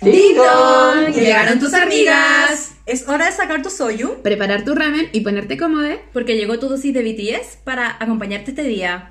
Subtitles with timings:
[0.00, 1.12] ¡Ding dong!
[1.14, 2.72] ¡Llegaron tus amigas!
[2.86, 4.22] Es hora de sacar tu soyu.
[4.22, 5.88] Preparar tu ramen y ponerte cómodo.
[6.12, 9.10] Porque llegó tu dosis de BTS para acompañarte este día.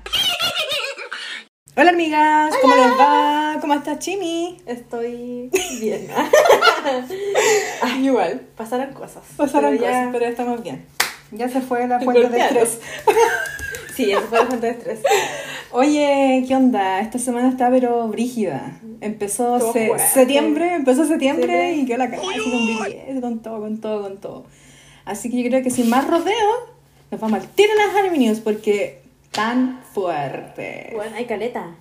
[1.76, 3.56] Hola amigas, ¿cómo les va?
[3.60, 4.60] ¿Cómo estás, Chimi?
[4.66, 6.08] Estoy bien.
[7.82, 8.40] Ah, igual.
[8.56, 9.22] Pasaron cosas.
[9.36, 10.84] Pasaron pero cosas, ya- pero estamos bien.
[11.30, 12.80] Ya se fue la fuente de estrés.
[13.98, 15.00] Sí, eso fue la fuente de estrés.
[15.72, 17.00] Oye, ¿qué onda?
[17.00, 18.78] Esta semana está pero brígida.
[19.00, 22.38] Empezó se- septiembre, empezó septiembre y quedó la cara así
[23.08, 24.46] con con todo, con todo, con todo.
[25.04, 26.68] Así que yo creo que sin más rodeo,
[27.10, 29.00] nos vamos al tiro a las Harmony News porque
[29.32, 30.92] tan fuerte.
[30.94, 31.74] Bueno, hay caleta.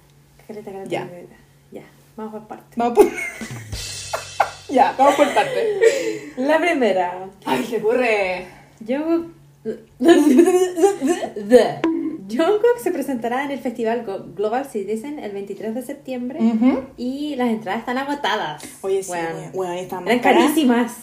[0.47, 0.89] Caleta, caleta.
[0.89, 1.07] Ya.
[1.07, 1.35] caleta.
[1.71, 1.83] Ya,
[2.15, 2.73] vamos por parte.
[2.77, 3.05] Vamos por...
[4.73, 6.33] ya, vamos por parte.
[6.37, 7.29] La primera.
[7.45, 8.47] Ay, se ocurre.
[8.87, 9.37] Jungkook.
[12.29, 16.39] Jungkook se presentará en el festival Global Citizen el 23 de septiembre
[16.97, 18.63] y las entradas están agotadas.
[18.81, 20.93] Oye, sí, Bueno, bueno, bueno, ahí está más eran carísimas.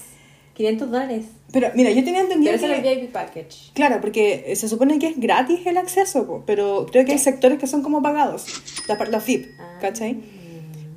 [0.55, 1.25] 500 dólares.
[1.53, 3.01] Pero mira, yo tenía entendido Pero ese era el que...
[3.03, 3.73] VIP package.
[3.75, 7.67] Claro, porque se supone que es gratis el acceso, pero creo que hay sectores que
[7.67, 8.47] son como pagados.
[8.87, 9.79] La, los VIP, Ah.
[9.81, 10.21] ¿cachai?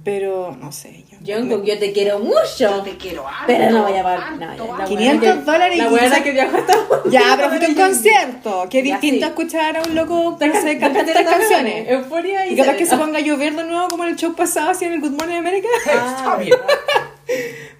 [0.07, 1.03] Pero no sé.
[1.21, 2.81] Yo, Jungkook, yo te quiero mucho.
[2.85, 4.31] Te quiero Pero no voy a pagar.
[4.37, 6.73] No, ya, la 500 buena que- dólares La buena que viajó hasta
[7.09, 8.67] Ya, pero fuiste a un concierto.
[8.69, 9.29] Qué distinto sí.
[9.31, 11.89] escuchar a un loco cantar estas canciones.
[11.89, 14.33] Euforia y, Y capaz que se ponga a llover de nuevo como en el show
[14.33, 15.67] pasado, así en el Good Morning America.
[15.91, 16.57] Ah, verdad.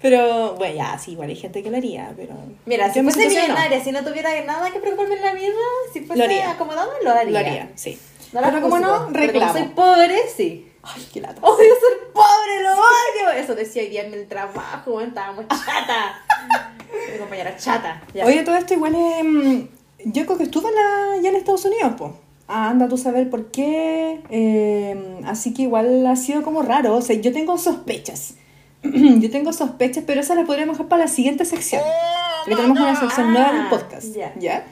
[0.02, 2.34] Pero, bueno, ya, sí, igual hay gente que lo haría, pero...
[2.66, 3.54] Mira, si Yo fuese situación no.
[3.54, 5.54] millonaria, si no tuviera nada que preocuparme en la vida,
[5.94, 7.32] si fuese acomodada, lo haría.
[7.32, 7.98] Lo haría, sí.
[8.32, 9.46] No pero como no, reclamo.
[9.54, 10.67] como soy pobre, sí.
[10.94, 11.40] Ay, qué lata.
[11.42, 13.30] Odio ser pobre, lo odio.
[13.42, 16.20] Eso decía hoy día en el trabajo, estábamos chata.
[17.12, 18.02] Mi compañera chata.
[18.14, 18.24] Ya.
[18.24, 19.24] Oye, todo esto igual es...
[19.24, 19.60] mm,
[20.06, 22.12] Yo creo que estuvo en la- ya en Estados Unidos, pues.
[22.48, 24.20] anda tú a saber por qué.
[24.30, 26.94] eh, así que igual ha sido como raro.
[26.96, 28.34] O sea, yo tengo sospechas.
[28.82, 31.82] yo tengo sospechas, pero esas las podríamos dejar para la siguiente sección.
[32.44, 34.14] Porque tenemos una sección nueva en el Ah, podcast.
[34.38, 34.64] ya.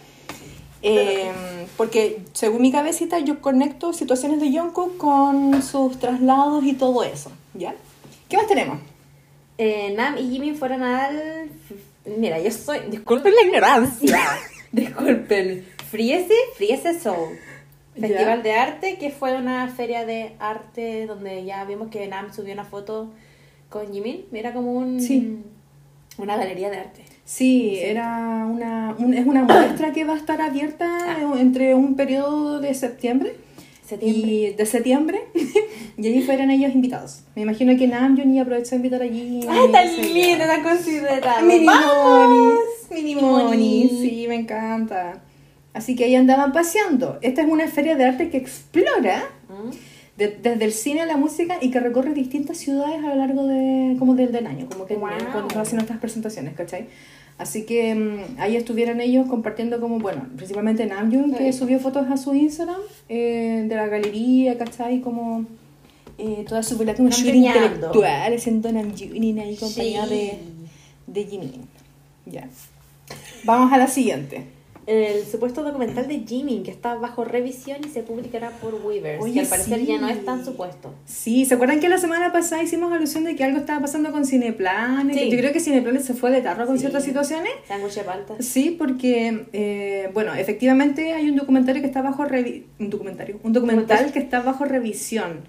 [0.88, 1.32] Eh,
[1.76, 7.32] porque según mi cabecita yo conecto situaciones de Jungkook con sus traslados y todo eso,
[7.54, 7.74] ¿ya?
[8.28, 8.78] ¿Qué más tenemos?
[9.58, 11.50] Eh, Nam y Jimmy fueron al.
[12.04, 12.80] Mira, yo soy.
[12.88, 14.18] Disculpen la ignorancia.
[14.72, 15.66] Disculpen.
[15.90, 17.36] Friese, Friese Soul.
[17.98, 22.52] Festival de arte, que fue una feria de arte donde ya vimos que Nam subió
[22.52, 23.10] una foto
[23.70, 24.26] con Jimin.
[24.32, 25.00] Era como un.
[25.00, 25.42] Sí.
[26.18, 27.02] Una galería de arte.
[27.24, 32.60] Sí, era una, un- es una muestra que va a estar abierta entre un periodo
[32.60, 33.34] de septiembre,
[33.86, 34.30] Septiembre.
[34.32, 35.20] y de septiembre
[35.98, 37.22] y allí fueron ellos invitados.
[37.34, 39.40] Me imagino que Namjoon iba a invitar allí.
[39.48, 41.44] ¡Ay, tan sí, lindo, tan considerado!
[41.46, 42.28] Mini ¡Vamos!
[42.28, 43.44] Monis, Mini Moni.
[43.44, 45.20] Monis, sí, me encanta.
[45.74, 47.18] Así que ahí andaban paseando.
[47.20, 49.24] Esta es una feria de arte que explora.
[50.16, 53.46] De- desde el cine a la música y que recorre distintas ciudades a lo largo
[53.46, 55.10] de, como del, del año, como que Wow.
[55.32, 56.86] cuando hacen nuestras presentaciones, ¿cachai?
[57.38, 61.58] Así que mm, ahí estuvieron ellos compartiendo como, bueno, principalmente Namjoon, que Sí.
[61.58, 65.00] subió fotos a su Instagram eh, de la galería, ¿cachai?
[65.02, 65.44] Como
[66.18, 67.64] eh, toda su como súper Namjooniando.
[67.66, 70.14] intelectual, haciendo Namjoon ahí compañía Sí.
[70.14, 70.38] de,
[71.08, 71.52] de Jimin.
[72.24, 72.48] Ya.
[73.44, 74.44] Vamos a la siguiente.
[74.86, 79.20] El supuesto documental de Jimin, que está bajo revisión y se publicará por Weavers.
[79.20, 79.86] Oye, que al parecer sí.
[79.86, 80.94] ya no es tan supuesto.
[81.06, 84.24] Sí, ¿se acuerdan que la semana pasada hicimos alusión de que algo estaba pasando con
[84.24, 85.16] Cineplanes?
[85.18, 85.28] Sí.
[85.30, 86.82] Yo creo que Cineplanes se fue de tarro con Sí.
[86.82, 87.50] ciertas situaciones.
[87.66, 88.34] Sándwich palta.
[88.40, 93.52] Sí, porque, eh, bueno, efectivamente hay un documentario que está bajo revi- un documentario, un
[93.52, 94.12] documental Documental.
[94.12, 95.40] que está bajo revisión.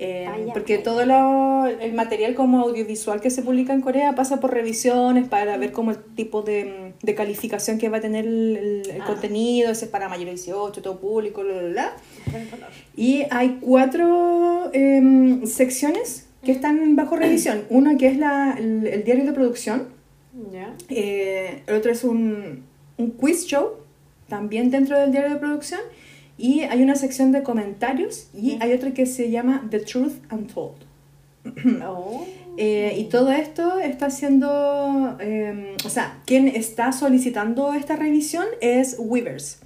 [0.00, 4.40] Eh, Ah, porque todo lo- el material como audiovisual que se publica en Corea pasa
[4.40, 8.82] por revisiones para ver como el tipo de, de calificación que va a tener el,
[8.92, 9.04] el- Ah.
[9.06, 11.92] contenido, ese es para mayores de 18, todo público, bla, bla, bla.
[12.96, 17.62] Y hay cuatro em, secciones que están bajo revisión.
[17.70, 19.88] Una que es la, el, el diario de producción,
[20.52, 20.74] Ya.
[20.88, 22.64] eh, el otro es un,
[22.98, 23.74] un quiz show,
[24.28, 25.80] también dentro del diario de producción.
[26.36, 30.76] Y hay una sección de comentarios y hay otra que se llama The Truth Untold.
[31.86, 32.26] Oh.
[32.56, 38.94] Eh, y todo esto está siendo, eh, o sea, quien está solicitando esta revisión es
[39.00, 39.58] Weavers.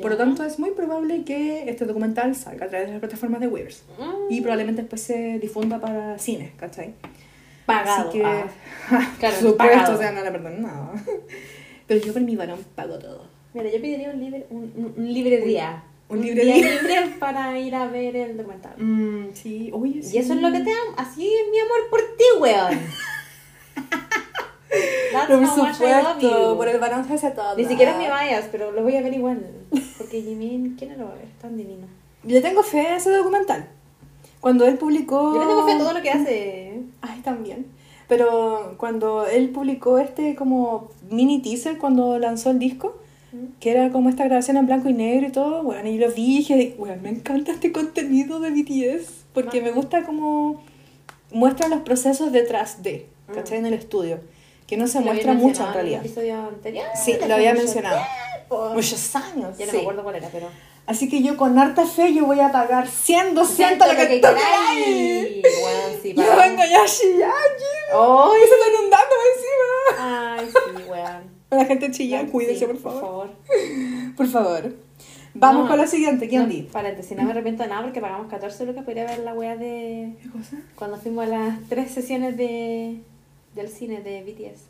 [0.00, 3.40] Por lo tanto, es muy probable que este documental salga a través de las plataformas
[3.40, 3.84] de Weavers.
[3.96, 4.32] Mm.
[4.32, 6.94] Y probablemente después se difunda para cine, ¿cachai?
[7.64, 8.08] Pagado.
[8.08, 8.46] Así que, ah.
[8.90, 9.94] por Claro, supuesto, pagado.
[9.94, 10.92] o sea, no le perdono nada.
[11.86, 13.24] Pero yo por mi varón pago todo.
[13.54, 15.84] Mira, yo pediría un libre, un libre día.
[16.12, 16.82] Un libre día día.
[16.82, 18.74] libre para ir a ver el documental.
[18.76, 20.94] Mm, sí, oye, Y eso es lo que te amo.
[20.96, 22.78] Así es mi amor por ti, weón.
[25.28, 27.54] Por supuesto, por el varón se hace todo.
[27.54, 29.44] Ni siquiera me vayas, pero lo voy a ver igual.
[29.98, 31.28] Porque Jimin, ¿quién no lo va a ver?
[31.40, 31.86] Tan divino.
[32.24, 33.68] Yo tengo fe a ese documental.
[34.40, 35.34] Cuando él publicó...
[35.34, 36.80] Yo le tengo fe a todo lo que hace.
[37.02, 37.66] Ay, también.
[38.08, 42.96] Pero cuando él publicó este como mini teaser cuando lanzó el disco,
[43.60, 46.34] que era como esta grabación en blanco y negro y todo, bueno, y lo vi
[46.34, 50.62] y dije, bueno, me encanta este contenido de BTS, porque me gusta como
[51.30, 53.58] muestra los procesos detrás de, ¿cachai?
[53.58, 54.20] En el estudio,
[54.66, 56.00] que no se Lo muestra mucho en realidad.
[56.00, 56.86] el episodio anterior.
[56.94, 58.00] Sí, lo había mencionado.
[58.48, 58.70] tiempo.
[58.74, 59.56] Muchos años.
[59.58, 59.76] Ya no sí.
[59.76, 60.48] me acuerdo cuál era, pero.
[60.84, 64.28] Así que yo con harta fe yo voy a pagar 100, 200, lo que, tú
[64.28, 65.44] queráis.
[65.62, 67.94] Weón, sí, Yo vengo ya a chillar, Jim.
[67.94, 68.40] ¡Ay!
[68.42, 70.36] Y se está inundando encima.
[70.36, 70.71] Ay, sí.
[71.52, 73.00] La gente chilla, Sí, cuídense, por favor.
[73.02, 73.30] Por favor.
[74.16, 74.74] Por favor.
[75.34, 76.62] Vamos No, con la siguiente, ¿quién no, di?
[76.62, 79.32] Paréntesis, no me arrepiento de nada porque pagamos 14 lucas para ir a ver la
[79.34, 80.14] wea de.
[80.22, 80.56] ¿Qué cosa?
[80.74, 82.98] Cuando fuimos a las tres sesiones de
[83.54, 84.62] del cine de BTS.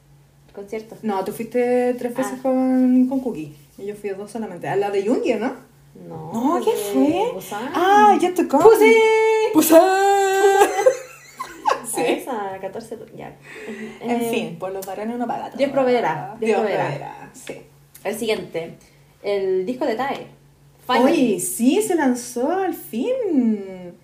[0.48, 0.96] El concierto.
[1.02, 2.42] No, tú fuiste tres veces Ah.
[2.42, 3.54] con, con Cookie.
[3.78, 4.68] Y yo fui dos solamente.
[4.68, 5.52] A la de Jungir, ¿no?
[6.08, 6.32] No.
[6.32, 7.30] No, ¿qué fue?
[7.34, 7.70] Busan.
[7.74, 8.62] Ah, Yet to Come.
[8.64, 8.94] ¡Pussy!
[11.94, 12.02] Sí.
[12.06, 13.14] Esa, 14 lucas.
[13.16, 13.36] Ya.
[14.00, 15.58] En Eh, fin, por los varones uno paga todo.
[15.58, 16.84] Dios proveerá, Dios proveerá.
[16.84, 17.62] proveerá, sí.
[18.04, 18.74] El siguiente.
[19.22, 20.26] El disco de TAE.
[20.88, 23.94] Oye, sí, se lanzó al fin.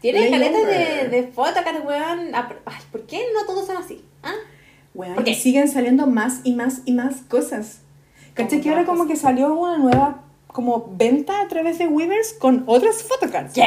[0.00, 0.66] Tiene Over.
[0.66, 2.30] de, de photocard, weón.
[2.34, 4.04] Ah, Ay, ¿por qué no todos son así?
[4.22, 4.34] ¿Ah?
[4.94, 5.34] Weón, ¿Por qué?
[5.34, 7.80] siguen saliendo más y más y más cosas.
[8.34, 8.58] ¿Cachai?
[8.58, 12.62] ¿Cómo Que ahora como que salió una nueva como venta a través de Weavers con
[12.66, 13.52] otras photocards.
[13.54, 13.64] ¿Qué?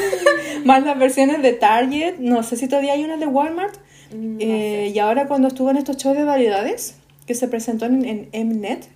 [0.64, 3.76] Más las versiones de Target, no sé si todavía hay una de Walmart.
[4.12, 6.96] Mm, no Eh, y ahora cuando estuvo en estos shows de variedades,
[7.26, 8.88] que se presentó en, en Mnet,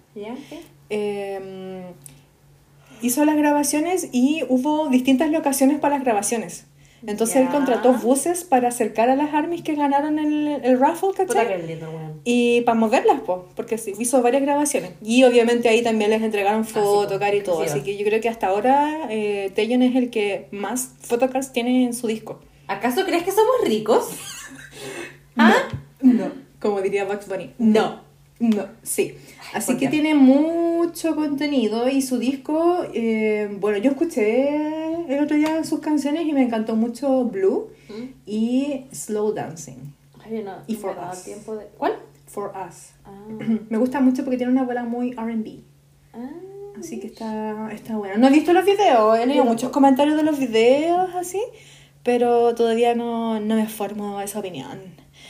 [0.88, 1.82] eh,
[3.02, 6.66] hizo las grabaciones y hubo distintas locaciones para las grabaciones.
[7.06, 7.50] Entonces él Ya.
[7.52, 11.66] contrató buses para acercar a las armies que ganaron el, el raffle, ¿cachai?
[11.66, 11.88] lindo.
[12.24, 14.92] Y para moverlas, po, porque sí, hizo varias grabaciones.
[15.02, 16.80] Y obviamente ahí también les entregaron sí, po.
[16.82, 17.62] fotocar y todo.
[17.64, 21.52] Sí, Así que yo creo que hasta ahora eh, Taeyeon es el que más photocards
[21.52, 22.40] tiene en su disco.
[22.66, 24.10] ¿Acaso crees que somos ricos?
[25.36, 25.54] ¿Ah?
[26.02, 26.30] No.
[26.60, 27.52] Como diría Bugs Bunny.
[27.58, 28.02] No.
[28.40, 29.14] No, sí.
[29.54, 35.36] Así ¿por que tiene mucho contenido y su disco, eh, bueno, yo escuché el otro
[35.36, 37.68] día sus canciones y me encantó mucho Blue
[38.24, 39.92] y Slow Dancing
[40.24, 41.22] Ay, no, Y For Us.
[41.24, 41.66] tiempo de...
[41.76, 41.94] ¿Cuál?
[42.26, 42.90] for Us.
[43.04, 43.10] Ah.
[43.68, 45.60] Me gusta mucho porque tiene una abuela muy RB.
[46.14, 46.30] ah.
[46.78, 48.16] Así que está, está bueno.
[48.16, 51.42] No he visto los videos, he leído muchos comentarios de los videos así,
[52.02, 54.78] pero todavía no, no me formo esa opinión.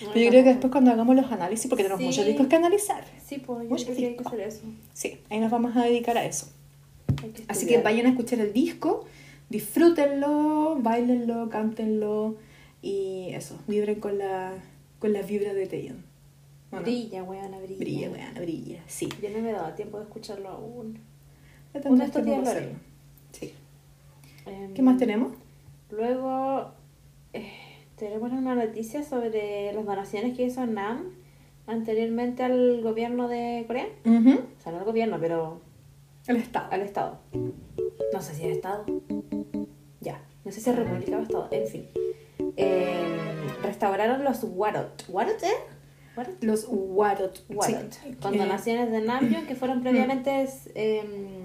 [0.09, 2.07] Pero yo creo que después cuando hagamos los análisis, porque tenemos Sí.
[2.07, 4.61] muchos discos que analizar, Sí, pues yo creo que hay que hacer eso.
[4.93, 6.49] sí, ahí nos vamos a dedicar a eso.
[7.21, 9.05] Que Así que vayan a escuchar el disco,
[9.51, 12.37] disfrútenlo, bailenlo, cántenlo
[12.83, 14.55] y eso, vibren con la,
[14.99, 16.05] con la vibra de Taeyeon.
[16.71, 17.79] Bueno, Brilla, weón, brilla.
[17.79, 19.09] brilla, weón, brilla, sí.
[19.23, 20.95] Yo no me he dado tiempo de escucharlo aún.
[21.75, 22.67] Ya Uno de tendrás estos tiempo días lo para haré.
[22.67, 22.81] hacerlo.
[23.33, 23.55] Sí.
[24.47, 25.33] Em, ¿Qué más tenemos?
[25.91, 26.71] Luego
[27.33, 27.53] eh,
[28.01, 31.11] tenemos una noticia sobre las donaciones que hizo Nam
[31.67, 33.87] anteriormente al gobierno de Corea.
[34.07, 34.31] Ujú.
[34.59, 35.61] O sea, no al gobierno, pero
[36.27, 36.67] El Estado.
[36.73, 37.19] al Estado.
[38.13, 38.87] No sé si es Estado.
[40.01, 40.21] Ya.
[40.47, 41.49] No sé si es República o Estado.
[41.51, 41.87] En fin.
[42.57, 45.05] Em, restauraron los Warot.
[45.11, 45.49] ¿Warot, eh?
[46.17, 46.43] ¿Warot?
[46.43, 47.45] Los Warot.
[47.51, 47.93] Warot.
[47.93, 48.15] Sí.
[48.21, 51.40] Con Eh, donaciones de Namjoon que fueron previamente em,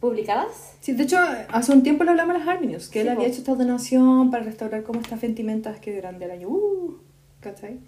[0.00, 0.74] publicadas.
[0.80, 3.24] Sí, de hecho, hace un tiempo le hablamos a las Arminius, que Sí, él había
[3.26, 3.30] po.
[3.30, 6.48] hecho esta donación para restaurar como estas ventimentas que eran del año.
[6.48, 6.94] Uh,
[7.40, 7.78] ¿Cachai?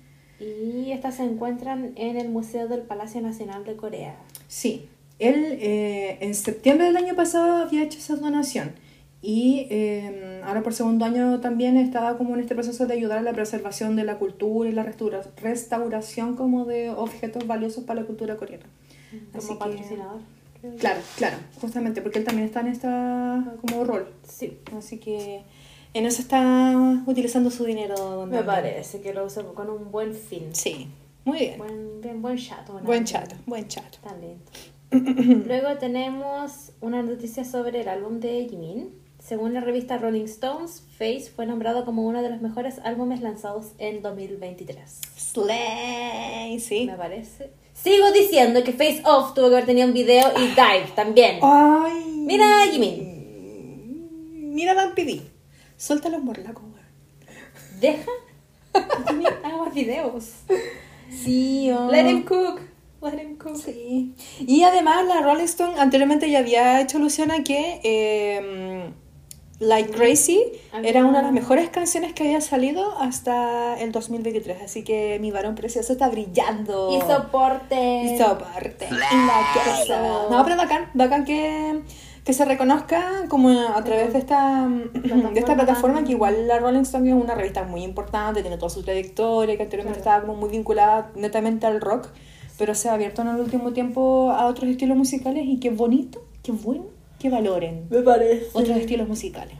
[0.40, 4.16] Y estas se encuentran en el Museo del Palacio Nacional de Corea.
[4.46, 4.88] Sí.
[5.18, 8.70] Él eh, en septiembre del año pasado había hecho esa donación.
[9.20, 13.22] Y eh, ahora por segundo año también estaba como en este proceso de ayudar a
[13.22, 18.06] la preservación de la cultura y la restaura- restauración como de objetos valiosos para la
[18.06, 18.66] cultura coreana.
[19.10, 20.20] Como Así que- patrocinador.
[20.60, 20.78] Creo yo.
[20.78, 24.12] Claro, claro, justamente porque él también está en esta como rol.
[24.28, 24.58] Sí.
[24.76, 25.42] Así que
[25.94, 27.96] en eso está utilizando su dinero.
[27.96, 30.54] don Me parece que lo usa con un buen fin.
[30.54, 30.88] Sí,
[31.24, 31.58] muy bien.
[31.58, 32.74] Buen, bien, buen chato.
[32.74, 32.80] ¿no?
[32.80, 33.96] Buen chat, buen chat.
[33.96, 34.52] Talento.
[34.90, 38.90] Luego tenemos una noticia sobre el álbum de Jimin.
[39.18, 43.72] Según la revista Rolling Stones, Face fue nombrado como uno de los mejores álbumes lanzados
[43.78, 45.00] en 2023.
[45.16, 46.86] Slay, sí.
[46.86, 47.50] Me parece.
[47.82, 51.38] Sigo diciendo que Face Off tuvo que haber tenido un video y Dive también.
[51.42, 52.24] Ay.
[52.26, 54.54] Mira, Jimin.
[54.54, 55.22] Mira Dan PD.
[55.76, 56.64] Suelta los morlacos.
[57.80, 58.10] Deja
[59.44, 60.32] haga más videos.
[61.10, 61.90] Sí, oh.
[61.90, 62.60] Let him cook.
[63.00, 63.56] Let him cook.
[63.56, 64.14] Sí.
[64.40, 68.92] Y además la Rolling Stone anteriormente ya había hecho alusión a que eh,
[69.60, 70.40] Like Crazy
[70.84, 74.62] era una de las mejores canciones que había salido hasta el 2023.
[74.62, 76.96] Así que mi varón precioso está brillando.
[76.96, 78.04] Y soporte.
[78.04, 78.88] Y soporte.
[78.90, 80.28] La.
[80.30, 81.82] No, pero bacán, bacán que,
[82.24, 86.82] que se reconozca como a través de esta, de esta plataforma que igual la Rolling
[86.82, 90.18] Stone es una revista muy importante, tiene toda su trayectoria, que anteriormente Claro.
[90.18, 92.08] estaba como muy vinculada netamente al rock,
[92.58, 96.22] pero se ha abierto en el último tiempo a otros estilos musicales y qué bonito,
[96.44, 98.46] qué bueno que valoren Me parece.
[98.52, 99.54] otros estilos musicales.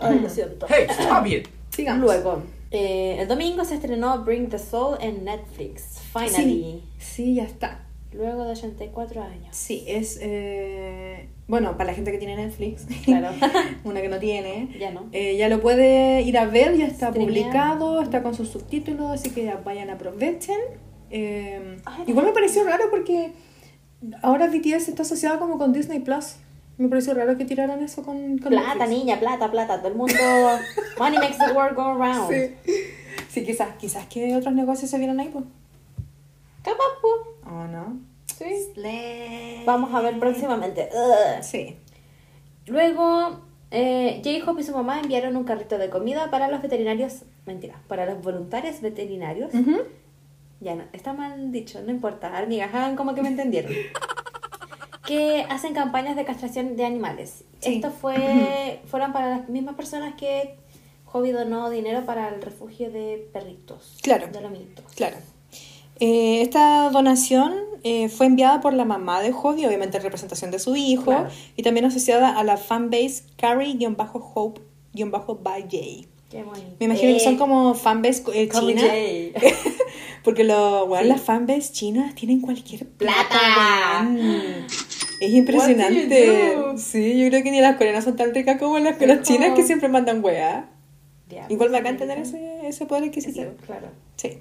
[0.00, 0.66] Ay, lo siento.
[0.68, 1.48] Hey, stop it!
[1.70, 2.02] Sigamos.
[2.04, 6.00] Luego, eh, el domingo se estrenó Bring the Soul en Netflix.
[6.12, 6.32] Finally.
[6.36, 7.84] Sí, sí, ya está.
[8.12, 9.48] Luego de 84 años.
[9.54, 10.18] Sí, es...
[10.22, 13.28] eh, bueno, para la gente que tiene Netflix, Claro.
[13.84, 15.06] una que no tiene, ya no.
[15.12, 17.28] eh, ya lo puede ir a ver, ya está Streamear.
[17.44, 20.56] publicado, está con sus subtítulos, así que ya vayan, aprovechen.
[21.10, 23.32] Eh, Ay, igual me pareció raro porque
[24.22, 26.36] ahora BTS está asociado como con Disney Plus.
[26.76, 28.90] Me pareció raro que tiraran eso con, con Plata, Netflix.
[28.90, 29.78] niña, plata, plata.
[29.78, 30.14] Todo el mundo.
[30.98, 32.30] Money makes the world go round.
[32.30, 32.54] Sí.
[33.28, 35.44] Sí, quizás, quizás que otros negocios se vieron ahí, pues.
[36.62, 37.48] Capaz, po.
[37.50, 37.98] ¿O no?
[38.26, 39.64] Sí.
[39.66, 40.88] Vamos a ver próximamente.
[40.92, 41.42] Ugh.
[41.42, 41.76] Sí.
[42.66, 43.40] Luego,
[43.70, 47.22] eh, J-Hope y su mamá enviaron un carrito de comida para los veterinarios.
[47.46, 49.52] Mentira, para los voluntarios veterinarios.
[49.54, 49.78] Ujú.
[50.60, 52.36] Ya no, está mal dicho, no importa.
[52.36, 53.72] Amigas, hagan como que me entendieron.
[55.06, 57.44] que hacen campañas de castración de animales.
[57.60, 57.76] Sí.
[57.76, 60.56] Esto fue, fueron para las mismas personas que
[61.06, 63.98] Hobby donó dinero para el refugio de perritos.
[64.02, 64.26] Claro.
[64.28, 64.84] De lomitos.
[64.94, 65.16] Claro.
[66.00, 70.58] Eh, esta donación eh, fue enviada por la mamá de Hobby, obviamente en representación de
[70.58, 71.30] su hijo, Claro.
[71.56, 76.08] y también asociada a la fanbase Carrie-Hope-by.
[76.30, 76.76] Qué bonito.
[76.78, 79.32] Me imagino que Eh, son como fanbase eh, como china, Jay.
[80.24, 81.08] porque lo, bueno, Sí.
[81.08, 84.06] las fanbase chinas tienen cualquier plata.
[85.20, 86.54] Es impresionante.
[86.76, 89.62] Sí, yo creo que ni las coreanas son tan ricas como las, las chinas que
[89.62, 90.68] siempre mandan weá.
[91.28, 93.52] Ya, Igual pues, bacán tener ese, ese poder adquisitivo.
[93.66, 93.88] Claro.
[94.16, 94.38] Sí.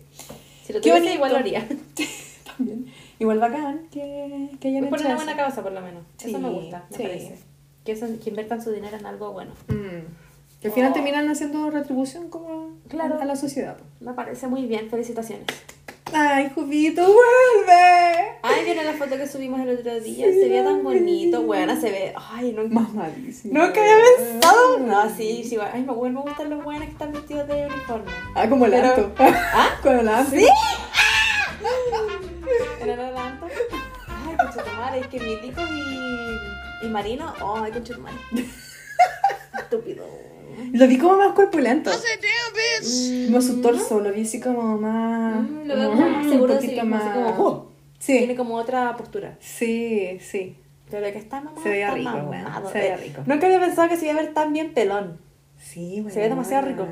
[0.66, 1.68] Si lo tuviese, igual lo haría.
[2.58, 2.86] También.
[3.20, 6.04] Igual bacán que, que hayan Por una buena causa, por lo menos.
[6.24, 7.04] Eso me gusta, me sí.
[7.04, 7.36] parece.
[7.84, 9.52] Que, eso- que inviertan su dinero en algo bueno.
[9.68, 10.27] Mm.
[10.62, 10.94] Que al final Oh.
[10.94, 13.20] terminan haciendo retribución como Claro.
[13.22, 13.78] a la sociedad.
[14.00, 15.46] Me parece muy bien, felicitaciones.
[16.14, 18.38] Ay, Jubito, vuelve.
[18.42, 20.26] Ay, ¿vieron la foto que subimos el otro día?
[20.28, 22.14] se veía tan bonito, buena, se ve.
[22.16, 22.64] Ay, no.
[22.70, 23.54] Mamadísimo.
[23.60, 24.80] Nunca había pensado.
[24.80, 25.58] No, sí, sí.
[25.74, 28.10] Ay, me, me gustan los buenos que están vestidos de uniforme.
[28.36, 29.12] Ah, como el Pero- Anto.
[29.20, 29.70] ¿Ah?
[29.84, 30.32] Con el Anto.
[30.32, 30.48] ¿Sí?
[32.82, 33.48] ¿Era el adelanto?
[34.08, 37.34] Ay, conchetumare, es que Mítico y, y Marino.
[37.62, 38.16] Ay, conchetumare.
[39.60, 40.06] Estúpido.
[40.74, 41.92] Lo vi como más corpulento.
[41.92, 45.42] Mm, Como su torso, lo vi así como más.
[45.42, 47.04] Mm, lo veo como más seguro un de sí poquito mismo, más.
[47.06, 47.72] así como, ¡oh!
[48.00, 48.18] Sí.
[48.20, 49.36] Tiene como otra postura.
[49.40, 50.56] Sí, sí.
[50.90, 51.62] Pero que está mamado.
[51.64, 52.72] Se veía rico, mamado.
[52.72, 53.22] se veía rico.
[53.26, 55.20] Nunca había pensado que se iba a ver tan bien pelón.
[55.62, 56.12] Sí, bueno.
[56.14, 56.88] Se ve demasiado rico.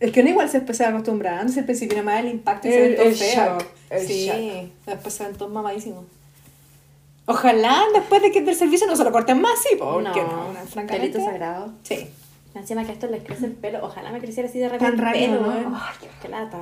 [0.00, 2.68] Es que uno igual se se va acostumbrando, si al principio nada más el impacto
[2.68, 3.18] y se ven feos.
[3.34, 4.70] shock, el Sí, shock.
[4.86, 6.04] después se ven todos mamadísimos.
[7.26, 10.60] Ojalá después de que del servicio no se lo corten más, sí, porque no, no,
[10.66, 11.18] francamente.
[11.18, 11.72] Pelito sagrado.
[11.82, 12.08] Sí.
[12.58, 13.84] Encima que a esto les crece el pelo.
[13.84, 15.60] Ojalá me creciera así de repente Tan rápido, pelo.
[15.70, 15.76] ¿no?
[15.76, 16.58] Ay, qué lata.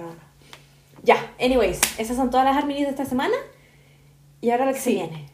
[1.02, 3.34] Ya, anyways, esas son todas las Arminis de esta semana.
[4.40, 4.94] Y ahora lo que se Sí.
[4.96, 5.30] viene.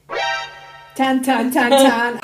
[0.94, 2.20] Chan, chan, chan, chan.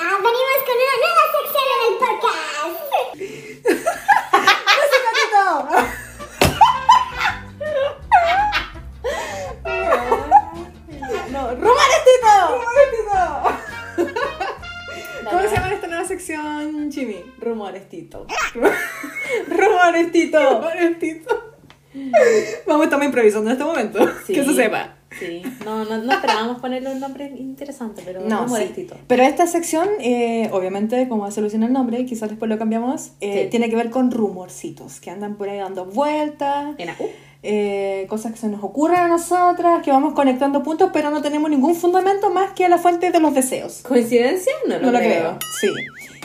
[16.33, 17.15] Sección, Jimmy?
[17.39, 18.25] Rumores, Tito.
[19.47, 20.39] Rumores, Tito.
[20.39, 21.45] Rumores, Tito.
[22.67, 23.99] Vamos, estamos improvisando en este momento.
[24.27, 24.33] Sí.
[24.33, 24.95] Que se sepa.
[25.17, 28.73] Sí, no, no, no esperábamos ponerle un nombre interesante, pero No, rumores, sí.
[28.83, 28.95] Tito.
[29.07, 33.43] Pero esta sección, eh, obviamente, como hace alusión el nombre, quizás después lo cambiamos, eh,
[33.45, 33.49] Sí.
[33.49, 36.89] tiene que ver con rumorcitos que andan por ahí dando vueltas, En
[37.41, 41.49] eh, cosas que se nos ocurren a nosotras, que vamos conectando puntos, pero no tenemos
[41.49, 43.81] ningún fundamento más que la fuente de los deseos.
[43.87, 44.51] ¿Coincidencia?
[44.67, 45.09] No lo, No lo creo.
[45.09, 45.39] creo.
[45.59, 45.67] Sí.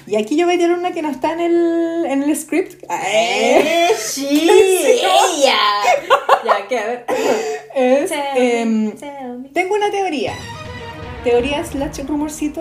[0.06, 2.82] Y aquí yo voy a tirar una que no está en el, en el script.
[2.90, 4.28] ¡Eh, sí!
[4.50, 5.56] ¡Ella!
[6.44, 7.06] ya, que a ver.
[7.74, 9.48] Es, Tell em, me, tell me.
[9.50, 10.32] tengo una teoría.
[11.24, 12.60] Teoría slash rumorcito,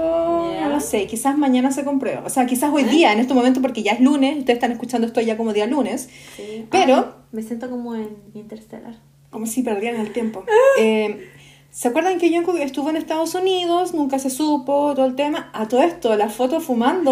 [0.54, 0.62] Ya.
[0.62, 2.24] no lo sé, quizás mañana se comprueba.
[2.26, 5.06] O sea, quizás hoy día, en este momento, porque ya es lunes, ustedes están escuchando
[5.06, 6.66] esto ya como día lunes, Sí.
[6.72, 8.96] pero- Ay, me siento como en Interstellar.
[9.32, 10.46] como si perdieran el tiempo.
[10.80, 11.30] Eh,
[11.74, 13.96] ¿Se acuerdan que Jungkook estuvo en Estados Unidos?
[13.96, 15.50] Nunca se supo, todo el tema.
[15.54, 17.12] A todo esto, la foto fumando.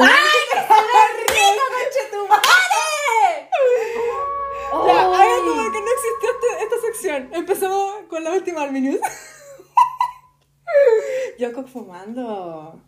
[4.88, 7.30] Ya, hagan como que no existió este- esta sección.
[7.34, 9.02] Empezamos con la última Army News.
[11.40, 12.80] Jungkook fumando.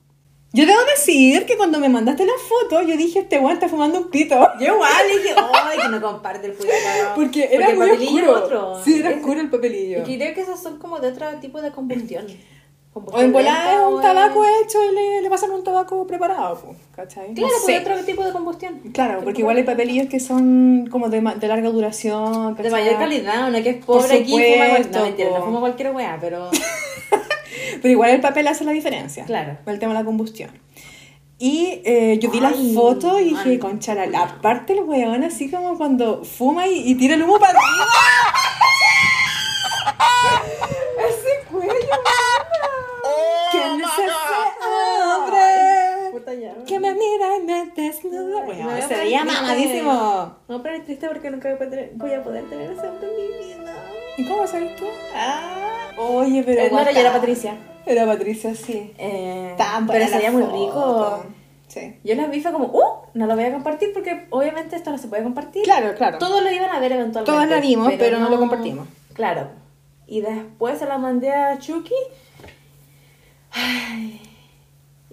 [0.56, 3.98] Yo debo decir que cuando me mandaste la foto, yo dije, este weón está fumando
[3.98, 4.36] un pito.
[4.60, 6.80] Yo igual dije, ¡ay, que no comparte el cuidado!
[7.16, 8.46] Porque era el muy papelillo oscuro.
[8.70, 8.84] otro.
[8.84, 10.04] Sí, era Es- oscuro el papelillo.
[10.08, 12.28] Y creo que esos son como de otro tipo de combustión.
[12.94, 16.76] O en volada es un tabaco hecho y le, le pasan un tabaco preparado, po,
[16.96, 17.34] ¿cachai?
[17.34, 17.80] Claro, no pues sé.
[17.80, 18.80] otro tipo de combustión.
[18.94, 23.50] Claro, porque igual hay papelillos que son como de, de larga duración, De mayor calidad,
[23.50, 26.52] una que es Por pobre aquí fuma supuesto, No, mentira, no fuma cualquier weá, pero...
[27.84, 29.26] Pero igual el papel hace la diferencia.
[29.26, 29.58] Claro.
[29.66, 30.50] El tema de la combustión.
[31.38, 35.52] Y eh, yo vi las fotos y dije, concha, la, la parte del weón así
[35.52, 37.86] como cuando fuma y, y tira el humo para arriba.
[41.10, 42.46] Ese cuello, mana.
[43.52, 44.08] ¿Quién es ese
[45.04, 46.12] hombre?
[46.14, 46.56] Puta ya.
[46.66, 48.88] Que me mira y me desnuda.
[48.88, 50.38] Se veía mamadísimo.
[50.48, 53.10] No, pero es triste porque nunca voy a poder, voy a poder tener ese hombre
[53.10, 53.74] en mi vida.
[54.18, 54.86] ¿Y cómo sabes tú?
[55.16, 56.62] Ah, oye, pero.
[56.62, 57.58] Eh, no era yo, era Patricia.
[57.86, 58.94] Era Patricia, sí.
[58.98, 61.26] Eh, Tan pero sería muy rico.
[61.68, 61.96] Sí.
[62.04, 63.08] Yo las vi fue como, ¡uh!
[63.16, 65.64] No lo voy a compartir porque obviamente esto no se puede compartir.
[65.64, 66.20] Claro, claro.
[66.20, 67.32] Todos lo iban a ver eventualmente.
[67.32, 68.88] Todas la vimos, pero no lo compartimos.
[69.14, 69.50] Claro.
[70.06, 71.96] Y después se la mandé a Chucky.
[73.52, 74.23] Ay.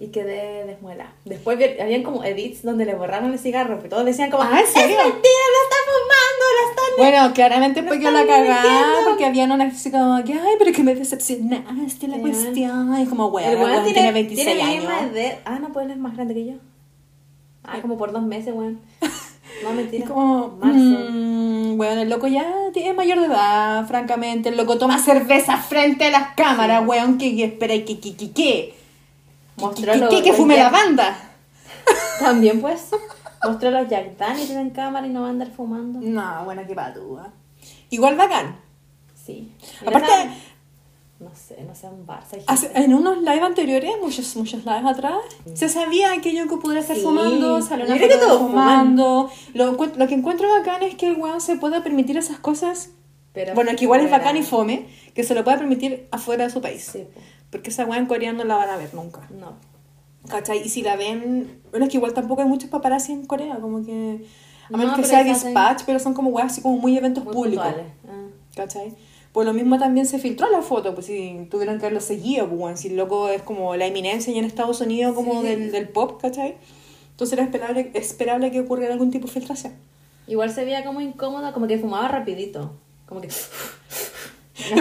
[0.01, 1.13] Y quedé desmuela.
[1.25, 4.65] Después habían como edits donde le borraron el cigarro, pero todos decían como, Ah, ¿en
[4.65, 4.97] serio?
[4.97, 5.43] ¡Es mentira!
[5.53, 6.43] ¡Lo está fumando!
[6.57, 10.33] ¡Lo están Bueno, claramente fue que la están cagada porque habían una así como que,
[10.33, 12.99] ay, pero que me decepcionaste la cuestión.
[12.99, 14.85] Y como, weón, weón weón, tiene 26 tiene años.
[15.45, 16.53] Ah, no, pues él es más grande que yo.
[17.63, 18.81] Ah, como por dos meses, weón.
[19.63, 20.07] No, mentira.
[20.07, 20.79] como, Marzo.
[20.79, 24.49] mm, weón, el loco ya es mayor de edad, francamente.
[24.49, 28.31] El loco toma cerveza frente a las cámaras, weón, que, que espera, que, que, que,
[28.31, 28.80] que.
[29.57, 31.17] Mostró los- que, fume la Jack- banda.
[32.19, 32.89] También, pues.
[33.43, 35.99] Mostró los Jack Daniels en cámara y no va a andar fumando.
[36.01, 37.29] No, bueno, qué patúa.
[37.89, 38.57] Igual bacán.
[39.25, 39.51] Sí.
[39.85, 40.07] Aparte-
[41.19, 45.13] no sé, no sé, un hay Hace- en unos live anteriores, muchos, muchos lives atrás,
[45.53, 47.03] se sabía que Yoko podría estar Sí.
[47.03, 49.29] fumando, salió una que todos fumando.
[49.53, 52.89] Lo, lo que encuentro bacán es que el weón se pueda permitir esas cosas.
[53.33, 54.17] Pero bueno, que igual es fuera.
[54.17, 56.89] bacán y fome, que se lo pueda permitir afuera de su país.
[56.91, 57.21] Sí, po.
[57.51, 59.27] Porque esa weá en Corea no la van a ver nunca.
[59.29, 59.53] No.
[60.29, 60.61] ¿Cachai?
[60.65, 61.61] Y si la ven.
[61.71, 64.25] Bueno, es que igual tampoco hay muchos paparazzi en Corea, como que.
[64.67, 66.97] A No, menos que pero sea hacen- dispatch, pero son como weas así como muy
[66.97, 67.65] eventos Muy públicos.
[68.07, 68.27] Ah.
[68.55, 68.93] ¿Cachai?
[69.33, 72.59] Pues lo mismo también se filtró la foto, pues si tuvieron que haberlo seguido, pues
[72.59, 75.47] bueno, si el loco es como la eminencia ya en Estados Unidos como Sí.
[75.47, 76.57] del, del pop, ¿cachai?
[77.11, 79.73] Entonces era esperable, esperable que ocurriera algún tipo de filtración.
[80.27, 82.73] Igual se veía como incómoda, como que fumaba rapidito.
[83.05, 83.29] Como que...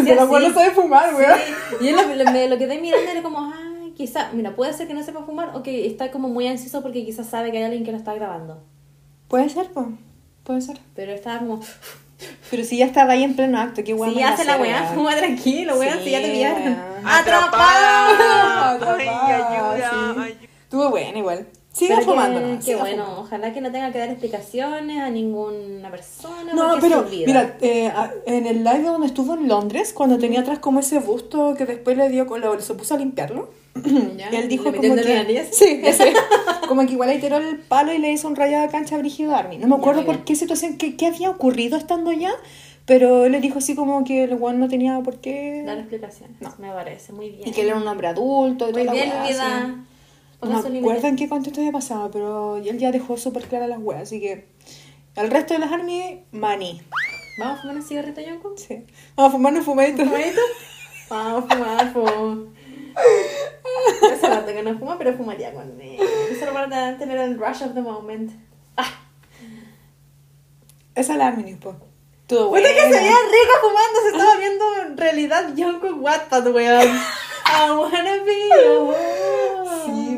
[0.05, 1.38] Pero bueno sabe fumar, weón.
[1.81, 4.87] Y yo lo, me lo quedé mirando y era como, ay, quizá, mira, puede ser
[4.88, 7.64] que no sepa fumar o que está como muy ansioso porque quizás sabe que hay
[7.64, 8.62] alguien que lo está grabando.
[9.29, 9.87] Puede ser, pues.
[10.45, 10.79] Puede ser.
[10.95, 11.61] Pero estaba como,
[12.51, 14.14] Pero si ya estaba ahí en pleno acto, qué weón.
[14.14, 16.62] si hace la weá, fuma tranquilo, weón, Sí, si ya te pillaron.
[16.62, 16.79] weón.
[17.05, 18.71] ¡Atrapada!
[18.75, 20.49] Atrapada, sí.
[20.62, 21.47] Estuvo buena igual.
[21.72, 22.56] Sigue Pero fumando, que, ¿no?
[22.56, 23.22] que Siga bueno, fumando.
[23.22, 26.52] ojalá que no tenga que dar explicaciones a ninguna persona.
[26.52, 27.92] No, pero mira, eh,
[28.26, 31.96] en el live donde estuvo en Londres, cuando tenía atrás como ese busto que después
[31.96, 33.50] le dio, lo, se puso a limpiarlo.
[34.16, 35.48] Ya, Y él dijo ¿le como la que...
[35.52, 36.12] Sí, ese.
[36.66, 38.98] como que igual le tiró el palo y le hizo un rayado de cancha a
[38.98, 39.59] Brigido Army.
[39.59, 42.33] No me acuerdo por qué situación, qué, qué había ocurrido estando allá,
[42.85, 45.62] pero él le dijo así como que el weón no tenía por qué...
[45.64, 46.40] Dar explicaciones.
[46.40, 46.52] No.
[46.59, 47.48] Me parece muy bien.
[47.48, 49.85] Y que él era un hombre adulto y Muy toda la bien, mi vida.
[50.42, 53.79] No me acuerdo en qué contexto había pasado, pero él ya dejó súper claras las
[53.81, 54.48] weas, así que...
[55.16, 56.81] El resto de las Army, maní.
[57.38, 58.55] ¿Vamos a fumar un cigarrito, Yonko?
[58.57, 58.87] Sí.
[59.16, 60.05] Vamos a fumar un fumadito.
[60.05, 60.40] ¿Fumadito?
[61.11, 62.55] Vamos a fumar, fum.
[64.12, 65.98] Hace rato que no fumo, pero fumaría con él.
[66.38, 68.31] Solo para tener el rush of the moment.
[68.76, 68.90] Ah,
[70.94, 71.76] Esa es la Army, po.
[72.26, 72.68] Todo bueno.
[72.68, 76.88] que se veía rico fumando, se estaba viendo en realidad Yonko Wattpad, weón.
[77.53, 78.94] I wanna be your
[79.85, 80.10] Sí.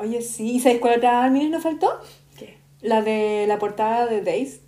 [0.00, 0.52] Oye, sí.
[0.52, 2.00] ¿Y sabes cuál otra nos faltó?
[2.38, 2.58] ¿Qué?
[2.80, 4.60] La de la portada de Days.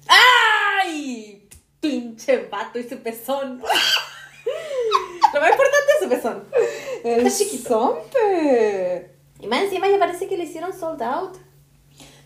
[0.85, 1.49] ¡Ay!
[1.81, 3.63] Pinche vato y su pezón.
[5.35, 6.45] Lo más importante es su pezón.
[7.03, 7.69] El Está chiquito.
[7.69, 9.11] zompe.
[9.41, 11.37] Y más encima ya parece que le hicieron sold out.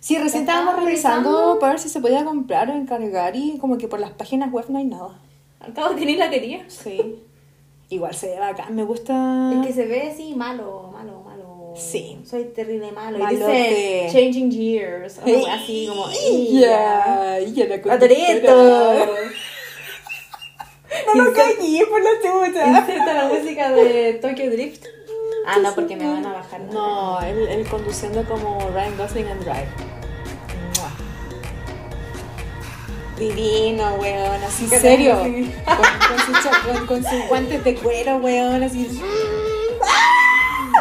[0.01, 3.89] Sí, recién estábamos revisando para ver si se podía comprar o encargar y como que
[3.89, 5.19] por las páginas web no hay nada.
[5.61, 6.69] Al cabo que ni la quería.
[6.69, 7.23] Sí.
[7.89, 9.53] Igual se ve bacán, me gusta.
[9.55, 10.86] Es que se ve así malo.
[11.77, 12.19] Sí.
[12.25, 13.19] Soy terrible malo.
[13.19, 15.21] Y dice Changing Years.
[15.25, 16.07] Wea así como.
[16.11, 17.77] Ya, ya la.
[21.15, 22.67] No lo caí por la chucha.
[22.81, 24.85] Inserta la música de Tokyo Drift.
[25.47, 26.61] Ah, no, porque me van a bajar.
[26.73, 29.69] No, él, él conduciendo como Ryan Gosling and Drive.
[33.19, 35.19] Divino, weón, así ¿Qué serio.
[35.21, 39.01] Con, cha- con- con sus guantes de cuero, weón, así.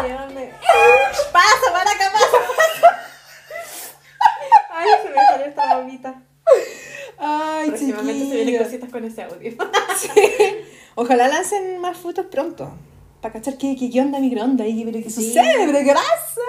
[0.03, 0.51] Llévame.
[1.31, 3.01] ¡Pasa, para acá, pasa!
[4.71, 6.21] Ay, se me salió esta babita.
[7.17, 9.53] Ay, Próximamente se vienen cositas con ese audio.
[9.97, 10.11] Sí.
[10.95, 12.69] Ojalá lancen más fotos pronto.
[13.21, 16.41] para cachar qué, qué, qué onda microondas y qué sucede, pero qué pasa.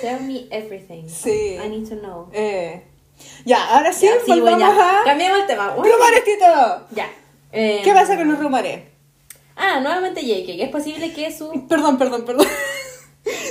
[0.00, 1.08] Tell me everything.
[1.08, 1.56] Sí.
[1.64, 2.28] I need to know.
[2.32, 2.84] Eh,
[3.44, 5.00] ya, ahora sí, Ya, sí, volvamos bueno, ya.
[5.00, 5.04] a...
[5.04, 5.74] Cambiamos el tema.
[5.76, 6.86] ¡Rumores, Tito!
[6.90, 7.10] Ya.
[7.52, 8.80] Eh, ¿Qué pasa con los rumores?
[9.58, 11.66] Ah, nuevamente JK, que es posible que su...
[11.68, 12.46] Perdón, perdón, perdón.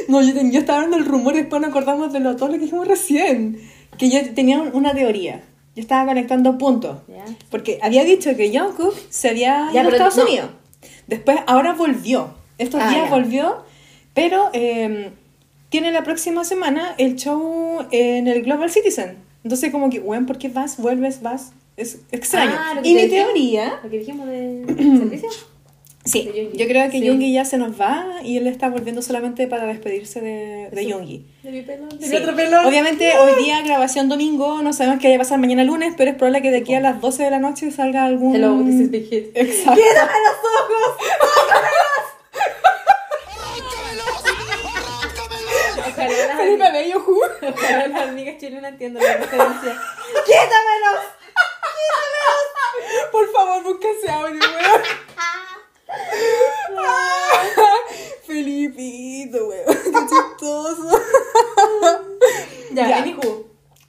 [0.08, 2.54] No, yo, yo estaba hablando del rumor y después nos acordamos de lo, todo lo
[2.56, 3.62] que dijimos recién.
[3.98, 5.44] Que yo tenía un- una teoría.
[5.76, 7.00] Yo estaba conectando puntos.
[7.08, 7.26] Ya.
[7.52, 10.24] Porque había dicho que Jungkook se había Ya, ido a Estados no.
[10.24, 10.50] Unidos.
[11.06, 12.34] Después, ahora volvió.
[12.58, 13.10] Estos Ah, días ya.
[13.16, 13.58] volvió.
[14.16, 15.12] Pero eh,
[15.70, 19.18] tiene la próxima semana el show en el Global Citizen.
[19.44, 20.78] Entonces, como que, bueno, ¿por qué vas?
[20.78, 21.52] Vuelves, vas.
[21.76, 22.54] Es extraño.
[22.58, 23.80] Ah, y mi teoría...
[23.84, 24.66] Lo que dijimos de
[24.98, 25.30] servicio.
[26.08, 27.34] Sí, de yo creo que Sí.
[27.34, 31.24] Ya se nos va y él está volviendo solamente para despedirse de, de.
[31.44, 31.90] De mi pelón.
[31.90, 32.12] De Sí.
[32.12, 32.66] mi otro pelón.
[32.66, 36.18] Obviamente hoy día grabación domingo, no sabemos qué vaya a pasar mañana lunes, pero es
[36.18, 38.36] probable que de aquí a las 12 de la noche salga algún...
[38.36, 39.32] Hello, this is Big Hit.
[39.36, 39.74] Exacto.
[39.82, 40.98] ¡Quédame los ojos!
[45.96, 49.82] Felipe Bello, ojalá las amigas chilenas entiendan la referencia.
[50.26, 51.04] ¡Quítamelos!
[51.76, 53.12] ¡Quítamelos!
[53.12, 54.82] Por favor, busca ese audio, weón.
[58.26, 59.66] Felipito, weón.
[59.68, 61.02] Qué chistoso.
[62.74, 63.06] Ya, Ya.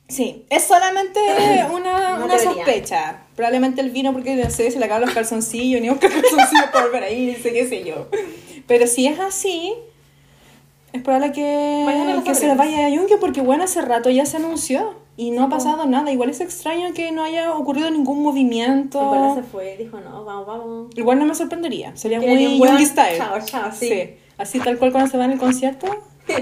[0.09, 1.21] Sí, es solamente
[1.71, 3.25] una, Una sospecha.
[3.37, 6.87] Probablemente el vino porque no sé, se le acaban los calzoncillos, ni busca calzoncillos para
[6.87, 8.07] volver ahí, sé qué sé yo.
[8.67, 9.75] Pero si es así,
[10.95, 12.57] es probable que, que se le sabremos.
[12.57, 16.13] vaya a Yunque porque bueno, hace rato ya se anunció y no ha pasado nada.
[16.13, 19.03] Igual es extraño que no haya ocurrido ningún movimiento.
[19.03, 20.87] Igual se fue, dijo, no, vamos, vamos.
[20.95, 23.19] Igual no me sorprendería, sería Que muy Yoongi style.
[23.19, 24.11] chao, chao, sí.
[24.39, 25.89] así tal cual cuando se va en el concierto.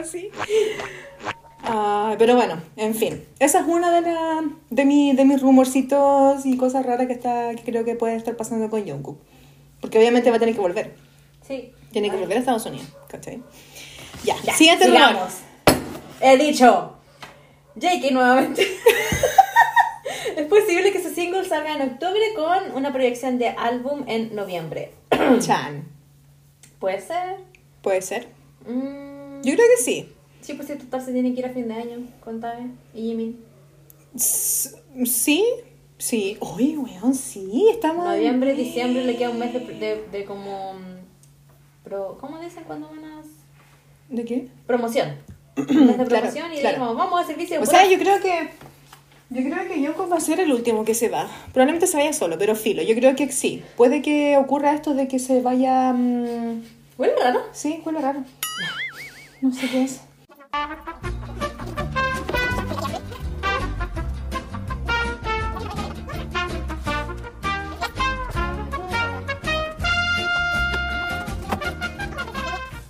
[0.00, 0.30] así.
[1.62, 3.22] Ah, pero bueno, en fin.
[3.38, 7.54] Esa es una de, la, de, mi, de mis rumorcitos y cosas raras que, está,
[7.54, 9.18] que creo que puede estar pasando con Jungkook.
[9.82, 10.94] Porque obviamente va a tener que volver.
[11.46, 11.72] Sí.
[11.92, 12.88] Tiene que volver a Estados Unidos.
[13.08, 13.42] ¿Cachai?
[14.24, 15.28] Ya, Ya, siguiente rumor.
[16.20, 16.96] He dicho.
[17.76, 18.62] JK nuevamente.
[20.36, 24.92] es posible que su single salga en octubre con una proyección de álbum en noviembre.
[25.40, 25.84] Chan.
[26.78, 27.36] ¿Puede ser?
[27.82, 28.28] Puede ser.
[28.66, 30.12] Mm, Yo creo que sí.
[30.40, 33.02] Sí, pues sí, total se tiene que ir a fin de año con Tae y
[33.08, 33.44] Jimin.
[34.14, 35.44] S- Sí,
[35.98, 36.36] sí.
[36.40, 37.66] Uy, weón, sí.
[37.70, 38.04] Estamos.
[38.06, 40.74] Noviembre, diciembre le queda un mes de, de, de como.
[41.82, 43.22] Pro, ¿Cómo dicen cuando van a.?
[44.08, 44.48] ¿De qué?
[44.66, 45.16] Promoción.
[45.56, 46.76] Un mes de Claro, promoción y claro.
[46.76, 47.56] dijimos, vamos a servicio.
[47.60, 48.50] O pura- sea, yo creo que.
[49.30, 51.28] Yo creo que Yoko va a ser el último que se va.
[51.52, 52.82] Probablemente se vaya solo, pero filo.
[52.82, 53.62] Yo creo que sí.
[53.76, 55.92] Puede que ocurra esto de que se vaya.
[55.92, 56.62] mm,
[56.98, 57.40] Huele raro.
[57.52, 58.22] Sí, huele raro.
[59.40, 60.00] No sé qué es.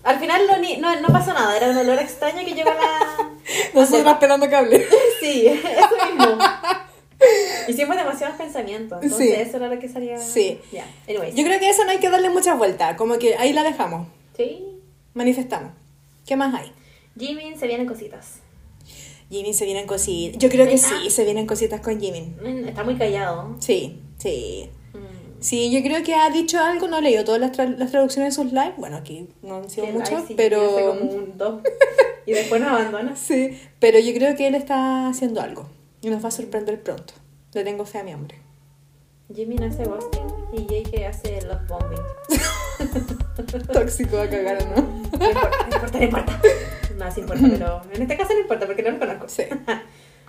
[0.04, 2.74] Al final no, ni, no, no pasó nada, era un olor extraño que llegó a
[2.74, 3.30] la.
[3.74, 4.86] Nosotros esperando cable.
[5.20, 6.38] Sí, eso mismo.
[7.68, 9.40] Hicimos demasiados pensamientos, entonces Sí.
[9.40, 10.18] eso era lo que salía.
[10.18, 10.60] Sí.
[11.08, 11.34] Anyways.
[11.34, 12.96] Yo creo que eso no hay que darle muchas vueltas.
[12.96, 14.06] Como que ahí la dejamos.
[14.36, 14.62] Sí.
[15.14, 15.72] Manifestamos.
[16.26, 16.72] ¿Qué más hay?
[17.18, 18.40] Jimin se vienen cositas.
[19.30, 20.38] Jimin se vienen cositas.
[20.38, 22.36] Yo creo que sí, se vienen cositas con Jimin.
[22.42, 23.56] Mm, Está muy callado.
[23.60, 24.68] Sí, sí.
[25.44, 28.34] Sí, yo creo que ha dicho algo, no he leído todas las, tra- las traducciones
[28.34, 28.74] de sus lives.
[28.78, 30.60] Bueno, aquí no han sido muchas, sí, pero.
[30.62, 31.62] hace como un dos.
[32.24, 33.14] y después nos abandona.
[33.16, 35.68] Sí, pero yo creo que él está haciendo algo
[36.00, 37.12] y nos va a sorprender pronto.
[37.52, 38.38] Le tengo fe a mi hombre.
[39.34, 42.00] Jimin hace ghosting y JK hace love bombing.
[43.72, 44.82] Tóxico a cagar, ¿no?
[45.18, 46.40] No importa, no importa, no importa.
[46.98, 49.28] No, sí importa, pero en este caso no importa porque no lo conozco.
[49.28, 49.42] Sí.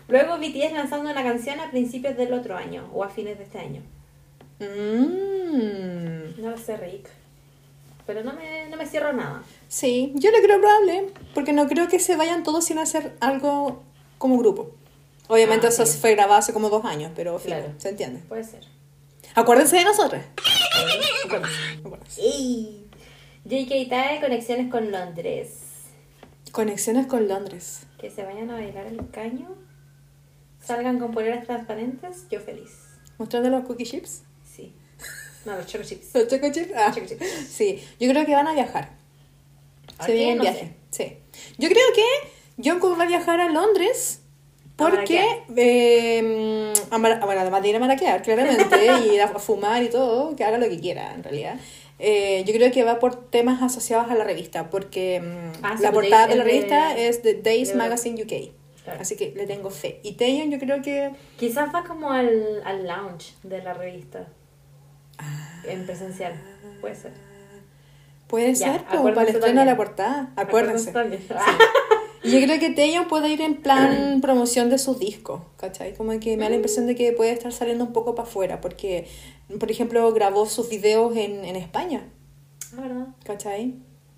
[0.07, 3.59] Luego BTS lanzando una canción a principios del otro año o a fines de este
[3.59, 3.81] año.
[4.59, 6.41] Mm.
[6.41, 7.09] No lo sé, Rick.
[8.05, 9.41] Pero no me, no me cierro nada.
[9.67, 13.81] Sí, yo le creo probable, porque no creo que se vayan todos sin hacer algo
[14.17, 14.71] como grupo.
[15.27, 15.97] Obviamente Ah, eso sí.
[15.99, 17.73] fue grabado hace como dos años, pero Claro.
[17.77, 18.19] se entiende.
[18.29, 18.63] Puede ser.
[19.33, 20.21] Acuérdense de nosotros.
[22.17, 22.85] ¡Ey!
[23.43, 25.49] JK Tae, conexiones con Londres.
[26.51, 27.87] Conexiones con Londres.
[27.99, 29.49] Que se vayan a bailar el caño.
[30.63, 32.27] Salgan con poleras transparentes.
[32.29, 32.71] Yo feliz.
[33.17, 34.23] Mostrando los cookie chips.
[35.45, 36.13] No, los choco chips.
[36.13, 36.71] ¿Los choco chips?
[36.75, 37.25] Ah, Choco chips.
[37.49, 38.89] Sí, yo creo que van a viajar.
[39.97, 40.73] ¿A Se viene en No viaje.
[40.91, 41.17] Sí.
[41.57, 44.21] Yo creo que Jungkook va a viajar a Londres
[44.77, 48.65] A porque, eh, a bueno, además de ir a maraquear, claramente,
[49.05, 51.55] y ir a fumar y todo, que haga lo que quiera, en realidad.
[51.99, 55.83] Eh, yo creo que va por temas asociados a la revista, porque mm, Ah, sí,
[55.83, 58.51] la pues portada de la es de- revista es de Days de- Magazine UK.
[58.83, 59.01] Claro.
[59.01, 59.99] Así que le tengo fe.
[60.03, 61.09] Y Taeyeon yo creo que...
[61.39, 64.27] Quizás va como al, al lounge de la revista.
[65.67, 66.33] En presencial.
[66.81, 67.11] Puede ser.
[68.27, 70.31] Puede Ya, ser, como acuérdense para el estreno de la portada.
[70.35, 70.91] Acuérdense.
[70.91, 71.21] también.
[72.23, 75.93] Y yo creo que Taeyong puede ir en plan promoción de sus discos, ¿cachai?
[75.93, 78.61] Como que me da la impresión de que puede estar saliendo un poco para afuera,
[78.61, 79.05] porque,
[79.59, 82.01] por ejemplo, grabó sus videos en, en España,
[82.75, 83.07] Ah, ¿verdad?
[83.25, 83.75] ¿cachai?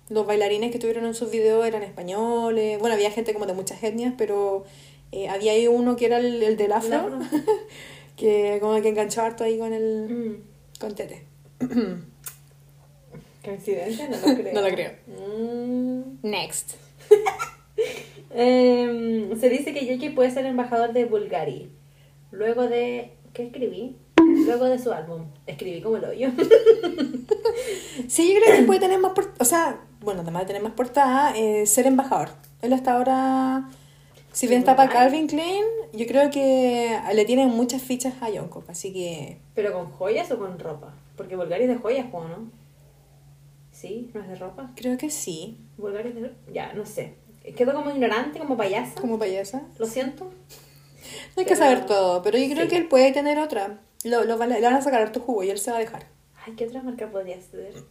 [0.08, 3.82] Los bailarines que estuvieron en sus videos eran españoles, bueno, había gente como de muchas
[3.82, 4.64] etnias, pero
[5.12, 7.18] eh, había ahí uno que era el, el del afro, afro.
[8.16, 10.42] que como que enganchó harto ahí con el Mm.
[10.78, 11.24] Con Tete.
[13.44, 14.08] ¿Coincidencia?
[14.08, 14.54] No lo creo.
[14.54, 14.92] No lo creo.
[15.06, 16.02] Mm.
[16.22, 16.74] Next.
[18.30, 21.70] Em, se dice que Yuki puede ser embajador de Bulgari.
[22.30, 23.12] Luego de.
[23.32, 23.96] ¿Qué escribí?
[24.18, 25.24] Luego de su álbum.
[25.46, 26.28] Escribí como lo yo.
[28.08, 30.72] Sí, yo creo que puede tener más, por- o sea, bueno, además de tener más
[30.72, 32.28] portada, eh, ser embajador.
[32.62, 33.68] Él hasta ahora,
[34.32, 38.68] si bien está para Calvin Klein, yo creo que le tienen muchas fichas a Jungkook,
[38.70, 40.94] así que ¿Pero con joyas o con ropa?
[41.16, 42.50] Porque Bulgari es de joyas, ¿o no?
[43.72, 44.10] ¿Sí?
[44.14, 44.70] ¿No es de ropa?
[44.76, 46.32] creo que sí, Bulgari es de...
[46.52, 47.14] Ya, no sé.
[47.56, 49.00] Quedo como ignorante, como payasa.
[49.00, 49.62] como payasa.
[49.78, 50.24] Lo siento.
[50.24, 52.68] No hay que saber todo, pero yo creo Sí.
[52.70, 53.78] que él puede tener otra.
[54.04, 55.80] Lo, lo van a- le van a sacar harto jugo y él se va a
[55.80, 56.06] dejar.
[56.44, 57.72] Ay, ¿qué otra marca podría ser?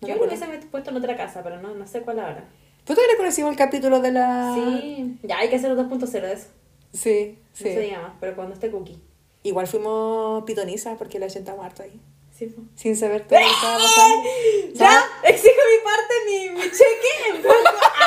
[0.00, 0.34] No me Yo lo acuerdo.
[0.46, 2.44] hubiese met- puesto en otra casa, pero no, no sé cuál ahora.
[2.84, 4.54] ¿Tú te conocimos el capítulo de la...?
[4.54, 6.48] Sí, ya hay que hacer los 2.0 de eso.
[6.92, 7.80] Sí, No se sí.
[7.80, 9.00] diga más, pero cuando esté cookie.
[9.42, 12.00] Igual fuimos pitonizas porque la gente harto ahí.
[12.36, 12.66] Sí, pues.
[12.76, 14.28] Sin saber todo lo que estaba pasando.
[14.74, 17.42] Ya, exijo mi parte, mi, mi cheque en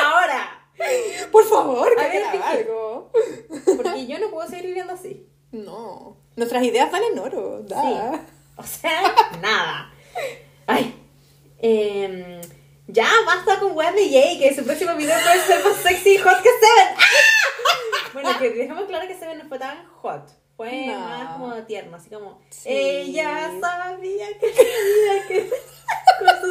[0.04, 0.54] ahora.
[1.32, 3.10] Por favor, que haga algo.
[3.76, 5.26] Porque yo no puedo seguir viviendo así.
[5.50, 6.16] No.
[6.36, 7.62] Nuestras ideas valen oro.
[7.62, 7.82] Da.
[7.82, 8.20] Sí.
[8.56, 9.02] O sea,
[9.40, 9.92] nada.
[10.66, 10.94] Ay.
[11.58, 12.40] em,
[12.88, 16.42] ya, basta con Wendy Jay, que su próximo video puede ser más sexy y hot
[16.42, 16.94] que Seven.
[16.96, 18.10] ¡Ah!
[18.14, 20.28] Bueno, que dejemos claro que Seven no fue tan hot.
[20.56, 20.98] Fue No.
[20.98, 22.40] más como tierno, así como...
[22.50, 22.68] Sí.
[22.68, 25.48] Ella sabía que tenía que...
[25.48, 25.58] con.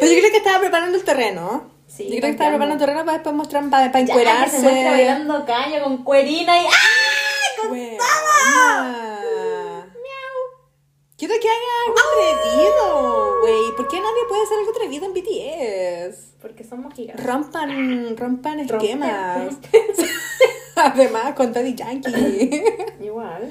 [0.00, 1.70] Pero yo creo que estaba preparando el terreno.
[1.86, 4.20] Sí, yo creo que estaba preparando el terreno para después mostrar, para, para Ya, que
[4.20, 4.56] encuerarse.
[4.56, 6.66] se muestra bailando caña con cuerina y...
[6.66, 7.68] ¡Ah!
[7.70, 9.12] Weona.
[11.16, 11.98] Quiero que haga algo
[12.42, 13.76] atrevido, güey.
[13.76, 16.32] ¿Por qué nadie puede hacer algo atrevido en BTS?
[16.40, 17.24] Porque somos gigantes.
[17.24, 19.56] Rompan, rompan esquemas.
[20.76, 22.62] Además, con Daddy Yankee.
[23.04, 23.50] Igual.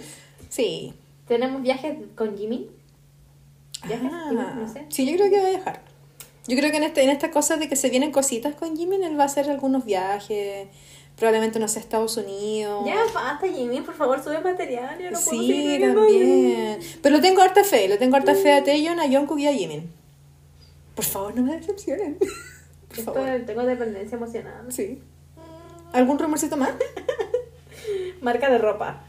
[0.50, 0.94] sí.
[1.28, 2.70] Tenemos viajes con Jimmy.
[3.88, 4.86] Viajes, Ah, Jimmy, no sé.
[4.90, 5.82] Sí, yo creo que va a viajar.
[6.48, 9.04] Yo creo que en, este, en esta cosa de que se vienen cositas con Jimin,
[9.04, 10.68] él va a hacer algunos viajes.
[11.18, 12.84] Probablemente, no sé, Estados Unidos.
[12.86, 15.00] Ya basta, Jimmy, por favor, sube material.
[15.00, 16.80] Yo no puedo sí, también.
[17.02, 17.88] Pero le tengo harta fe.
[17.88, 19.90] Le tengo harta fe a Taeyeon, a Jungkook y a Jimin.
[20.94, 22.18] Por favor, no me decepcionen.
[22.90, 23.42] Por Esto, favor.
[23.46, 24.66] tengo dependencia emocional.
[24.72, 25.02] Sí.
[25.94, 26.72] ¿Algún rumorcito más?
[28.22, 29.04] Marca de ropa.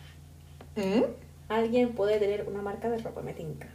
[0.76, 1.02] ¿Mm?
[1.48, 3.68] Alguien puede tener una marca de ropa, me tinca.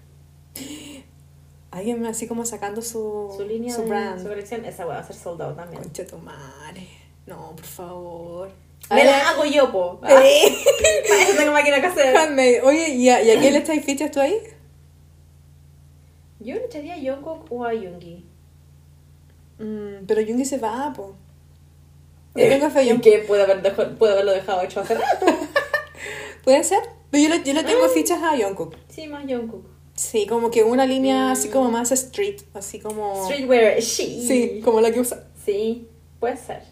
[1.72, 4.22] Alguien así como sacando su, Su línea su de brand.
[4.22, 5.82] su colección, esa va a ser soldado también.
[5.82, 6.88] Concha tu madre.
[7.32, 8.52] No, por favor.
[8.89, 10.00] Me la hago yo, po.
[10.04, 10.54] Ah, Eh.
[11.08, 12.22] Para eso tengo máquina casera.
[12.24, 12.62] Handmade.
[12.62, 14.36] Oye, ¿y a, ¿y a quién le estáis fichas tú ahí?
[16.39, 18.26] Yo le echaría a Jungkook o a Yoongi.
[19.60, 21.15] Mm, pero Jungi se va, po.
[22.36, 23.20] Yo tengo fe, ¿Y yo- qué?
[23.20, 25.26] Puede, haber dejo- puede haberlo dejado hecho hace rato.
[26.44, 26.80] ¿Puede ser?
[27.12, 27.89] Pero yo le, yo le tengo Ah.
[27.94, 28.76] fichas a Jungkook.
[28.89, 29.65] Sí, más Jungkook.
[29.96, 33.26] Sí, como que una línea así como más street, así como...
[33.26, 34.26] Streetwear, sí.
[34.28, 35.28] Sí, como la que usa.
[35.46, 35.88] Sí,
[36.20, 36.63] puede ser.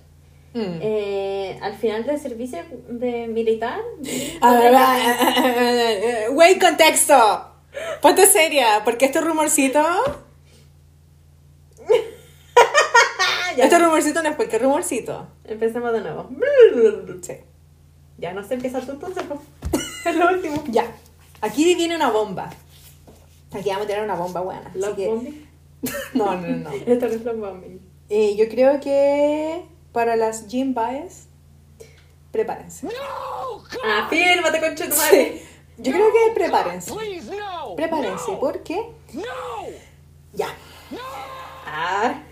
[0.53, 0.79] Mm.
[0.81, 2.59] Eh, al final del servicio
[2.89, 3.79] de militar.
[4.41, 7.45] A ver, Güey, contexto.
[8.01, 9.79] Ponte seria, porque este rumorcito...
[13.57, 15.27] Este rumorcito no es cualquier rumorcito.
[15.43, 16.29] Empecemos de nuevo.
[17.21, 17.33] Sí.
[18.17, 19.23] Ya no sé, empieza tú entonces.
[20.05, 20.63] Es lo último.
[20.69, 20.85] Ya.
[21.41, 22.49] Aquí viene una bomba.
[23.51, 24.71] Aquí vamos a tirar una bomba buena.
[24.75, 25.47] Love que- bombing.
[26.13, 26.57] No, no, no.
[26.57, 26.71] no.
[26.71, 27.81] Esto no es love bombing.
[28.09, 31.28] Eh, yo creo que para las gym bias,
[32.32, 32.88] prepárense.
[33.99, 35.39] Afírmate, concha tu madre.
[35.39, 35.45] Sí.
[35.78, 36.93] Yo creo que prepárense.
[36.93, 37.75] Please, no.
[37.75, 38.75] Prepárense, porque
[39.13, 39.23] No.
[40.34, 40.54] ya.
[41.65, 42.23] Ah.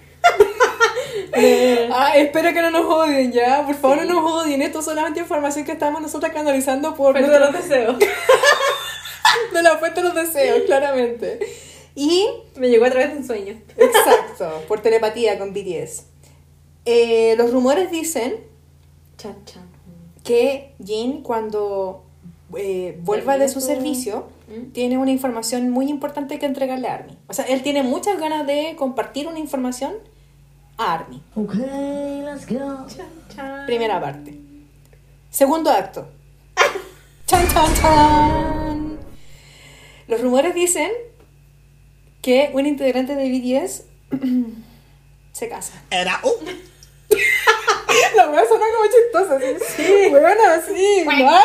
[1.94, 3.66] Ah, espero que no nos odien ya.
[3.66, 4.62] Por favor, no nos odien.
[4.62, 7.98] Esto es solamente información que estamos nosotros canalizando por Fuente de los deseos.
[9.54, 11.40] de la fuente de los deseos, claramente.
[11.96, 13.60] Y Me llegó a través de un sueño.
[13.78, 16.04] Exacto, por telepatía con BTS.
[16.90, 18.36] Eh, los rumores dicen
[19.18, 19.68] Chan, chan.
[20.24, 22.06] que Jin cuando
[22.58, 24.72] eh, vuelva de su servicio ¿Mm?
[24.72, 27.18] tiene una información muy importante que entregarle a Army.
[27.28, 29.96] O sea, él tiene muchas ganas de compartir una información
[30.78, 31.22] a Army.
[31.36, 32.88] Okay, let's go.
[32.88, 33.66] Chan, chan.
[33.66, 34.40] Primera parte.
[35.30, 36.08] Segundo acto.
[37.26, 38.98] Chan, chan, chan.
[40.08, 40.90] Los rumores dicen
[42.22, 43.84] que un integrante de BTS
[45.34, 45.84] se casa.
[45.92, 46.77] Era un.
[48.16, 49.58] La wea suena como chistosa, sí.
[49.76, 51.06] Sí, bueno, sí.
[51.06, 51.40] ¿no?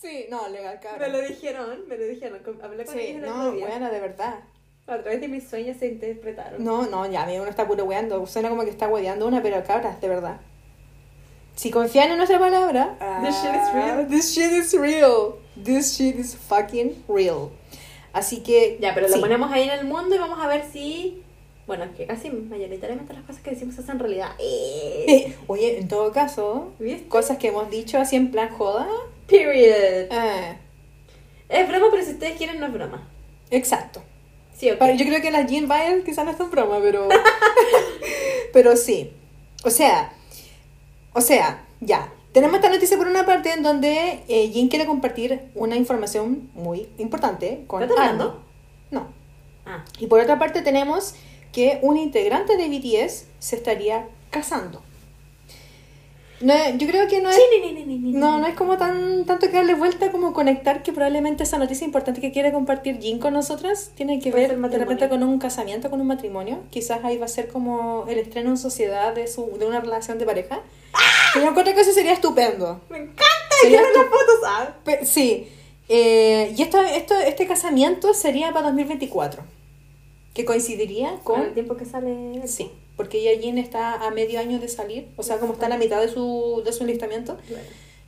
[0.00, 1.12] Sí, no, legal, Me cabrón.
[1.12, 2.40] lo dijeron, me lo dijeron.
[2.62, 4.34] Hablé con Sí, no, buena, de verdad.
[4.86, 6.62] A través de mis sueños se interpretaron.
[6.62, 8.24] No, no, ya, mira, uno está puro weando.
[8.26, 10.40] Suena como que está weando una, pero cabras, de verdad.
[11.56, 12.96] Si confían en nuestra palabra.
[13.24, 13.98] This shit is real.
[14.00, 15.34] ah, This shit is real.
[15.64, 17.50] This shit is fucking real.
[18.12, 18.78] Así que.
[18.80, 21.24] Ya, pero lo ponemos ahí en el mundo y vamos a ver si.
[21.66, 24.30] Bueno, es que casi mayoritariamente las cosas que decimos se hacen realidad.
[24.38, 27.08] Eh, Oye, en todo caso, ¿Viste?
[27.08, 28.86] cosas que hemos dicho así en plan joda.
[29.26, 30.08] Period.
[30.10, 30.58] eh,
[31.48, 33.08] Es broma, pero si ustedes quieren, no es broma.
[33.50, 34.02] exacto.
[34.56, 34.78] Sí, ok.
[34.78, 37.08] Pero yo creo que la Jean Baez quizás no es tan broma, pero.
[38.52, 39.12] pero sí.
[39.64, 40.12] O sea.
[41.12, 42.12] O sea, ya.
[42.32, 46.88] Tenemos esta noticia por una parte en donde eh, Jean quiere compartir una información muy
[46.98, 48.42] importante con ¿Estás hablando?
[48.90, 49.08] No.
[49.66, 51.14] Ah, Y por otra parte tenemos
[51.56, 54.82] que un integrante de BTS se estaría casando.
[56.42, 57.38] No, yo creo que no es...
[58.02, 61.86] No, no es como tan tanto que darle vuelta como conectar que probablemente esa noticia
[61.86, 65.88] importante que quiere compartir Jin con nosotras tiene que ver de repente con un casamiento,
[65.88, 66.58] con un matrimonio.
[66.68, 70.18] Quizás ahí va a ser como el estreno en sociedad de, su, de una relación
[70.18, 70.60] de pareja.
[71.32, 72.82] Que yo encuentro que eso sería estupendo.
[72.90, 73.24] ¡Me encanta!
[73.62, 74.40] Sería ¡Quiero estu- las fotos!
[74.44, 74.74] ah.
[75.06, 75.48] Sí.
[75.88, 79.55] Eh, y esto, esto, este casamiento sería para 2024.
[80.36, 82.46] Que coincidiría Con el tiempo que sale.
[82.46, 85.08] Sí, porque ya Jin está a medio año de salir.
[85.16, 87.38] O sea, como está a la mitad de su, de su enlistamiento.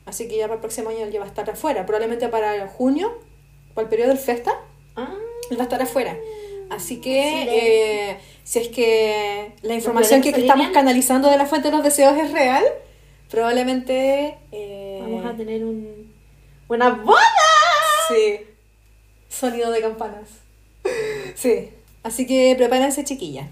[0.05, 1.87] Así que ya para el próximo año él ya va a estar afuera.
[1.87, 3.17] Probablemente para junio,
[3.73, 4.51] para el periodo del festa,
[4.95, 5.15] Ah,
[5.49, 6.15] él va a estar afuera.
[6.69, 11.69] Así que eh, si es que la información que, que estamos canalizando de la fuente
[11.69, 12.63] de los deseos es real,
[13.31, 14.37] probablemente...
[14.51, 16.13] eh, vamos a tener un.
[16.67, 17.19] ¡Buena boda!
[18.09, 18.41] Sí.
[19.29, 20.29] Sonido de campanas.
[21.35, 21.69] Sí.
[22.03, 23.47] Así que prepárense, chiquillas.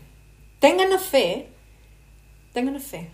[0.60, 1.48] Ténganos fe.
[2.54, 3.10] Ténganos fe.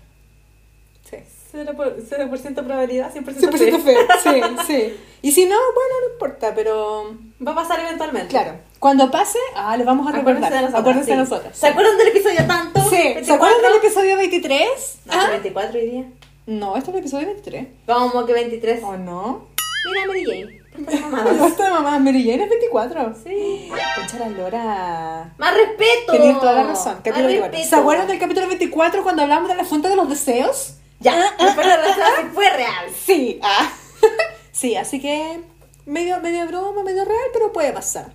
[1.10, 1.18] Sí.
[1.54, 3.96] 0%, por- 0% probabilidad, 100%, 100% fe.
[4.24, 4.96] Sí, sí.
[5.22, 7.16] Y si no, bueno, no importa, pero...
[7.46, 8.30] Va a pasar eventualmente.
[8.30, 8.58] Claro.
[8.80, 10.52] Cuando pase, ah, les vamos a Acuérdense recordar.
[10.52, 10.82] de nosotras.
[10.82, 11.30] Acuérdense de sí.
[11.30, 11.58] nosotras.
[11.58, 12.82] ¿Se acuerdan del episodio tanto?
[12.90, 12.96] Sí.
[12.96, 13.36] ¿Se 24?
[13.36, 15.00] acuerdan del episodio 23?
[15.06, 15.30] No, Ah.
[15.30, 16.06] 24 hoy día.
[16.48, 17.68] No, este es el episodio 23.
[17.86, 18.84] Como que 23.
[18.84, 19.48] ¿O no?
[19.94, 20.63] Mira, Mary Jane.
[20.78, 23.14] Esta de mamá Mary Jane es 24.
[23.24, 23.70] Sí.
[23.96, 25.34] Concha la lora.
[25.38, 26.12] Más respeto.
[26.14, 26.94] Tenías toda la razón.
[26.96, 27.52] Más Capítulo 24.
[27.52, 27.70] respeto.
[27.70, 30.76] ¿Se acuerdan del capítulo 24 cuando hablamos de la fuente de los deseos?
[31.00, 32.86] Ya, después de la sí fue real.
[33.06, 33.40] Sí.
[33.44, 33.70] Ah.
[34.52, 35.42] sí, así que
[35.86, 38.08] medio, medio broma, medio real, pero puede pasar.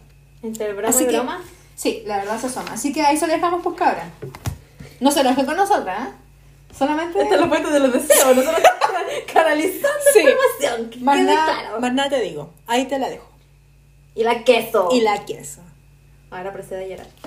[0.43, 1.43] Entre broma Así y que- broma.
[1.75, 2.73] Sí, la verdad se asoma.
[2.73, 4.11] Así que ahí se lo dejamos pues cabra.
[5.01, 6.13] No se enojen con nosotras, ¿eh?
[6.77, 7.21] Solamente...
[7.23, 8.37] Esta es la fuente de los deseos.
[8.37, 8.63] Nosotros
[9.33, 10.21] canalizando Sí.
[10.21, 10.91] información.
[10.91, 11.81] Que Más nada, claro.
[11.81, 12.51] más nada te digo.
[12.67, 13.29] Ahí te la dejo.
[14.15, 14.89] Y la queso.
[14.93, 15.61] Y la queso.
[16.31, 17.07] Ahora procede a llorar.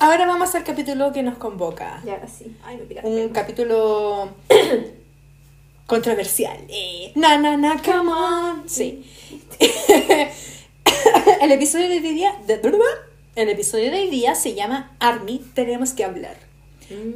[0.00, 2.00] Ahora vamos al capítulo que nos convoca.
[2.04, 2.54] y ahora sí.
[2.64, 3.00] Ay, me.
[3.08, 4.34] Un capítulo
[5.86, 6.58] controversial.
[6.68, 8.68] Eh, na, na, na, come on.
[8.68, 9.10] Sí.
[11.40, 12.36] el episodio de hoy día...
[12.46, 12.58] De,
[13.36, 16.36] el episodio de hoy día se llama Army, tenemos que hablar.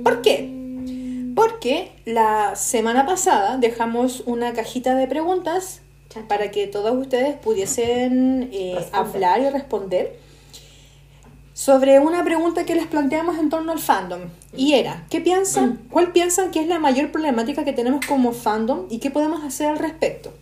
[0.03, 0.53] ¿Por qué?
[1.35, 5.83] Porque la semana pasada dejamos una cajita de preguntas
[6.27, 10.19] para que todos ustedes pudiesen eh, hablar y responder
[11.53, 14.23] sobre una pregunta que les planteamos en torno al fandom.
[14.57, 15.81] Y era, ¿qué piensan?
[15.91, 19.69] ¿Cuál piensan que es la mayor problemática que tenemos como fandom y qué podemos hacer
[19.69, 20.33] al respecto?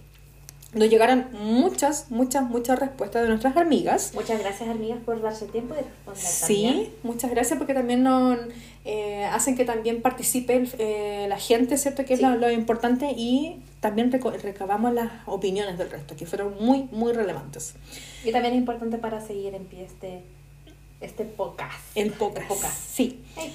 [0.74, 4.12] Nos llegaron muchas, muchas, muchas respuestas de nuestras amigas.
[4.14, 6.92] Muchas gracias, amigas, por darse el tiempo de responder Sí, también.
[7.02, 8.38] muchas gracias porque también nos
[8.84, 12.04] eh, hacen que también participe el- eh, la gente, ¿cierto?
[12.04, 12.26] Que es Sí.
[12.26, 17.74] lo, lo importante y también recabamos las opiniones del resto, que fueron muy, muy relevantes.
[18.24, 20.22] Y también es importante para seguir en pie este,
[21.00, 21.72] este podcast.
[21.94, 22.48] El podcast.
[22.48, 22.76] podcast.
[22.76, 23.22] Sí.
[23.36, 23.52] Ay,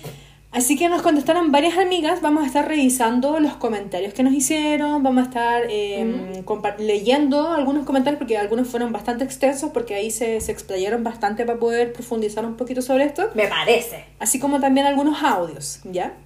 [0.54, 5.02] Así que nos contestaron varias amigas, vamos a estar revisando los comentarios que nos hicieron,
[5.02, 10.12] vamos a estar eh, compa- leyendo algunos comentarios porque algunos fueron bastante extensos porque ahí
[10.12, 13.30] se, se explayaron bastante para poder profundizar un poquito sobre esto.
[13.34, 14.04] Me parece.
[14.20, 16.18] así como también algunos audios, ¿ya?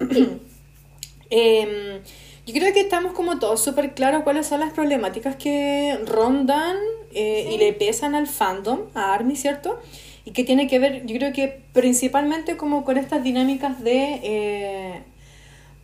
[1.30, 2.00] Em,
[2.46, 6.76] yo creo que estamos como todos súper claros cuáles son las problemáticas que rondan
[7.12, 9.80] eh, y le pesan al fandom, a ARMY, ¿cierto?
[10.26, 14.20] Y que tiene que ver, yo creo que principalmente como con estas dinámicas de...
[14.22, 14.92] eh,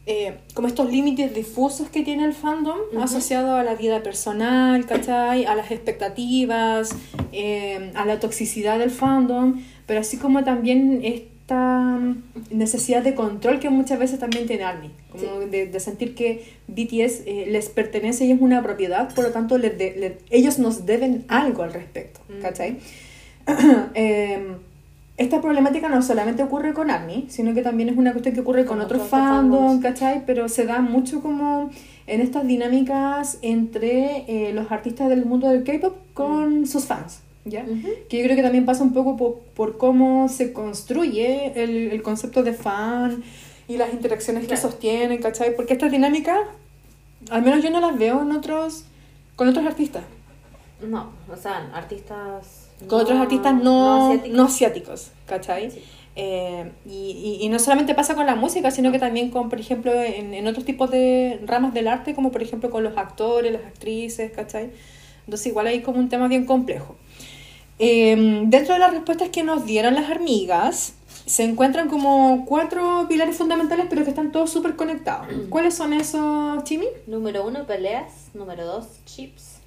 [0.04, 5.44] eh, como estos límites difusos que tiene el fandom asociado a la vida personal, ¿cachai?
[5.44, 6.96] A las expectativas,
[7.30, 13.14] eh, a la toxicidad del fandom, pero así como también es esta mm, necesidad de
[13.14, 17.68] control que muchas veces también tiene ARMY, como de, de sentir que BTS eh, les
[17.68, 21.72] pertenece y es una propiedad, por lo tanto les de- ellos nos deben algo al
[21.72, 22.78] respecto, ¿cachai?
[23.94, 24.56] Em,
[25.18, 28.64] esta problemática no solamente ocurre con ARMY, sino que también es una cuestión que ocurre
[28.64, 29.82] con, Con otros fandoms.
[29.82, 30.24] ¿cachai?
[30.26, 31.70] Pero se da mucho como
[32.06, 37.64] en estas dinámicas entre eh, los artistas del mundo del K-pop con sus fans, ¿ya?
[38.08, 42.02] Que yo creo que también pasa un poco por, por cómo se construye el, el
[42.02, 43.22] concepto de fan
[43.68, 44.62] y las interacciones que Claro.
[44.62, 45.54] sostienen, ¿cachai?
[45.54, 46.38] Porque estas dinámicas,
[47.30, 48.86] al menos yo no las veo en otros,
[49.36, 50.02] con otros artistas.
[50.84, 52.61] No, o sea, artistas.
[52.86, 54.36] Con no- otros artistas no, asiáticos.
[54.36, 55.70] no asiáticos, ¿cachai?
[55.70, 55.82] Sí.
[56.14, 59.58] Eh, y, y, y no solamente pasa con la música, sino que también con, por
[59.58, 63.52] ejemplo, en, en otros tipos de ramas del arte, como por ejemplo con los actores,
[63.52, 64.70] las actrices, ¿cachai?
[65.24, 66.96] Entonces igual hay como un tema bien complejo.
[67.78, 73.36] Eh, dentro de las respuestas que nos dieron las hormigas, se encuentran como cuatro pilares
[73.36, 75.26] fundamentales, pero que están todos súper conectados.
[75.48, 76.86] ¿Cuáles son esos, Chimi?
[77.06, 78.28] Número uno, peleas.
[78.34, 79.61] Número dos, chips.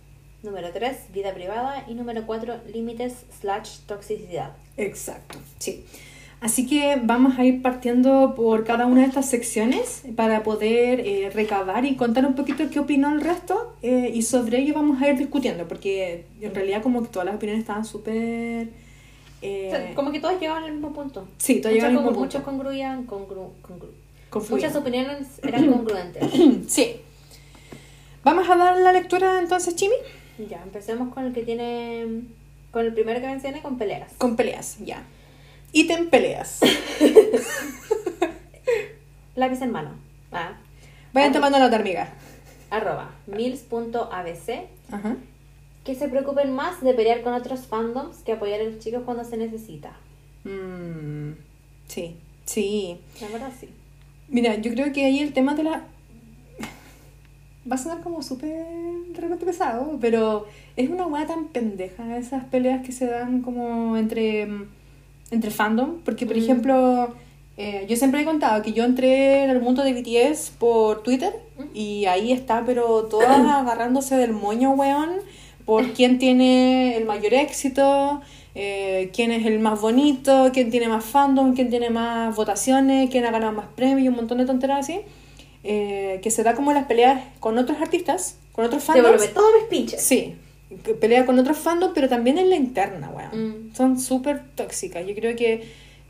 [0.45, 1.83] Número tres, vida privada.
[1.87, 4.51] Y número cuatro, límites slash toxicidad.
[4.77, 5.83] Exacto, sí.
[6.41, 11.31] Así que vamos a ir partiendo por cada una de estas secciones para poder eh,
[11.33, 15.09] recabar y contar un poquito qué opinó el resto eh, y sobre ello vamos a
[15.09, 18.67] ir discutiendo porque en realidad como que todas las opiniones estaban súper...
[19.41, 21.27] eh, O sea, como que todos llegaban al mismo punto.
[21.37, 22.57] Sí, todos llegaban al mismo con- Muchos punto.
[22.63, 23.89] congruían, congru, congru.
[24.51, 26.23] Muchas opiniones eran congruentes.
[26.67, 26.97] Sí.
[28.23, 29.95] ¿Vamos a dar la lectura entonces, Chimi?
[30.37, 32.23] Ya, empecemos con el que tiene.
[32.71, 34.13] Con el primero que mencioné, con peleas.
[34.17, 35.03] Con peleas, ya.
[35.71, 36.59] Ítem peleas.
[39.35, 39.91] Lápiz en mano.
[40.31, 40.57] Ah.
[41.13, 42.09] Vayan tomando nota, amiga.
[42.69, 44.67] Arroba mils.abc.
[44.91, 45.17] Ajá.
[45.83, 49.23] Que se preocupen más de pelear con otros fandoms que apoyar a los chicos cuando
[49.23, 49.95] se necesita.
[50.43, 51.33] Mm,
[51.87, 52.99] sí, sí.
[53.21, 53.69] La verdad, sí.
[54.27, 55.83] Mira, yo creo que ahí el tema de la...
[57.69, 58.51] Va a sonar como súper
[59.09, 60.45] de repente pesado, pero
[60.75, 64.67] es una weá tan pendeja esas peleas que se dan como entre, mm,
[65.31, 66.01] entre fandom.
[66.03, 66.39] Porque, por Mm.
[66.39, 67.15] ejemplo,
[67.57, 71.33] eh, yo siempre he contado que yo entré en el mundo de BTS por Twitter
[71.73, 73.29] y ahí está, pero todas
[73.61, 75.09] agarrándose del moño, weón,
[75.65, 78.21] por quién tiene el mayor éxito,
[78.53, 83.25] eh, quién es el más bonito, quién tiene más fandom, quién tiene más votaciones, quién
[83.25, 84.99] ha ganado más premios y un montón de tonteras así.
[85.65, 88.85] Eh, que se da como las peleas con otros artistas, con otros.
[88.93, 90.01] Devuelve todos mis pinches.
[90.01, 90.35] Sí,
[90.83, 93.69] que pelea con otros fandoms, pero también en la interna, weón.
[93.71, 93.75] Mm.
[93.75, 95.05] Son súper tóxicas.
[95.05, 95.67] Yo creo que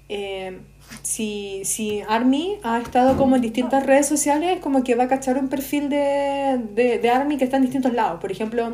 [0.09, 0.59] eh,
[1.01, 5.37] si, si Army ha estado como en distintas redes sociales, como que va a cachar
[5.37, 8.19] un perfil de, de, de Army que está en distintos lados.
[8.21, 8.73] Por ejemplo, Mm.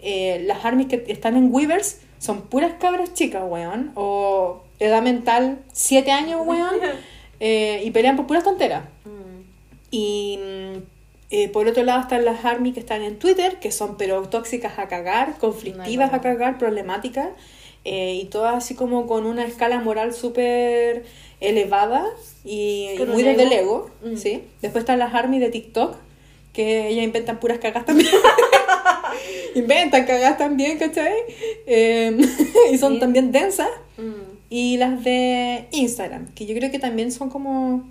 [0.00, 3.92] eh, las Army que están en Weavers son puras cabras chicas, weón.
[3.94, 6.76] O edad mental, 7 años, weón.
[7.40, 8.84] eh, y pelean por puras tonteras.
[9.04, 9.17] Mm.
[9.90, 10.78] Y mm,
[11.30, 14.78] eh, por otro lado están las ARMY que están en Twitter, que son pero tóxicas
[14.78, 17.28] a cagar, conflictivas a cagar, problemáticas,
[17.84, 21.04] eh, y todas así como con una escala moral súper
[21.40, 22.04] elevada
[22.44, 23.90] y, muy desde el ego.
[24.02, 24.12] ego.
[24.12, 24.16] Mm.
[24.16, 24.42] ¿sí?
[24.62, 25.96] Después están las ARMY de TikTok,
[26.52, 28.10] que ellas inventan puras cagas también.
[29.54, 31.14] inventan cagas también, ¿cachai?
[31.66, 32.16] Eh,
[32.72, 33.00] y son Sí.
[33.00, 33.68] también densas.
[33.96, 34.38] Mm.
[34.50, 37.86] Y las de Instagram, que yo creo que también son como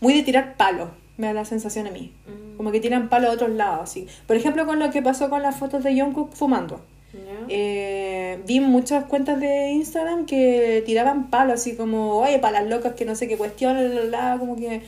[0.00, 2.12] muy de tirar palo, me da la sensación a mí.
[2.26, 2.56] Mm.
[2.56, 4.06] Como que tiran palo a otros lados, así.
[4.26, 6.80] Por ejemplo, con lo que pasó con las fotos de Jungkook fumando.
[7.12, 7.18] Ya.
[7.48, 12.94] Eh, vi muchas cuentas de Instagram que tiraban palo, así como, oye, para las locas
[12.94, 14.82] que no sé qué cuestión, la, la, la", como que...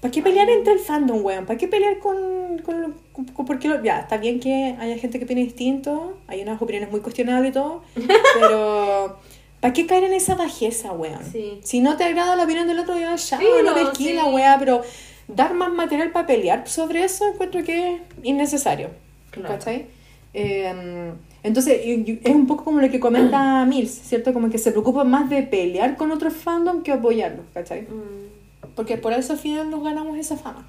[0.00, 1.46] ¿Para qué pelear entre el fandom, weón?
[1.46, 2.58] ¿Para qué pelear con...
[2.64, 6.42] con, con- con- porque lo- ya, está bien que haya gente que opine distinto, hay
[6.42, 7.82] unas opiniones muy cuestionables y todo,
[8.40, 9.16] pero...
[9.62, 11.24] ¿Para qué caer en esa bajeza, weón?
[11.30, 11.60] Sí.
[11.62, 14.24] Si no te agrada la opinión del otro, ya, ya, Sí, no no, pesquí la
[14.24, 14.30] sí.
[14.30, 14.82] weá, pero
[15.28, 18.90] dar más material para pelear sobre eso encuentro que es innecesario.
[19.30, 19.54] Claro.
[19.54, 19.86] ¿Cachai?
[20.34, 21.12] Eh,
[21.44, 24.32] entonces, es un poco como lo que comenta Mills, ¿cierto?
[24.32, 27.82] Como que se preocupa más de pelear con otros fandom que apoyarlos, ¿cachai?
[27.82, 28.66] Mm.
[28.74, 30.66] Porque por eso al final nos ganamos esa fama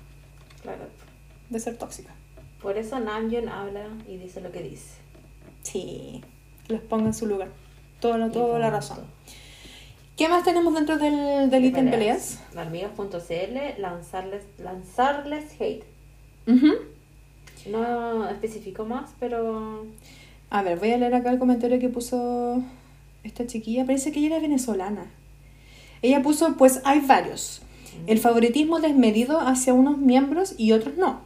[0.62, 0.84] Claro.
[1.50, 2.14] de ser tóxica.
[2.62, 4.98] Por eso Namjoon habla y dice lo que dice.
[5.64, 6.22] Sí,
[6.68, 7.50] los ponga en su lugar.
[8.04, 8.98] Toda la, toda razón.
[10.18, 12.38] ¿Qué más tenemos dentro del, del ítem peleas?
[12.54, 15.86] Hormigas.cl, lanzarles, lanzarles hate.
[17.66, 19.86] No especifico más, pero.
[20.50, 22.62] A ver, voy a leer acá el comentario que puso
[23.24, 23.86] esta chiquilla.
[23.86, 25.06] Parece que ella era venezolana.
[26.02, 27.62] Ella puso, pues hay varios.
[28.06, 31.22] El favoritismo desmedido hacia unos miembros y otros no.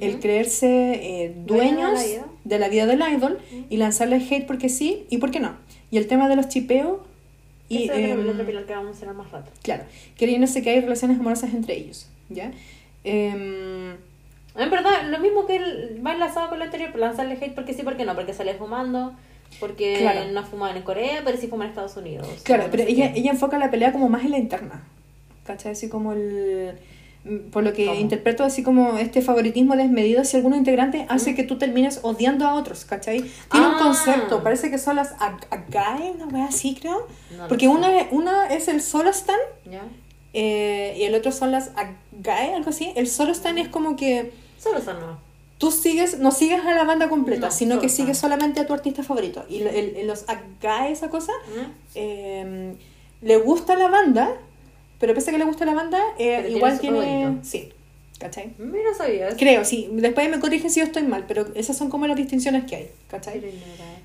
[0.00, 4.70] El creerse eh, de dueños la de la vida del idol y lanzarle hate porque
[4.70, 5.56] sí y porque no.
[5.92, 6.98] Y el tema de los chipeos
[7.68, 9.50] Y, Eso es otro pilar que vamos a mencionar más rato.
[9.62, 9.84] Claro,
[10.18, 12.50] creyéndose que hay relaciones amorosas entre ellos, ¿ya?
[13.04, 13.92] Em,
[14.54, 17.72] En verdad, lo mismo que el, va enlazado con lo anterior, pero lanzarle hate porque
[17.72, 19.14] sí, porque no, porque sale fumando,
[19.60, 20.30] porque Claro.
[20.32, 22.26] no fuman en Corea, pero sí fuman en Estados Unidos.
[22.42, 23.20] claro, no pero sé ella, qué.
[23.20, 24.82] ella enfoca la pelea como más en la interna,
[25.46, 25.72] ¿cachai?
[25.72, 26.72] Así como el...
[27.52, 28.00] Por lo que ¿Cómo?
[28.00, 32.54] interpreto así como este favoritismo desmedido hacia algunos integrantes hace que tú termines odiando a
[32.54, 33.22] otros, ¿cachai?
[33.50, 33.80] Tiene un Ah.
[33.80, 37.06] concepto, parece que son las ag- agae, una wea así creo.
[37.36, 39.38] No Porque una, una es el solo stan
[39.70, 39.82] ¿Ya?
[40.32, 42.92] eh, y el otro son las agae, algo así.
[42.96, 45.18] El solo stan es como que Solo son no.
[45.58, 48.74] tú sigues, no sigues a la banda completa, No, sino que sigues solamente a tu
[48.74, 49.44] artista favorito.
[49.48, 51.70] Y el, el- los agae, esa cosa, ¿Mm?
[51.94, 52.74] eh,
[53.20, 54.32] le gusta la banda,
[55.02, 57.38] pero pese a que le gusta la banda, eh, tiene igual tiene...
[57.42, 57.70] Sí,
[58.20, 58.52] ¿cachai?
[58.56, 59.34] Mira, sabías.
[59.36, 59.88] Creo, sí.
[59.94, 62.90] Después me corrigen si yo estoy mal, pero esas son como las distinciones que hay,
[63.08, 63.42] ¿cachai?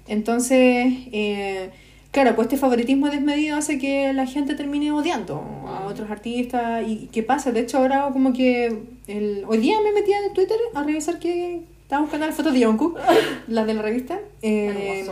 [0.07, 1.69] Entonces, eh,
[2.09, 5.35] claro, pues este favoritismo desmedido hace que la gente termine odiando
[5.67, 6.83] a otros artistas.
[6.87, 7.51] ¿Y qué pasa?
[7.51, 8.75] De hecho, ahora como que
[9.05, 12.65] el, hoy día me metí en Twitter a revisar que estaba buscando las fotos de
[12.65, 12.97] Jungkook,
[13.47, 14.19] las de la revista.
[14.41, 15.05] eh.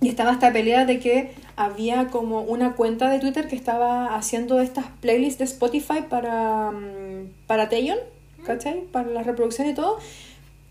[0.00, 4.60] Y estaba esta pelea de que había como una cuenta de Twitter que estaba haciendo
[4.60, 7.98] estas playlists de Spotify para, mm, para Taeyeon,
[8.46, 8.82] ¿cachai?
[8.90, 9.98] Para la reproducción y todo.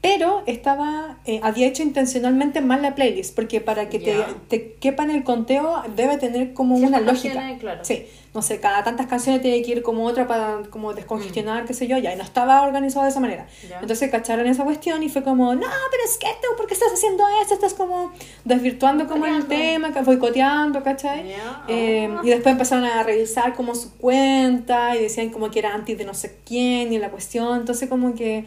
[0.01, 4.15] Pero estaba, eh, había hecho intencionalmente mal la playlist, porque para que te,
[4.47, 7.33] te quepa en el conteo debe tener como una lógica.
[7.33, 7.83] canciones, claro.
[7.83, 11.73] Sí, no sé, cada tantas canciones tiene que ir como otra para como descongestionar, qué
[11.73, 13.47] sé yo, ya, y no estaba organizado de esa manera.
[13.63, 13.67] Mm.
[13.69, 13.79] Ya.
[13.81, 16.93] Entonces cacharon esa cuestión y fue como, no, pero es que tú, ¿por qué estás
[16.93, 17.55] haciendo esto?
[17.55, 18.11] Estás como
[18.45, 21.29] desvirtuando como el tema, boicoteando, ¿cachai?
[21.29, 21.63] Ya.
[21.67, 25.95] Eh, y después empezaron a revisar como su cuenta y decían como que era anti
[25.95, 28.45] de no sé quién y la cuestión, entonces como que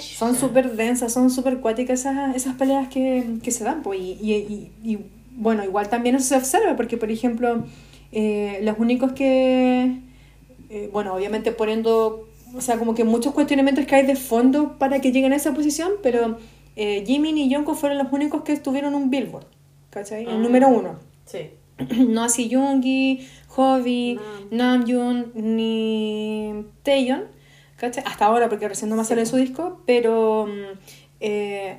[0.00, 4.18] son súper densas, son súper cuáticas esas, esas peleas que, que se dan, pues, y,
[4.20, 4.32] y,
[4.84, 4.98] y- y,
[5.34, 7.64] bueno, igual también eso se observa, porque por ejemplo,
[8.12, 9.98] eh, los únicos que,
[10.70, 15.00] eh, bueno, obviamente poniendo, o sea, como que muchos cuestionamientos que hay de fondo para
[15.00, 16.38] que lleguen a esa posición, pero
[16.76, 19.46] eh, Jimin y Jungkook fueron los únicos que estuvieron un Billboard,
[19.90, 20.22] ¿cachai?
[20.24, 20.38] El Ah.
[20.38, 20.98] número uno.
[21.26, 21.50] Sí.
[22.08, 24.18] no así Yoongi, Hobi,
[24.50, 24.84] Nam.
[24.84, 27.24] Namjoon ni Taeyeon,
[27.76, 28.04] ¿cachai?
[28.06, 30.78] Hasta ahora porque recién no me sale su disco, pero mm,
[31.20, 31.78] eh,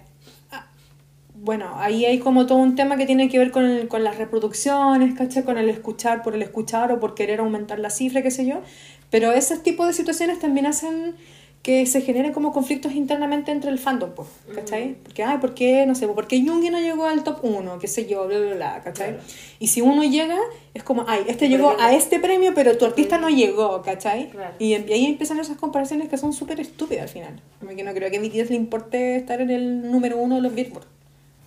[1.43, 4.17] bueno, ahí hay como todo un tema que tiene que ver con, el- con las
[4.17, 5.43] reproducciones, ¿cachai?
[5.43, 8.61] Con el escuchar por el escuchar o por querer aumentar la cifra, qué sé yo,
[9.09, 11.15] pero ese tipo de situaciones también hacen
[11.61, 14.95] que se generen como conflictos internamente entre el fandom, po, ¿cachai?
[15.01, 15.85] Porque, ay, ¿por qué?
[15.85, 17.79] No sé, ¿por qué Yoongi no llegó al top 1?
[17.79, 18.27] ¿Qué sé yo?
[18.27, 19.11] Bla, bla, bla, ¿cachai?
[19.11, 19.23] Claro.
[19.59, 20.37] Y si uno llega,
[20.73, 24.29] es como, ay, este llegó a este premio, pero tu artista no llegó, ¿cachai?
[24.31, 24.55] Claro.
[24.59, 27.39] Y, em- y ahí empiezan esas comparaciones que son súper estúpidas al final.
[27.61, 30.41] Como que no creo que a BTS le importe estar en el número uno de
[30.41, 30.85] los Billboard.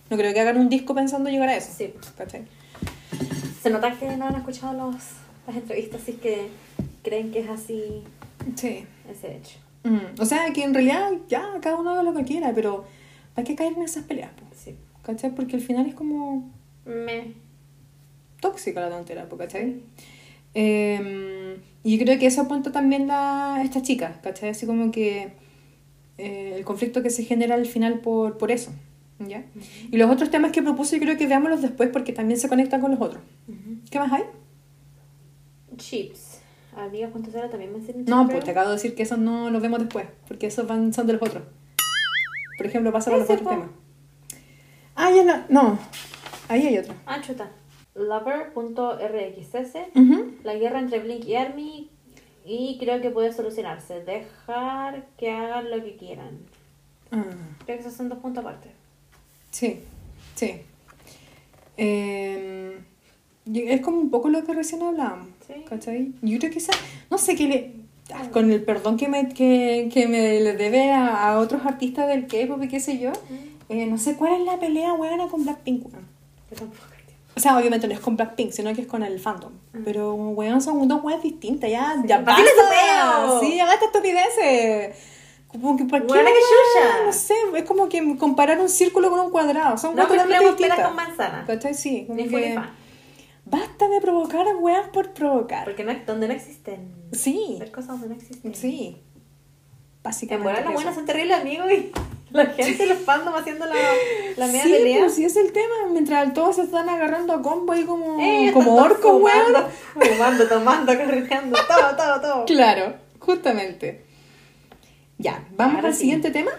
[0.09, 1.71] No creo que hagan un disco pensando llegar a eso.
[1.77, 1.93] Sí.
[2.17, 2.43] ¿cachai?
[3.61, 4.95] Se nota que no han escuchado los,
[5.47, 6.47] las entrevistas, así que
[7.03, 8.03] creen que es así
[8.55, 8.85] Sí.
[9.09, 9.57] ese hecho.
[9.83, 12.85] Mm, O sea, que en realidad ya cada uno haga lo que quiera, pero
[13.35, 14.75] hay que caer en esas peleas, po, Sí.
[15.03, 15.33] ¿cachai?
[15.35, 16.49] Porque al final es como
[16.85, 17.33] Me.
[18.39, 19.81] tóxica la tontera, ¿cachai?
[20.53, 24.49] Eh, y yo creo que eso apunta también la, esta chica, ¿cachai?
[24.49, 25.29] Así como que
[26.17, 28.71] eh, el conflicto que se genera al final por, por eso,
[29.19, 29.45] ¿ya?
[29.91, 32.81] Y los otros temas que propuse yo creo que veámoslos después porque también se conectan
[32.81, 33.21] con los otros.
[33.89, 34.23] ¿Qué más hay?
[35.77, 36.41] Chips.
[36.75, 39.79] Amigas.0 también me hacen No, pues te acabo de decir que esos no los vemos
[39.79, 41.43] después, porque esos van, son de los otros.
[42.57, 43.69] Por ejemplo, pasa con los otros temas.
[44.95, 45.45] Ah, ya la...
[45.49, 45.79] No,
[46.47, 46.93] ahí hay otro.
[47.05, 47.49] Ah, chuta.
[47.95, 49.75] Lover.rxs.
[49.95, 50.33] Ujú.
[50.43, 51.89] La guerra entre Blink y Army.
[52.45, 54.03] Y creo que puede solucionarse.
[54.03, 56.39] Dejar que hagan lo que quieran.
[57.11, 57.23] Ah,
[57.65, 58.71] Creo que esos son dos puntos aparte.
[59.51, 59.79] Sí,
[60.35, 60.61] sí.
[61.77, 62.79] Eh,
[63.45, 65.53] y es como un poco lo que recién hablábamos, Sí.
[65.69, 66.11] ¿cachai?
[66.21, 66.73] Yo creo que esa...
[67.09, 67.73] No sé qué le...
[68.13, 72.07] ah, Con el perdón que me, que, que me le debe a, a otros artistas
[72.07, 73.11] del K-pop y qué sé yo,
[73.69, 76.17] eh, no sé cuál es la pelea buena con Blackpink, weón.
[77.35, 79.51] O sea, obviamente no es con Blackpink, sino que es con el fandom.
[79.85, 81.69] Pero, weón, son dos weas distintas.
[81.69, 83.39] Ya, ya ¿Para qué les basta.
[83.39, 84.95] Sí, ya basta estupideces.
[85.61, 86.11] Como que, ¿para qué?
[86.13, 87.05] Weona, que.
[87.05, 89.77] No sé, es como que comparar un círculo con un cuadrado.
[89.77, 90.85] Son No totalmente distintas.
[90.87, 91.43] con manzana.
[91.47, 91.73] ¿Cachai?
[91.73, 92.03] Sí.
[92.07, 92.59] Como Ni que
[93.45, 95.63] basta de provocar a weas por provocar.
[95.65, 96.93] Porque no, donde no existen.
[97.13, 98.53] Sí, Ver cosas donde no existen.
[98.53, 98.97] sí.
[98.97, 100.47] En Básicamente.
[100.47, 100.75] verdad los eso.
[100.75, 101.91] buenos son terribles amigos y
[102.31, 103.75] la gente, los fandom haciendo la,
[104.37, 104.99] la media sí, pelea.
[104.99, 105.73] pues sí es el tema.
[105.91, 109.65] Mientras todos se están agarrando a combo ahí como, Eh, como orcos, weón.
[109.93, 112.45] Fumando, tomando, carreteando, todo, todo, todo.
[112.45, 114.05] Claro, justamente.
[115.17, 116.01] Ya, vamos Ahora al sí.
[116.01, 116.51] siguiente tema.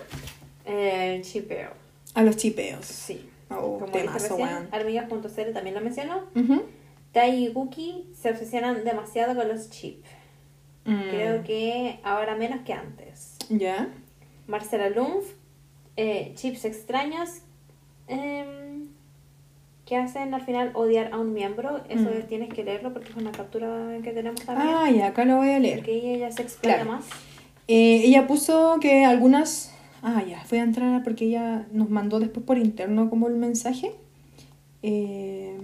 [0.65, 1.71] Eh, chipeo.
[2.15, 2.85] A los chipeos.
[2.85, 3.29] Sí.
[3.51, 6.25] Oh, Como temazo, recién, también lo mencionó.
[6.35, 6.63] Ujú.
[7.13, 10.07] Tai y Cookie se obsesionan demasiado con los chips.
[10.85, 11.01] Mm.
[11.11, 13.37] Creo que ahora menos que antes.
[13.49, 13.89] ¿Ya?
[14.47, 15.27] Marcela Lumpf,
[15.97, 17.43] eh, chips extraños
[18.09, 18.89] em,
[19.87, 21.83] que hacen al final odiar a un miembro.
[21.89, 22.23] Eso Mm.
[22.29, 24.69] tienes que leerlo porque es una captura que tenemos también.
[24.77, 25.79] Ah, ya, acá lo voy a leer.
[25.79, 26.91] Porque ella se explaya Claro.
[26.93, 27.07] más.
[27.69, 29.73] Eh, ella puso que algunas.
[30.03, 33.93] Ah, ya, voy a entrar porque ella nos mandó después por interno como el mensaje.
[34.83, 35.59] Eh,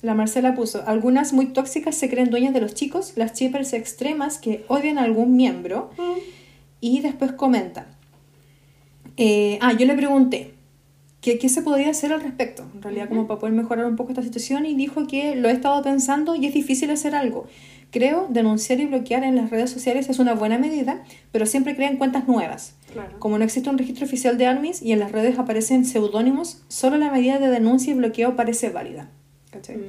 [0.00, 4.38] la Marcela puso: Algunas muy tóxicas se creen dueñas de los chicos, las chippers extremas
[4.38, 5.90] que odian a algún miembro.
[6.80, 7.86] Y después comenta:
[9.18, 10.54] eh, Ah, yo le pregunté.
[11.20, 12.64] ¿Qué, ¿Qué se podría hacer al respecto?
[12.74, 15.52] En realidad, como para poder mejorar un poco esta situación, y dijo que lo he
[15.52, 17.46] estado pensando y es difícil hacer algo.
[17.90, 21.02] Creo denunciar y bloquear en las redes sociales es una buena medida,
[21.32, 22.74] pero siempre crean cuentas nuevas.
[22.92, 23.18] Claro.
[23.18, 26.96] Como no existe un registro oficial de ARMYs y en las redes aparecen seudónimos, solo
[26.96, 29.10] la medida de denuncia y bloqueo parece válida.
[29.50, 29.76] ¿Cachai?
[29.76, 29.80] Mm.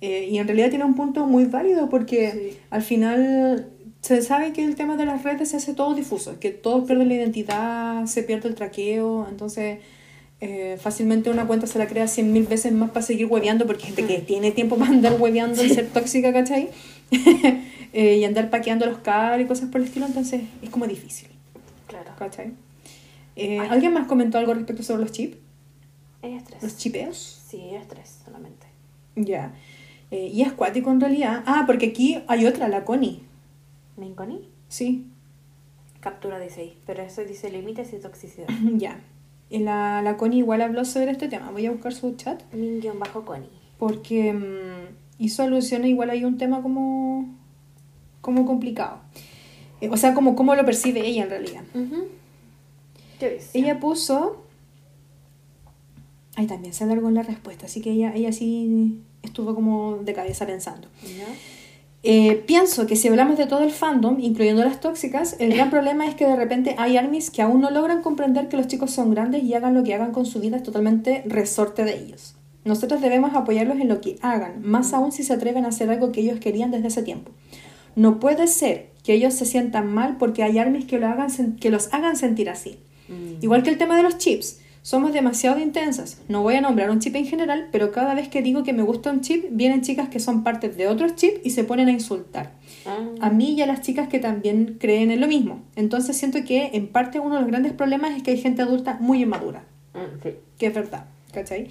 [0.00, 3.66] Eh, y en realidad tiene un punto muy válido porque al final
[4.00, 7.08] se sabe que el tema de las redes se hace todo difuso, que todos pierden
[7.08, 9.80] la identidad, se pierde el traqueo, entonces
[10.40, 13.84] eh, fácilmente una cuenta se la crea cien mil veces más para seguir hueveando porque
[13.86, 16.70] gente que tiene tiempo para andar hueveando y ser tóxica, ¿cachai?
[17.92, 21.26] Eh, y andar paqueando los cables y cosas por el estilo, entonces es como difícil,
[21.88, 22.12] Claro.
[22.16, 22.52] ¿cachai?
[23.34, 25.36] Eh, ¿Alguien más comentó algo respecto sobre los chips?
[26.22, 26.62] Ellas tres.
[26.62, 27.42] ¿Los chipeos?
[27.48, 28.68] Sí, ellas tres solamente.
[29.16, 29.54] Ya.
[30.12, 31.42] Eh, y es cuático en realidad.
[31.46, 33.22] Ah, porque aquí hay otra, la Connie.
[33.96, 35.06] Minconi, Sí,
[35.98, 36.74] captura 16.
[36.86, 38.46] Pero eso dice límites y toxicidad.
[38.76, 39.00] ya.
[39.00, 39.09] Y
[39.58, 41.50] la, la Connie igual habló sobre este tema.
[41.50, 42.42] Voy a buscar su chat.
[42.54, 43.48] Min-Connie.
[43.78, 47.28] Porque mm, hizo alusión a igual hay un tema como,
[48.20, 49.00] como complicado.
[49.80, 51.62] Eh, o sea, como cómo lo percibe ella en realidad.
[53.18, 53.40] ¿Qué?
[53.54, 54.44] Ella puso...
[56.36, 60.12] Ahí también se alargó en la respuesta, así que ella, ella sí estuvo como de
[60.12, 60.88] cabeza pensando.
[61.02, 61.26] ¿Ya?
[62.02, 66.06] Eh, pienso que si hablamos de todo el fandom, incluyendo las tóxicas, el gran problema
[66.06, 69.10] es que de repente hay armies que aún no logran comprender que los chicos son
[69.10, 72.36] grandes y hagan lo que hagan con su vida es totalmente resorte de ellos.
[72.64, 76.12] Nosotros debemos apoyarlos en lo que hagan, más aún si se atreven a hacer algo
[76.12, 77.32] que ellos querían desde hace tiempo.
[77.96, 81.70] No puede ser que ellos se sientan mal porque hay armies que, lo hagan, que
[81.70, 82.78] los hagan sentir así.
[83.40, 84.60] Igual que el tema de los chips.
[84.82, 86.18] Somos demasiado intensas.
[86.28, 88.82] No voy a nombrar un chip en general, pero cada vez que digo que me
[88.82, 91.92] gusta un chip, vienen chicas que son parte de otros chips y se ponen a
[91.92, 92.52] insultar.
[92.86, 92.98] Ah.
[93.20, 95.60] A mí y a las chicas que también creen en lo mismo.
[95.76, 98.96] Entonces siento que en parte uno de los grandes problemas es que hay gente adulta
[99.00, 100.30] muy inmadura, Mm, sí.
[100.58, 101.68] que es verdad, ¿cachai?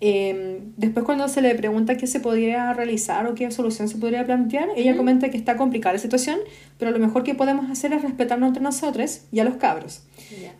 [0.00, 4.24] Eh, después cuando se le pregunta qué se podría realizar o qué solución se podría
[4.26, 6.38] plantear, ella comenta que está complicada la situación,
[6.78, 10.02] pero lo mejor que podemos hacer es respetarnos entre nosotros y a los cabros.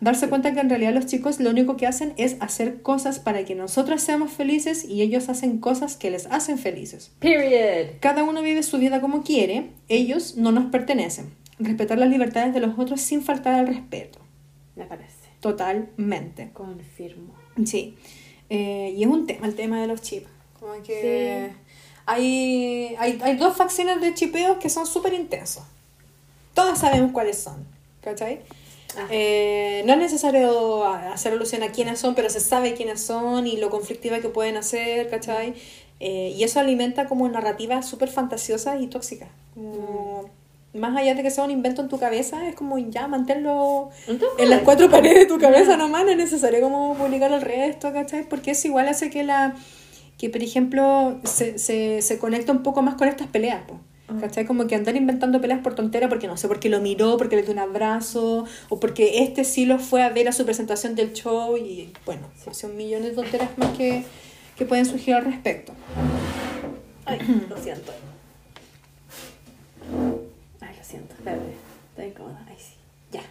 [0.01, 3.45] Darse cuenta que en realidad los chicos lo único que hacen es hacer cosas para
[3.45, 7.11] que nosotras seamos felices y ellos hacen cosas que les hacen felices.
[7.19, 7.95] Period.
[7.99, 11.33] Cada uno vive su vida como quiere, ellos no nos pertenecen.
[11.59, 14.19] Respetar las libertades de los otros sin faltar al respeto.
[14.75, 15.29] Me parece.
[15.39, 16.49] Totalmente.
[16.53, 17.33] Confirmo.
[17.65, 17.95] Sí.
[18.49, 20.27] Eh, y es un tema, el tema de los chips.
[20.59, 21.51] Como que
[22.05, 25.63] hay, hay, hay dos facciones de chipeos que son súper intensos.
[26.53, 27.65] Todas sabemos cuáles son.
[28.01, 28.41] ¿Cachai?
[29.09, 33.57] Eh, no es necesario hacer alusión a quiénes son, pero se sabe quiénes son y
[33.57, 35.53] lo conflictiva que pueden hacer, ¿cachai?
[35.99, 39.29] Eh, y eso alimenta como narrativas súper fantasiosas y tóxicas.
[39.53, 40.29] Como,
[40.73, 43.89] Más allá de que sea un invento en tu cabeza, es como ya mantenerlo
[44.37, 47.93] en las cuatro paredes de tu cabeza nomás, no es necesario como publicar el resto,
[47.93, 48.27] ¿cachai?
[48.27, 49.55] Porque eso igual hace que la
[50.17, 53.79] que por ejemplo se, se, se conecta un poco más con estas peleas, po,
[54.19, 54.45] ¿cachai?
[54.45, 57.41] Como que andar inventando peleas por tontera porque no sé, porque lo miró, porque le
[57.43, 61.13] dio un abrazo, o porque este sí lo fue a ver a su presentación del
[61.13, 64.03] show y bueno, son millones de tonteras más que,
[64.55, 65.73] que pueden surgir al respecto.
[67.05, 67.91] Ay, lo siento.
[70.61, 71.15] Ay, lo siento.
[71.15, 71.53] Espérate.
[71.89, 72.45] Estoy incómoda.
[72.47, 72.75] Ay, sí.
[73.11, 73.21] Ya.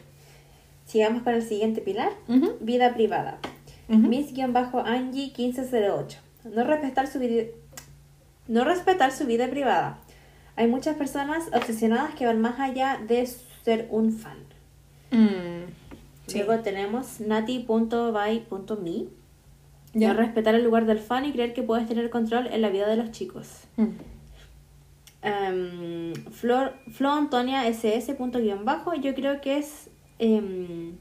[0.86, 2.10] Sigamos con el siguiente pilar.
[2.60, 3.38] Vida privada.
[3.88, 4.08] Ujú.
[4.08, 6.16] Miss-Angie1508.
[6.44, 7.44] No respetar su vida...
[8.46, 9.98] No respetar su vida privada.
[10.56, 14.38] Hay muchas personas obsesionadas que van más allá de ser un fan.
[15.10, 15.70] Mm,
[16.26, 16.38] sí.
[16.38, 19.04] Luego tenemos nati.by.me.
[19.94, 20.08] Ya.
[20.08, 22.88] No respetar el lugar del fan y creer que puedes tener control en la vida
[22.88, 23.64] de los chicos.
[23.76, 23.90] Mm.
[25.22, 29.88] Em, Flor, Flo Antonia SS punto guion bajo, yo creo que es
[30.18, 30.96] em,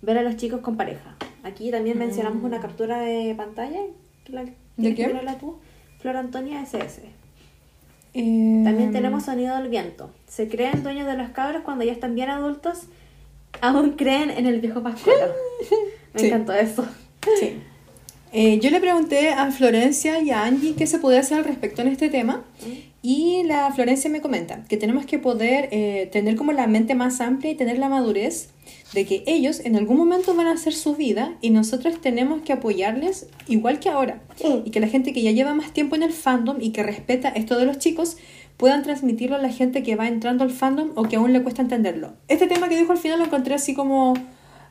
[0.00, 1.16] ver a los chicos con pareja.
[1.42, 3.80] Aquí también mencionamos una captura de pantalla.
[4.28, 4.44] La,
[4.76, 5.58] mirarla tú?
[5.98, 7.19] Flor Antonia SS.
[8.14, 10.10] Eh, También tenemos sonido del viento.
[10.28, 12.80] Se creen dueños de los cabros cuando ya están bien adultos.
[13.60, 15.32] Aún creen en el viejo pascuero.
[16.14, 16.26] Me Sí.
[16.26, 16.84] encantó eso.
[17.38, 17.56] Sí.
[18.32, 21.82] Eh, yo le pregunté a Florencia y a Angie qué se podía hacer al respecto
[21.82, 22.44] en este tema.
[23.02, 27.20] Y la Florencia me comenta que tenemos que poder eh, tener como la mente más
[27.20, 28.50] amplia y tener la madurez
[28.92, 32.52] de que ellos en algún momento van a hacer su vida y nosotros tenemos que
[32.52, 34.22] apoyarles igual que ahora.
[34.64, 37.28] Y que la gente que ya lleva más tiempo en el fandom y que respeta
[37.28, 38.16] esto de los chicos
[38.56, 41.62] puedan transmitirlo a la gente que va entrando al fandom o que aún le cuesta
[41.62, 42.14] entenderlo.
[42.28, 44.14] Este tema que dijo al final lo encontré así como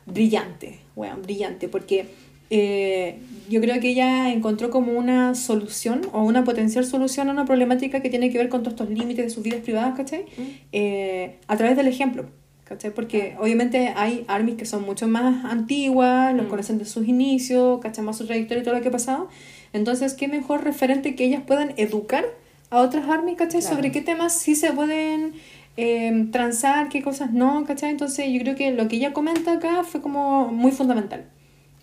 [0.06, 2.06] brillante, bueno, brillante, porque
[2.50, 3.18] eh,
[3.48, 8.00] yo creo que ella encontró como una solución o una potencial solución a una problemática
[8.00, 10.24] que tiene que ver con todos estos límites de sus vidas privadas, ¿cachai?
[10.72, 12.26] Eh, a través del ejemplo,
[12.70, 12.92] ¿cachai?
[12.94, 18.04] Porque obviamente hay armies que son mucho más antiguas, los conocen de sus inicios, ¿cachai?
[18.04, 19.28] Más su trayectoria y todo lo que ha pasado.
[19.72, 22.24] Entonces, ¿qué mejor referente que ellas puedan educar
[22.70, 23.60] a otras armies, ¿cachai?
[23.60, 25.34] Sobre qué temas sí se pueden
[25.76, 27.90] eh, transar, qué cosas no, ¿cachai?
[27.90, 31.24] Entonces, yo creo que lo que ella comenta acá fue como muy fundamental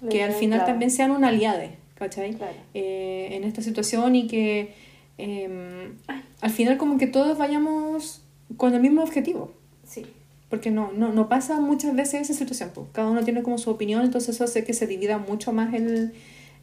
[0.09, 0.71] que al final Claro.
[0.71, 2.33] también sean un aliade, ¿cachai?
[2.33, 2.53] Claro.
[2.73, 4.73] Eh, en esta situación y que
[5.17, 5.89] eh,
[6.39, 8.21] al final como que todos vayamos
[8.55, 9.51] con el mismo objetivo.
[9.83, 10.05] Sí.
[10.49, 12.71] Porque no, no, no pasa muchas veces esa situación.
[12.73, 12.87] Pues.
[12.93, 16.13] Cada uno tiene como su opinión, entonces eso hace que se divida mucho más el,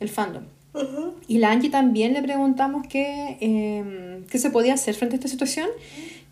[0.01, 0.45] el fandom.
[1.29, 5.29] Y la Angie también le preguntamos qué, eh, qué se podía hacer frente a esta
[5.29, 5.69] situación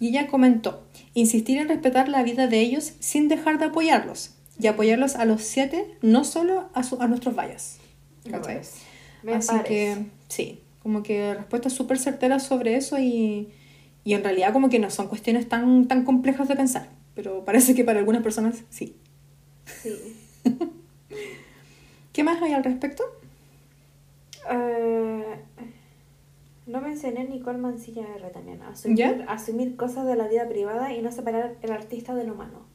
[0.00, 0.82] y ella comentó,
[1.14, 5.42] insistir en respetar la vida de ellos sin dejar de apoyarlos y apoyarlos a los
[5.42, 7.78] siete, no solo a, su- a nuestros vallas.
[8.28, 8.62] ¿Cachai?
[9.22, 9.68] Me Así parece.
[9.68, 9.96] que
[10.26, 13.48] sí, como que respuestas súper certeras sobre eso y,
[14.04, 17.74] y en realidad como que no son cuestiones tan, tan complejas de pensar, pero parece
[17.74, 18.96] que para algunas personas sí.
[19.66, 20.16] Sí.
[22.12, 23.04] ¿Qué más hay al respecto?
[24.50, 25.24] Eh,
[26.66, 28.62] no mencioné Nicole Mancilla R también.
[28.62, 29.24] Asumir, ¿Ya?
[29.28, 32.70] asumir cosas de la vida privada y no separar el artista del humano.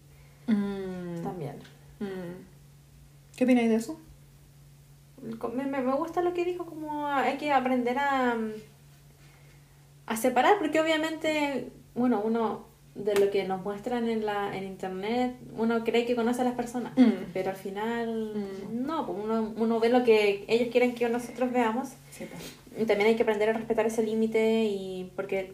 [0.45, 1.57] También.
[1.99, 2.45] Mm.
[3.35, 3.99] ¿Qué opináis de eso?
[5.53, 8.51] Me, me, me gusta lo que dijo, como hay que aprender a, mm,
[10.05, 12.66] a separar, porque obviamente, bueno, uno
[12.97, 16.55] de lo que nos muestran en la en internet, uno cree que conoce a las
[16.55, 17.31] personas, Mm.
[17.33, 18.85] pero al final Mm.
[18.85, 21.89] no, pues uno, uno ve lo que ellos quieren que nosotros veamos.
[22.11, 22.55] Sí, pues.
[22.81, 25.53] Y también hay que aprender a respetar ese límite y porque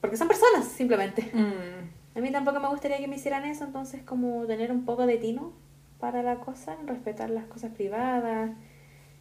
[0.00, 1.30] porque son personas simplemente.
[1.32, 2.18] Mm.
[2.18, 5.16] A mí tampoco me gustaría que me hicieran eso, entonces como tener un poco de
[5.16, 5.52] tino
[6.00, 8.50] para la cosa, respetar las cosas privadas.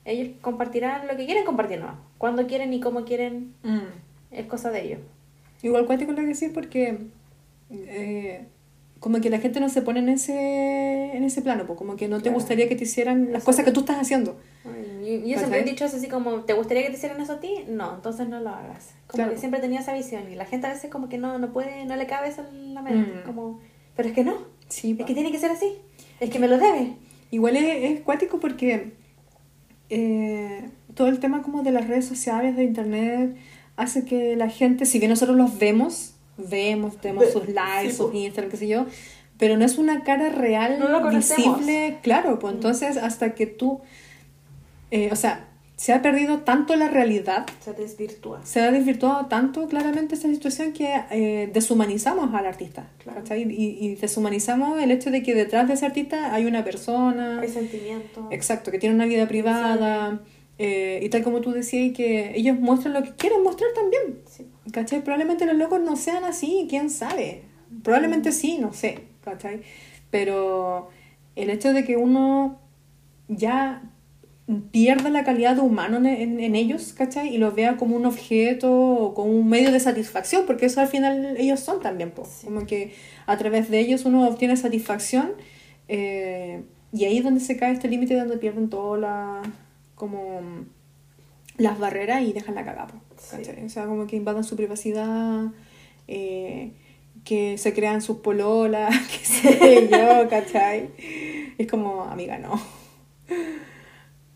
[0.05, 1.95] Ellos compartirán lo que quieren compartir, no.
[2.17, 3.79] Cuando quieren y cómo quieren, Mm.
[4.31, 4.99] es cosa de ellos.
[5.63, 6.99] Igual cuántico lo que decís porque
[7.87, 8.47] eh,
[8.99, 12.07] como que la gente no se pone en ese, en ese plano, pues como que
[12.07, 12.35] no te Claro.
[12.35, 14.37] gustaría que te hicieran las cosas que tú estás haciendo.
[15.05, 17.39] Y- Yo, siempre he dicho eso así como, ¿te gustaría que te hicieran eso a
[17.39, 17.53] ti?
[17.67, 18.95] No, entonces no lo hagas.
[19.07, 19.31] Como Claro.
[19.33, 21.85] que siempre tenía esa visión y la gente a veces como que no, no puede,
[21.85, 23.19] no le cabe eso en la mente.
[23.21, 23.25] Mm.
[23.27, 23.59] Como,
[23.95, 24.33] pero es que no,
[24.69, 25.05] Sí, es pa.
[25.05, 25.73] que tiene que ser así,
[26.19, 26.93] es que me lo debe.
[27.29, 28.93] Igual es, es cuático porque
[29.89, 33.35] eh, todo el tema como de las redes sociales, de internet,
[33.75, 38.51] hace que la gente, si bien nosotros los vemos, vemos, vemos sus likes, sus Instagram,
[38.51, 38.85] qué sé yo,
[39.37, 43.81] pero no es una cara real, No visible, claro, pues entonces hasta que tú,
[44.91, 48.39] eh, o sea, se ha perdido tanto la realidad, Se desvirtúa.
[48.45, 53.21] se ha desvirtuado tanto claramente esta situación que eh, deshumanizamos al artista, Claro.
[53.35, 53.41] Y,
[53.85, 58.27] y deshumanizamos el hecho de que detrás de ese artista hay una persona, Hay sentimiento.
[58.31, 60.21] Exacto, que tiene una vida privada.
[60.57, 64.19] eh, y tal como tú decías, que ellos muestran lo que quieren mostrar también.
[64.29, 64.45] Sí.
[64.71, 65.03] ¿Cachai?
[65.03, 67.43] Probablemente los locos no sean así, quién sabe.
[67.83, 69.03] Probablemente sí, no sé.
[69.23, 69.61] ¿Cachai?
[70.11, 70.89] Pero
[71.35, 72.59] el hecho de que uno
[73.27, 73.83] ya
[74.71, 77.33] pierda la calidad de humano en, en- en ellos, ¿cachai?
[77.33, 80.87] Y los vea como un objeto o como un medio de satisfacción, porque eso al
[80.87, 82.27] final ellos son también, po.
[82.43, 82.93] como que
[83.25, 85.31] a través de ellos uno obtiene satisfacción
[85.87, 86.63] eh,
[86.93, 89.41] y ahí es donde se cae este límite donde pierden todas la,
[89.95, 90.41] como
[91.57, 92.93] las barreras y dejan la cagada,
[93.65, 95.45] O sea, como que invadan su privacidad,
[96.07, 96.71] eh,
[97.23, 100.89] que se crean sus pololas, qué sé yo, ¿cachai?
[101.57, 102.61] Es como, amiga, no.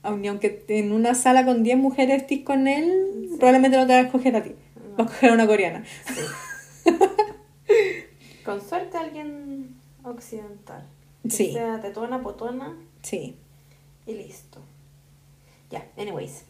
[0.02, 4.04] Aunque en una sala con 10 mujeres estés con él, probablemente no te va a
[4.04, 4.56] escoger a ti.
[4.98, 5.84] Va a escoger a una coreana.
[8.46, 10.88] Con suerte alguien occidental.
[11.24, 11.54] Que Sí.
[11.54, 13.36] sea tetona, potona Sí.
[14.08, 14.62] y listo.
[15.70, 16.46] Ya, anyways.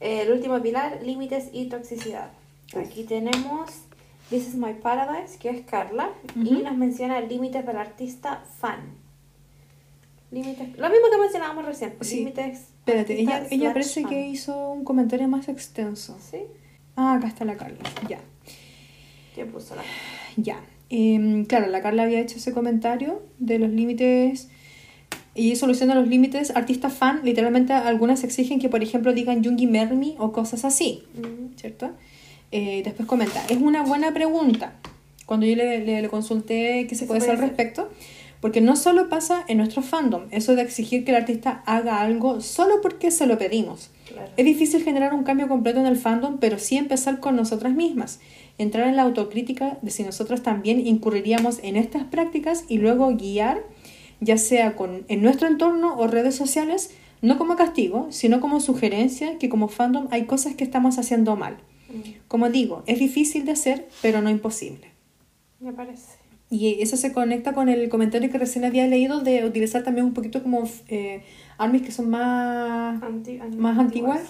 [0.00, 2.30] El último pilar, límites y toxicidad.
[2.74, 3.70] Aquí tenemos
[4.30, 8.94] This is My Paradise, que es Carla, y nos menciona límites del artista fan.
[10.30, 11.94] Límites, lo mismo que mencionábamos recién.
[12.00, 12.18] Sí.
[12.18, 12.68] Límites.
[12.78, 14.10] Espérate, ella, ella parece fan.
[14.10, 16.16] que hizo un comentario más extenso.
[16.20, 16.38] ¿Sí?
[16.96, 17.78] Ah, acá está la Carla.
[18.08, 18.20] Ya.
[19.34, 19.82] ¿Quién puso la?
[20.36, 20.60] Ya.
[20.88, 24.48] Em, claro, la Carla había hecho ese comentario de los límites
[25.40, 27.20] y soluciona los límites artista fan.
[27.24, 31.02] Literalmente algunas exigen que, por ejemplo, digan Jungi Mermi o cosas así,
[31.56, 31.90] ¿cierto?
[32.52, 34.74] Eh, después comenta, es una buena pregunta.
[35.26, 37.88] Cuando yo le, le- le consulté qué se puede hacer al respecto,
[38.40, 42.40] porque no solo pasa en nuestro fandom, eso de exigir que el artista haga algo
[42.40, 43.90] solo porque se lo pedimos.
[44.08, 44.28] Claro.
[44.36, 48.18] Es difícil generar un cambio completo en el fandom, pero sí empezar con nosotras mismas.
[48.58, 53.62] Entrar en la autocrítica de si nosotros también incurriríamos en estas prácticas y luego guiar,
[54.20, 56.90] ya sea con, en nuestro entorno o redes sociales,
[57.22, 61.58] no como castigo, sino como sugerencia que como fandom hay cosas que estamos haciendo mal.
[62.28, 64.88] Como digo, es difícil de hacer, pero no imposible.
[65.58, 66.18] Me parece.
[66.48, 70.14] Y eso se conecta con el comentario que recién había leído de utilizar también un
[70.14, 71.22] poquito como eh,
[71.58, 74.20] armies que son más, Anti- más antiguas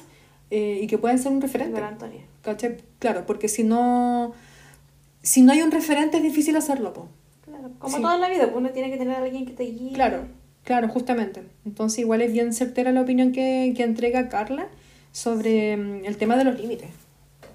[0.51, 1.81] eh, y que pueden ser un referente.
[2.99, 4.33] Claro, porque si no,
[5.23, 6.93] si no hay un referente es difícil hacerlo.
[6.93, 7.09] po.
[7.61, 7.75] Claro.
[7.79, 8.03] Como Sí.
[8.03, 9.93] todo en la vida, pues uno tiene que tener a alguien que te guíe.
[9.93, 10.27] Claro,
[10.65, 11.43] claro, justamente.
[11.65, 14.69] Entonces igual es bien certera la opinión que, que entrega Carla
[15.13, 16.89] sobre mm, el tema de los límites.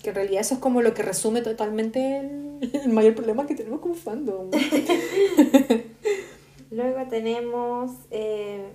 [0.03, 3.55] Que en realidad eso es como lo que resume totalmente el, el mayor problema que
[3.55, 4.51] tenemos como fandom.
[6.71, 8.65] Luego tenemos eh,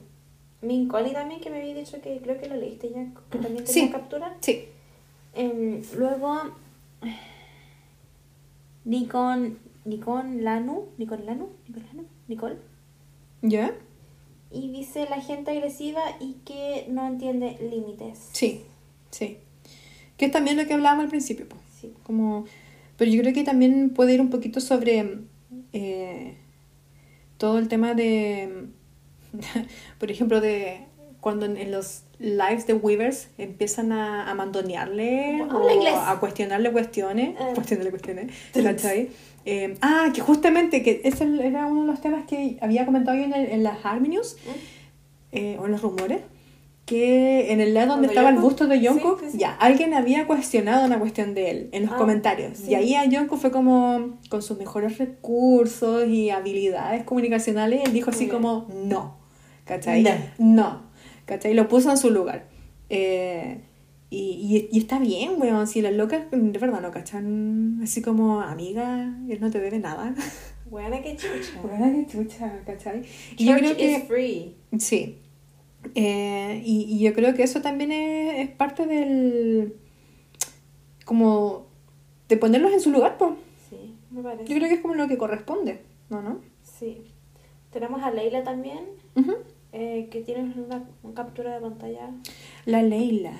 [0.62, 3.84] Mincoli también, que me había dicho que creo que lo leíste ya, que también tenía
[3.84, 3.90] Sí.
[3.90, 4.36] captura.
[4.40, 4.64] sí.
[5.34, 6.40] Em, luego,
[8.84, 12.56] Nikon, Nikon Lanu, Nikon Lanu, Nikon Lanu, Nicole.
[13.42, 13.74] ¿Ya?
[14.50, 18.28] Y dice la gente agresiva y que no entiende límites.
[18.32, 18.62] Sí,
[19.10, 19.38] sí.
[20.16, 21.48] Que es también lo que hablábamos al principio.
[21.48, 21.56] po.
[21.80, 21.94] Sí.
[22.02, 22.44] Como,
[22.96, 25.20] pero yo creo que también puede ir un poquito sobre
[25.72, 26.34] eh,
[27.38, 28.66] todo el tema de,
[29.98, 30.80] por ejemplo, de
[31.20, 37.52] cuando en, los lives de Weavers empiezan a, a mandonearle o a cuestionarle cuestiones, Eh.
[37.54, 39.10] cuestionarle cuestiones, ¿cachai?
[39.46, 43.24] Eh, ah, que justamente, que ese era uno de los temas que había comentado yo
[43.24, 44.36] en, el- en las Harmony News,
[45.32, 46.20] eh, o en los rumores,
[46.86, 48.50] que en el lado donde ¿Cuando estaba el Jungkook?
[48.50, 49.38] busto de Jungkook, Sí, sí, sí.
[49.38, 52.60] ya, alguien había cuestionado una cuestión de él en los Ah, comentarios.
[52.68, 58.10] Y ahí a Jungkook fue como, con sus mejores recursos y habilidades comunicacionales, él dijo
[58.10, 58.32] así Ya.
[58.32, 59.16] como, no,
[59.64, 60.02] ¿cachai?
[60.02, 60.10] No.
[60.38, 60.82] No,
[61.26, 61.54] ¿cachai?
[61.54, 62.46] Lo puso en su lugar.
[62.88, 63.60] Eh,
[64.10, 68.40] y, y, y está bien, weón, si las locas de verdad no cachan así como,
[68.40, 70.14] amiga, él no te debe nada.
[70.70, 71.60] Buena que chucha.
[71.62, 73.02] Buena que chucha, ¿cachai?
[73.36, 73.92] Y yo creo que...
[73.92, 74.56] is free.
[74.78, 75.16] Sí.
[75.94, 79.74] Eh, y, y yo creo que eso también es, es parte del.
[81.04, 81.66] como.
[82.28, 83.32] de ponerlos en su lugar, pues.
[83.68, 84.44] Sí, me parece.
[84.44, 85.80] Yo creo que es como lo que corresponde,
[86.10, 86.20] ¿no?
[86.22, 86.40] ¿No?
[86.62, 87.02] Sí.
[87.72, 88.80] Tenemos a Leila también,
[89.14, 89.34] Ujú.
[89.72, 92.10] eh, que tiene una, una captura de pantalla.
[92.66, 93.32] La Leila.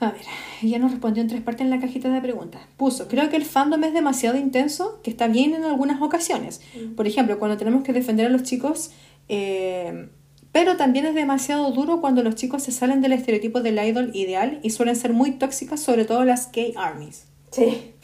[0.00, 0.22] A ver,
[0.62, 2.62] ella nos respondió en tres partes en la cajita de preguntas.
[2.76, 6.60] Puso, creo que el fandom es demasiado intenso, que está bien en algunas ocasiones.
[6.96, 8.90] Por ejemplo, cuando tenemos que defender a los chicos,
[9.28, 10.08] eh,
[10.52, 14.60] pero también es demasiado duro cuando los chicos se salen del estereotipo del idol ideal
[14.62, 17.26] y suelen ser muy tóxicas, sobre todo las gay armies.
[17.50, 17.90] Sí.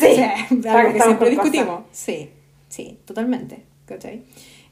[0.00, 0.20] Sí,
[0.68, 1.82] algo que siempre discutimos.
[1.92, 2.30] Sí,
[2.68, 3.66] sí, totalmente.
[3.92, 4.22] ¿cachai?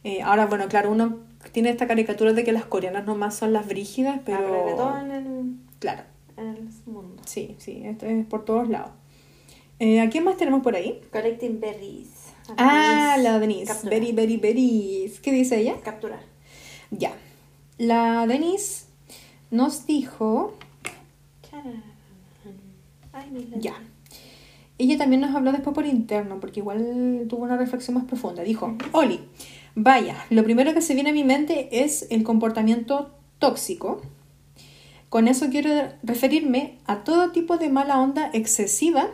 [0.04, 1.18] Eh, ahora, bueno, claro, uno
[1.52, 4.38] tiene esta caricatura de que las coreanas nomás son las brígidas, pero...
[4.38, 5.44] Ah, pero
[5.80, 6.04] Claro,
[6.36, 7.20] en el mundo.
[7.26, 8.92] sí, sí, esto es por todos lados.
[9.80, 11.00] Eh, ¿A quién más tenemos por ahí?
[11.10, 12.10] Collecting berries.
[12.56, 13.88] Ah, la Denise.
[13.88, 15.12] Very, very, very.
[15.22, 15.76] ¿Qué dice ella?
[15.82, 16.20] Capturar.
[16.90, 17.12] Ya.
[17.78, 18.84] La Denise
[19.50, 20.54] nos dijo...
[23.58, 23.74] Ya.
[24.78, 28.42] Ella también nos habló después por interno, porque igual tuvo una reflexión más profunda.
[28.42, 29.20] Dijo, Oli,
[29.74, 34.00] vaya, lo primero que se viene a mi mente es el comportamiento tóxico.
[35.10, 35.70] Con eso quiero
[36.04, 39.10] referirme a todo tipo de mala onda excesiva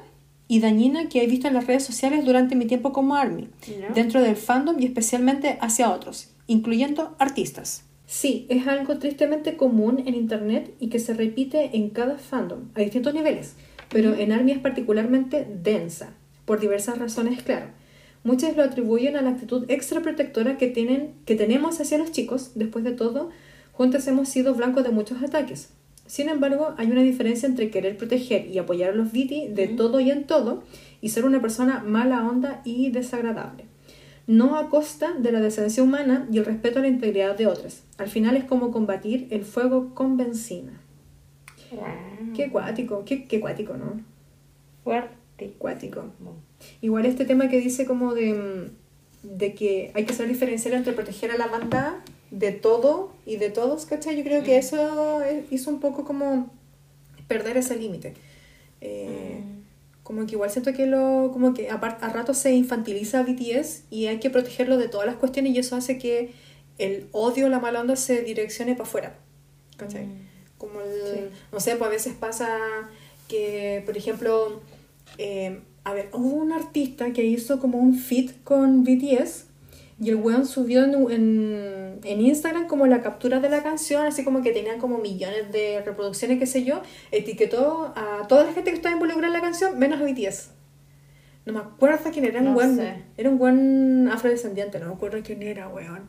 [0.47, 3.49] y dañina que he visto en las redes sociales durante mi tiempo como ARMY,
[3.95, 7.83] dentro del fandom y especialmente hacia otros, incluyendo artistas.
[8.05, 12.81] Sí, es algo tristemente común en Internet y que se repite en cada fandom, a
[12.81, 13.55] distintos niveles,
[13.89, 16.11] pero en ARMY es particularmente densa,
[16.45, 17.69] por diversas razones, claro.
[18.23, 22.53] Muchos lo atribuyen a la actitud extra protectora que, tienen, que tenemos hacia los chicos,
[22.55, 23.31] después de todo,
[23.73, 25.71] juntos hemos sido blancos de muchos ataques.
[26.07, 30.01] Sin embargo, hay una diferencia entre querer proteger y apoyar a los Viti de todo
[30.01, 30.63] y en todo
[31.01, 33.65] y ser una persona mala onda y desagradable.
[34.27, 37.83] No a costa de la decencia humana y el respeto a la integridad de otros.
[37.99, 40.81] Al final es como combatir el fuego con benzina.
[42.35, 44.01] Qué cuático, qué, qué cuático, ¿no?
[44.85, 45.17] Fuerte.
[45.59, 46.05] Cuático.
[46.81, 50.93] Igual este tema que dice como de, mm, de que hay que saber diferenciar entre
[50.93, 54.17] proteger a la banda de todo y de todos, ¿cachai?
[54.17, 56.51] Yo creo que eso eh, hizo un poco como
[57.29, 58.15] perder ese límite.
[58.81, 59.41] Eh,
[60.03, 63.23] Como que igual siento que lo, como que a, par- a rato se infantiliza a
[63.25, 66.31] BTS y hay que protegerlo de todas las cuestiones y eso hace que
[66.79, 69.19] el odio, la mala onda se direccione para afuera.
[69.77, 70.07] ¿Cachai?
[70.59, 72.49] Como el, no sé, pues a veces pasa
[73.29, 74.61] que, por ejemplo,
[75.19, 79.45] eh, a ver, hubo un artista que hizo como un feat con BTS
[79.99, 84.25] y el weón subió en, en, en Instagram como la captura de la canción, así
[84.25, 86.83] como que tenían como millones de reproducciones, qué sé yo,
[87.13, 90.51] etiquetó a toda la gente que estaba involucrada en la canción, menos a BTS.
[91.47, 93.05] No me acuerdo quién era, era un No buen, sé.
[93.17, 96.09] era un buen afrodescendiente, no me acuerdo quién era, weón.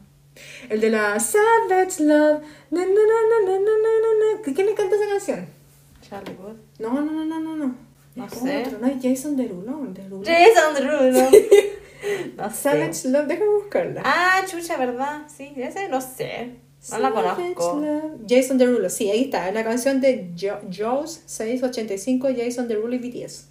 [0.70, 2.42] El de la Savage Love.
[2.72, 4.42] Na, na, na.
[4.44, 5.48] ¿Quién le canta esa canción?
[6.02, 6.56] Charlie Wood.
[6.80, 7.76] No, no, no, no, no, no.
[8.16, 8.64] No sé.
[8.66, 9.86] otro, no Jason Derulo.
[9.94, 10.24] Derulo.
[10.26, 11.30] Jason Derulo.
[12.36, 12.56] No sé.
[12.56, 14.02] Savage Love, déjame buscarla.
[14.06, 15.22] Ah, chucha, ¿verdad?
[15.36, 16.56] Sí, ese no sé.
[16.92, 17.82] No la conozco.
[18.30, 19.48] Jason Derulo, sí, ahí está.
[19.50, 23.48] Es la canción de Jo- Jaws 685, Jason Derulo y BTS.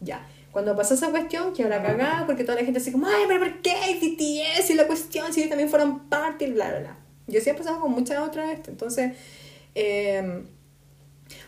[0.00, 0.24] Ya.
[0.52, 3.40] Cuando pasó esa cuestión, que la cagada, porque toda la gente así como, ay, pero
[3.40, 4.70] ¿por qué BTS?
[4.70, 6.96] Y la cuestión, si ellos también fueron parte, y bla, bla, bla.
[7.26, 8.70] Yo sí he pasado con muchas otras esto.
[8.70, 9.12] Entonces,
[9.74, 10.44] eh,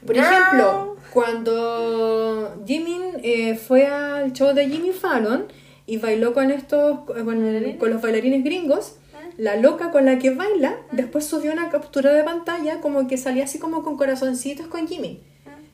[0.04, 0.26] por Girl.
[0.26, 5.46] ejemplo, cuando Jimin eh, fue al show de Jimmy Fallon
[5.90, 8.94] y bailó con estos, con, con los bailarines gringos,
[9.36, 13.42] la loca con la que baila, después subió una captura de pantalla como que salía
[13.42, 15.20] así como con corazoncitos con Jimin.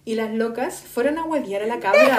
[0.07, 2.17] Y las locas fueron a huevear a la cabra.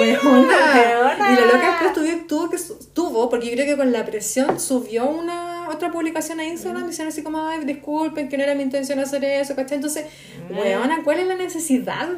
[0.00, 0.56] Huevona.
[0.74, 1.32] Huevona.
[1.32, 2.58] Y la loca después tuvo, tuvo que
[2.94, 7.10] tuvo, porque yo creo que con la presión subió una otra publicación a Instagram diciendo
[7.12, 9.76] así como, ay, disculpen, que no era mi intención hacer eso, ¿cachai?
[9.76, 10.06] Entonces,
[10.48, 12.08] weona, ¿cuál es la necesidad?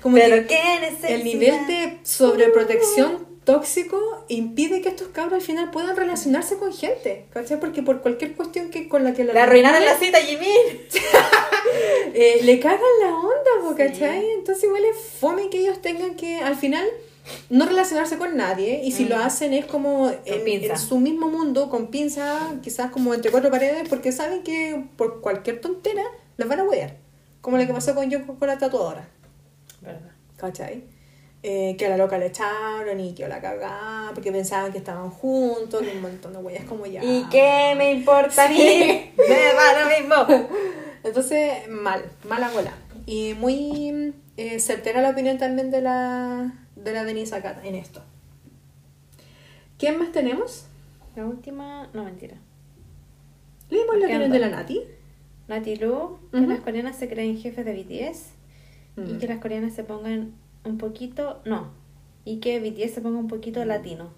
[0.00, 1.10] Como Pero que qué necesidad.
[1.10, 7.24] el nivel de sobreprotección tóxico impide que estos cabros al final puedan relacionarse con gente,
[7.32, 7.58] ¿cachai?
[7.58, 10.52] Porque por cualquier cuestión que con la que la Le arruinaron la cita Jimmy.
[12.12, 14.32] eh, le cagan la onda, ¿cachai?
[14.32, 16.86] Entonces igual es fome que ellos tengan que al final
[17.48, 21.86] no relacionarse con nadie y si lo hacen es como en su mismo mundo, con
[21.86, 26.02] pinza, quizás como entre cuatro paredes, porque saben que por cualquier tontera
[26.36, 26.98] las van a huear.
[27.40, 29.08] Como lo que pasó con yo con la tatuadora,
[29.80, 30.12] Verdad.
[30.36, 30.97] ¿cachai?
[31.44, 35.08] Eh, que a la loca le echaron y que la cagaba porque pensaban que estaban
[35.10, 37.02] juntos, que un montón de huellas como ya.
[37.04, 38.56] ¿Y qué me importa a mí?
[39.16, 39.88] Me da lo
[40.26, 40.48] mismo.
[41.04, 42.72] Entonces, mal, mala bola.
[43.06, 48.02] Y muy eh, certera la opinión también de la, de la Denise Akata en esto.
[49.78, 50.66] ¿Quién más tenemos?
[51.14, 52.36] La última, no mentira.
[53.70, 54.82] Leímos la ¿Qué opinión de la Nati.
[55.46, 58.32] Nati Lu, que las coreanas se creen jefes de BTS
[58.96, 59.18] y Mm.
[59.18, 60.32] que las coreanas se pongan
[60.64, 61.70] un poquito, no,
[62.24, 64.10] y que BTS se ponga un poquito latino.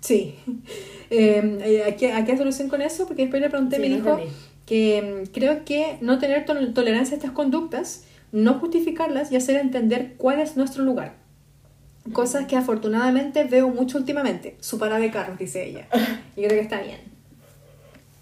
[0.00, 0.34] Sí.
[1.12, 3.04] Eh, eh, ¿a, qué, ¿A qué solución con eso?
[3.08, 4.20] Porque después le pregunté, Sí, me no dijo
[4.64, 9.56] que mm, creo que no tener tol- tolerancia a estas conductas, no justificarlas y hacer
[9.56, 11.14] entender cuál es nuestro lugar.
[12.12, 14.56] Cosas que afortunadamente veo mucho últimamente.
[14.60, 15.88] Su parada de carros, dice ella.
[16.36, 17.00] Y creo que está bien.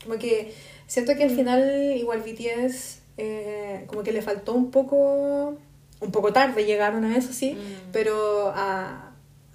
[0.02, 0.54] Como que
[0.86, 5.58] siento que al final igual BTS eh, como que le faltó un poco,
[6.00, 7.90] un poco tarde llegaron a eso sí, Mm.
[7.92, 9.12] pero a,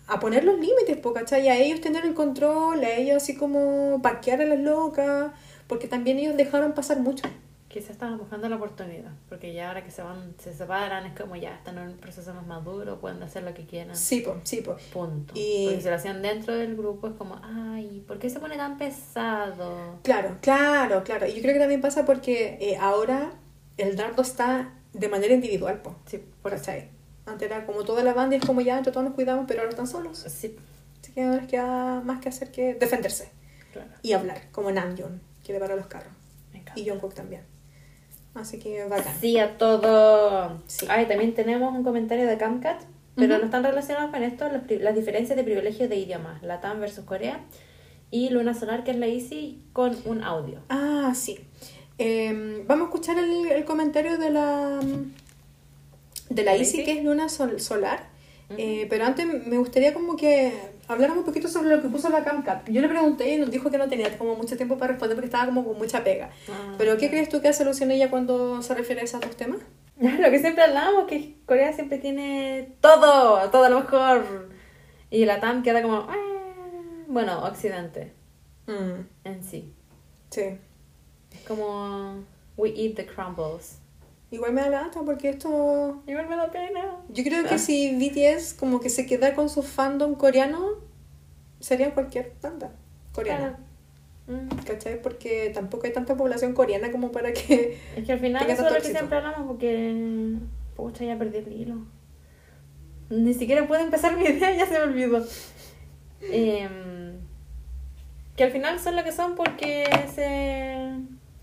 [0.08, 1.48] a poner los límites, po, ¿cachai?
[1.50, 5.32] A ellos tener el control, a ellos así como paquear a las locas,
[5.68, 7.28] porque también ellos dejaron pasar mucho.
[7.70, 11.36] Quizás estaban buscando la oportunidad, porque ya ahora que se van, se separan, es como
[11.36, 13.96] ya están en un proceso más maduro, pueden hacer lo que quieran.
[13.96, 14.76] Sí, po, sí, po.
[14.94, 15.34] Punto.
[15.36, 18.58] Y- Porque si lo hacían dentro del grupo es como, ay, ¿por qué se pone
[18.58, 19.98] tan pesado?
[20.04, 21.26] Claro, claro, claro.
[21.26, 23.32] Y yo creo que también pasa porque eh, ahora
[23.78, 25.96] el dardo está de manera individual, po.
[26.06, 26.90] Sí, Por ¿cachai?
[27.26, 29.62] Antes era como toda la banda y es como ya, entre todos nos cuidamos, pero
[29.62, 30.26] ahora están solos.
[30.28, 30.56] Sí,
[31.02, 33.30] Así que ahora les queda más que hacer que defenderse
[33.72, 33.90] claro.
[34.02, 36.14] y hablar, como Namjoon, que le para los carros.
[36.52, 36.80] Me encanta.
[36.80, 37.42] Y Jungkook también.
[38.34, 39.14] Así que bacán.
[39.20, 40.62] Sí, a todo.
[40.68, 40.86] Sí.
[40.90, 42.82] Ay, también tenemos un comentario de Camcat,
[43.16, 47.06] pero no están relacionados con esto, los las diferencias de privilegios de idiomas, Latam versus
[47.06, 47.42] Corea,
[48.10, 50.62] y Luna Solar, que es la Easy, con un audio.
[50.70, 51.40] Ah, sí.
[51.98, 54.80] Eh, vamos a escuchar el, el comentario de la
[56.30, 58.12] de la ¿La Isi, que es Luna Sol- Solar.
[58.58, 60.54] Eh, pero antes me gustaría como que
[60.88, 62.70] habláramos un poquito sobre lo que puso la Camcat.
[62.70, 65.26] Yo le pregunté y nos dijo que no tenía como mucho tiempo para responder porque
[65.26, 66.30] estaba como con mucha pega.
[66.50, 69.36] Ah, pero ¿qué crees tú que hace alusión ella cuando se refiere a esos dos
[69.36, 69.60] temas?
[70.00, 74.50] Lo que siempre hablamos, que Corea siempre tiene todo, todo a lo mejor.
[75.10, 76.16] Y Latam queda como, "Ah",
[77.08, 78.14] bueno, Occidente
[78.68, 79.74] Mm, en sí.
[80.30, 80.44] sí.
[81.48, 82.24] Como,
[82.58, 83.80] we eat the crumbles.
[84.32, 86.98] Igual me da lata porque esto Igual me da pena.
[87.10, 90.70] Yo creo que si BTS como que se queda con su fandom coreano,
[91.60, 92.72] sería cualquier banda
[93.14, 93.60] coreana.
[94.28, 94.48] Mm.
[94.66, 95.02] ¿Cachai?
[95.02, 97.78] Porque tampoco hay tanta población coreana como para que...
[97.96, 100.38] Es que al final eso es lo que siempre hablamos porque,
[100.76, 101.86] pucha, ya perdí el hilo.
[103.10, 105.24] Ni siquiera puedo empezar mi idea, ya se me olvidó.
[106.22, 107.20] Em,
[108.36, 110.90] Que al final son lo que son porque se,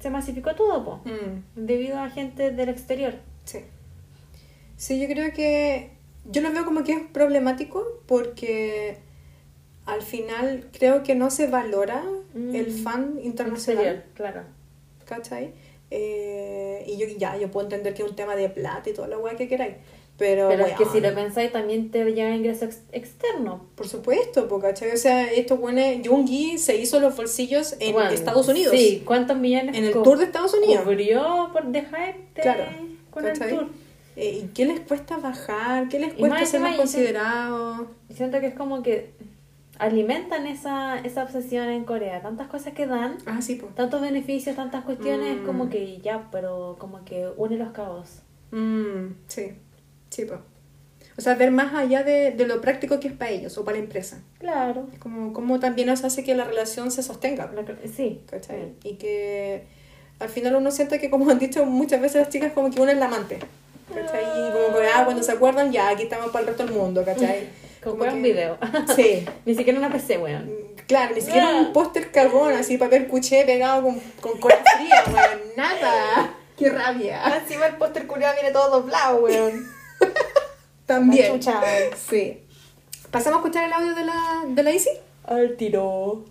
[0.00, 1.00] se masificó todo, po.
[1.04, 3.14] Mm, Debido a gente del exterior.
[3.44, 3.58] sí.
[4.76, 5.90] Sí, yo creo que.
[6.24, 8.96] Yo lo veo como que es problemático porque
[9.84, 12.02] al final creo que no se valora
[12.34, 12.54] Mm.
[12.54, 13.84] el fan internacional.
[13.84, 14.42] Exterior, claro.
[15.04, 15.52] ¿Cachai?
[15.90, 19.08] Eh, y yo ya, yo puedo entender que es un tema de plata y toda
[19.08, 19.74] la weá que queráis.
[20.20, 23.64] Pero, Pero es que si lo pensáis también te llega ingreso ex- externo.
[23.74, 24.90] Por supuesto, po, ¿cachai?
[24.92, 28.74] O sea, esto bueno, Jungi se hizo los bolsillos en Bueno, Estados Unidos.
[28.76, 29.74] Sí, ¿cuántos millones?
[29.76, 30.84] En el tour de Estados Unidos.
[30.84, 32.64] Cubrió por The Hype de- Claro.
[33.10, 33.48] con ¿cachai?
[33.50, 33.68] el tour.
[34.16, 35.88] Eh, ¿Y qué les cuesta bajar?
[35.88, 37.86] ¿Qué les cuesta más ser más considerados?
[38.14, 39.12] Siento que es como que
[39.78, 42.20] alimentan esa, esa obsesión en Corea.
[42.20, 43.74] Tantas cosas que dan, Ah, sí, pues.
[43.74, 45.46] tantos beneficios, tantas cuestiones, Mm.
[45.46, 48.20] como que ya, pero como que une los cabos.
[48.50, 49.52] Mm, sí,
[50.10, 50.38] sí, pues.
[51.18, 53.76] O sea, ver más allá de, de lo práctico que es para ellos o para
[53.76, 54.22] la empresa.
[54.38, 54.86] Claro.
[55.00, 57.50] Como, como también nos hace que la relación se sostenga.
[57.54, 58.22] La- sí.
[58.30, 58.72] ¿cachai?
[58.84, 59.64] Y que
[60.18, 62.90] al final uno siente que, como han dicho muchas veces las chicas, como que uno
[62.90, 63.38] es la amante.
[63.94, 64.22] ¿cachai?
[64.22, 67.04] Y como que, ah, cuando se acuerdan, ya, aquí estamos para el resto del mundo,
[67.04, 67.48] ¿cachai?
[67.82, 68.58] Como Como un video.
[68.96, 69.26] Sí.
[69.46, 70.50] Ni siquiera una PC, weón.
[70.86, 75.40] Claro, ni siquiera un póster cagón así, papel cuché pegado con, con cola fría, weón.
[75.56, 76.34] Nada.
[76.58, 77.22] Qué rabia.
[77.42, 79.66] Encima el póster culiado viene todo doblado, weón.
[80.90, 81.34] También.
[81.34, 81.62] Chucha.
[81.96, 82.40] Sí.
[83.12, 84.90] ¿Pasamos a escuchar el audio de la, de la Isi?
[85.24, 86.24] Al tiro.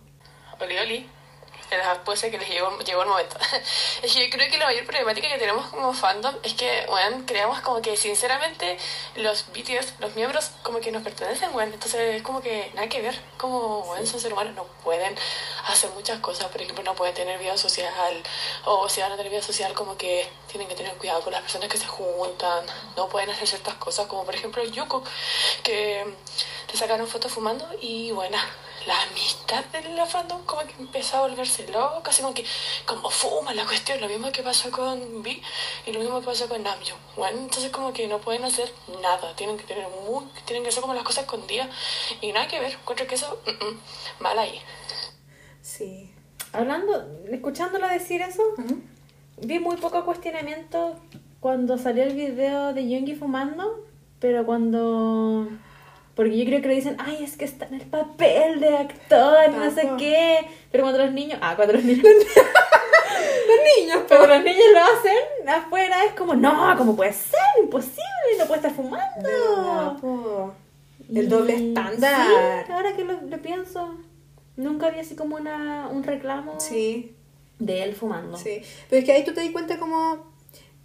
[0.60, 1.06] Oli, oli.
[2.04, 3.38] Puede ser que les llegó, llegó el momento.
[4.02, 7.24] Es que yo creo que la mayor problemática que tenemos como fandom es que, bueno,
[7.28, 8.78] creamos como que sinceramente
[9.16, 11.74] los BTS, los miembros, como que nos pertenecen, bueno.
[11.74, 13.20] Entonces es como que nada que ver.
[13.38, 15.16] Como, bueno, son seres humanos, no pueden
[15.68, 16.48] hacer muchas cosas.
[16.48, 18.24] Por ejemplo, no pueden tener vida social.
[18.66, 21.42] O si van a tener vida social, como que tienen que tener cuidado con las
[21.42, 22.66] personas que se juntan.
[22.96, 25.04] No pueden hacer ciertas cosas, como por ejemplo Yuko,
[25.64, 26.06] que
[26.72, 28.38] le sacaron fotos fumando y bueno,
[28.88, 32.46] la amistad de la fandom como que empezó a volverse loca, así como que
[32.86, 35.42] como fuma la cuestión, lo mismo que pasó con V
[35.86, 37.00] y lo mismo que pasó con Namjoon.
[37.16, 38.72] Bueno, entonces como que no pueden hacer
[39.02, 41.70] nada, tienen que tener muy, tienen que hacer como las cosas escondidas
[42.22, 44.60] y nada que ver, encuentro que eso, mm, mal ahí.
[45.62, 46.14] Sí.
[46.52, 48.42] Hablando, escuchándola decir eso,
[49.38, 50.96] vi muy poco cuestionamiento
[51.40, 53.86] cuando salió el video de Yoongi fumando,
[54.20, 55.48] pero cuando...
[56.20, 59.50] Porque yo creo que le dicen, ay, es que está en el papel de actor,
[59.52, 60.46] no sé qué.
[60.70, 61.40] Pero cuando los niños...
[61.42, 62.04] Ah, cuando los niños...
[63.48, 67.40] Los niños, Pero cuando los niños lo hacen afuera es como, no, ¿cómo puede ser?
[67.64, 68.04] Imposible,
[68.38, 69.98] no puede estar fumando.
[70.02, 70.54] po.
[71.14, 72.66] El doble Y- estándar.
[72.68, 73.96] Sí, ahora que lo, lo pienso,
[74.58, 77.16] nunca había así como una, un reclamo Sí,
[77.60, 78.38] de él fumando.
[78.38, 78.62] sí.
[78.90, 80.29] Pero es que ahí tú te das cuenta como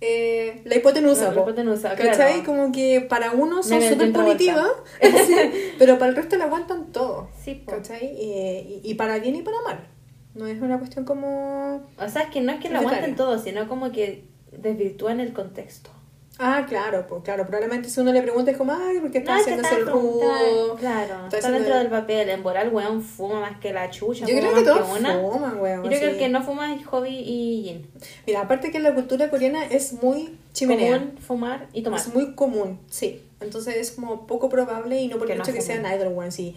[0.01, 1.41] eh, la hipotenusa, La po.
[1.43, 2.43] hipotenusa, ¿Cachai?
[2.43, 2.45] claro.
[2.45, 4.69] Como que para uno son súper punitivas,
[5.79, 7.29] pero para el resto le aguantan todo.
[7.43, 7.73] Sí, po.
[7.73, 8.07] ¿Cachai?
[8.07, 9.87] Y, y- y para bien y para mal.
[10.35, 11.87] No es una cuestión como...
[11.99, 12.89] O sea, es que no es que lo Arbitrario.
[12.89, 15.91] aguanten todo, sino como que desvirtúan el contexto.
[16.39, 17.47] Ah, claro, pues claro.
[17.47, 19.87] Probablemente si uno le pregunta es como, ay, ¿por qué está No, es que el
[19.87, 20.75] rudo?
[20.81, 22.29] claro, Está haciendo- dentro del papel.
[22.29, 24.27] En volar, weón, fuma más que la chucha.
[24.27, 25.83] Yo creo que todos fuman, weón.
[25.85, 26.05] Yo creo que sí.
[26.13, 27.87] el que no fuma es Hobby y Jin.
[28.27, 30.99] Mira, aparte que la cultura coreana es muy chimenea.
[30.99, 32.01] Común fumar y tomar.
[32.01, 33.23] Es muy común, sí.
[33.41, 36.57] Entonces es como poco probable y no por Que no que sean idol, weón, sí.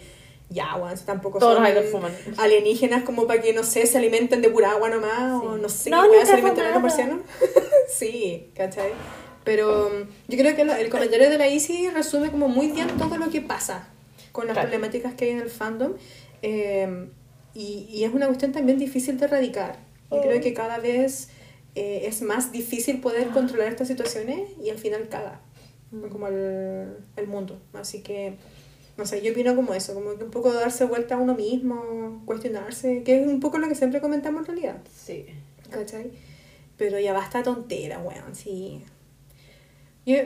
[0.50, 2.12] Ya, weón, tampoco Todos son los idols fuman.
[2.38, 5.90] alienígenas como para que, no sé, se alimenten de pura agua nomás o no sé,
[5.90, 6.82] No, qué se alimentan los fumaron.
[6.82, 7.20] marcianos.
[7.88, 8.90] sí, ¿cachai?
[9.48, 9.92] Pero um,
[10.28, 13.40] yo creo que el comentario de la Isi resume como muy bien todo lo que
[13.40, 13.88] pasa
[14.32, 14.68] con las Claro.
[14.68, 15.92] problemáticas que hay en el fandom.
[16.42, 17.08] eh,
[17.54, 19.76] y, y es una cuestión también difícil de erradicar.
[20.10, 20.20] Y Oh.
[20.22, 21.30] creo que cada vez
[21.74, 25.40] eh, es más difícil poder controlar estas situaciones y al final caga
[25.90, 26.08] Mm.
[26.10, 27.58] como el, el mundo.
[27.72, 28.34] Así que,
[28.98, 32.22] no sé, yo opino como eso, como que un poco darse vuelta a uno mismo,
[32.26, 34.76] cuestionarse, que es un poco lo que siempre comentamos en realidad.
[34.94, 35.24] Sí.
[35.70, 36.10] ¿Cachai?
[36.76, 38.82] Pero ya basta tontera, weón, sí.
[40.08, 40.16] Yo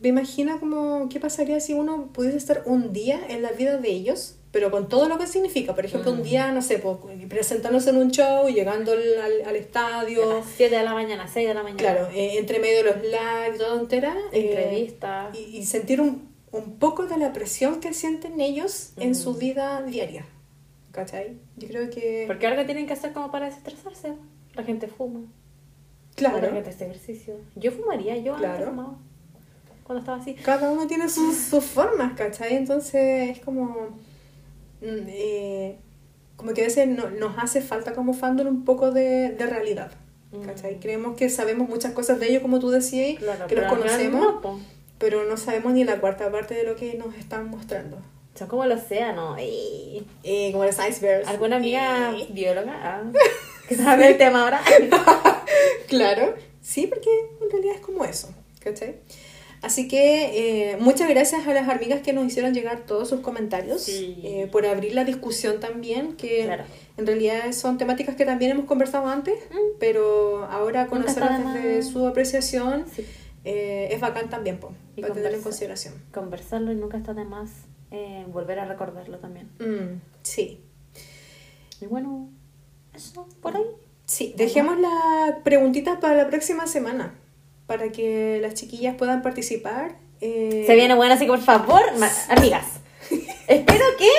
[0.00, 3.88] me imagino como qué pasaría si uno pudiese estar un día en la vida de
[3.90, 5.74] ellos, pero con todo lo que significa.
[5.74, 6.96] Por ejemplo, un día, no sé, pues,
[7.28, 11.54] presentándose en un show, llegando al, al- estadio, las 7 de la mañana, 6 de
[11.54, 11.78] la mañana.
[11.78, 14.16] claro, eh, entre medio de los lives, toda entera.
[14.32, 15.30] Entrevista.
[15.34, 19.82] y, y sentir un, un poco de la presión que sienten ellos en su vida
[19.82, 20.24] diaria.
[20.92, 21.36] ¿Cachai?
[21.56, 22.24] Yo creo que...
[22.26, 24.12] Porque algo tienen que hacer como para desestresarse.
[24.54, 25.20] La gente fuma.
[26.16, 26.40] claro.
[26.40, 27.34] La gente hace ejercicio.
[27.56, 28.70] Yo fumaría, yo antes Claro.
[28.70, 28.98] fumaba.
[29.88, 30.34] Cuando estaba así.
[30.34, 32.54] cada uno tiene sus, sus formas, ¿cachai?
[32.54, 33.88] Entonces es como...
[34.80, 35.76] mm, eh,
[36.36, 39.90] como que a veces no- nos hace falta como fandom un poco de, de realidad,
[40.46, 40.78] ¿cachai?
[40.78, 44.60] Creemos que sabemos muchas cosas de ellos, como tú decías, Claro, que los conocemos, no,
[44.98, 47.98] pero no sabemos ni la cuarta parte de lo que nos están mostrando.
[48.34, 49.36] Son como el océano.
[49.36, 50.06] ey.
[50.22, 51.26] Eh, como los icebergs.
[51.26, 52.72] ¿Alguna amiga Eh, bióloga?
[52.84, 53.02] Ah,
[53.68, 54.60] que sabe el tema ahora.
[55.88, 57.08] Claro, sí, porque
[57.42, 58.28] en realidad es como eso,
[58.60, 58.96] ¿cachai?
[59.60, 63.82] Así que eh, muchas gracias a las amigas que nos hicieron llegar todos sus comentarios,
[63.82, 64.20] Sí.
[64.22, 66.64] eh, por abrir la discusión también, que Claro.
[66.96, 69.34] en realidad son temáticas que también hemos conversado antes,
[69.80, 70.94] pero ahora Mm.
[70.94, 73.04] Nunca está conocerlas de desde su apreciación Sí.
[73.44, 75.94] eh, es bacán también, po, Y para tenerlo en consideración.
[76.12, 77.50] Conversarlo y nunca está de más
[77.90, 79.48] eh, volver a recordarlo también.
[79.58, 80.60] Mm, sí,
[81.80, 82.28] Y bueno,
[82.94, 83.64] eso, por ahí.
[84.04, 87.17] sí, dejemos las preguntitas para la próxima semana,
[87.68, 89.96] para que las chiquillas puedan participar.
[90.20, 91.82] eh, Se viene bueno, así que por favor,
[92.30, 92.64] amigas,
[93.46, 94.10] espero que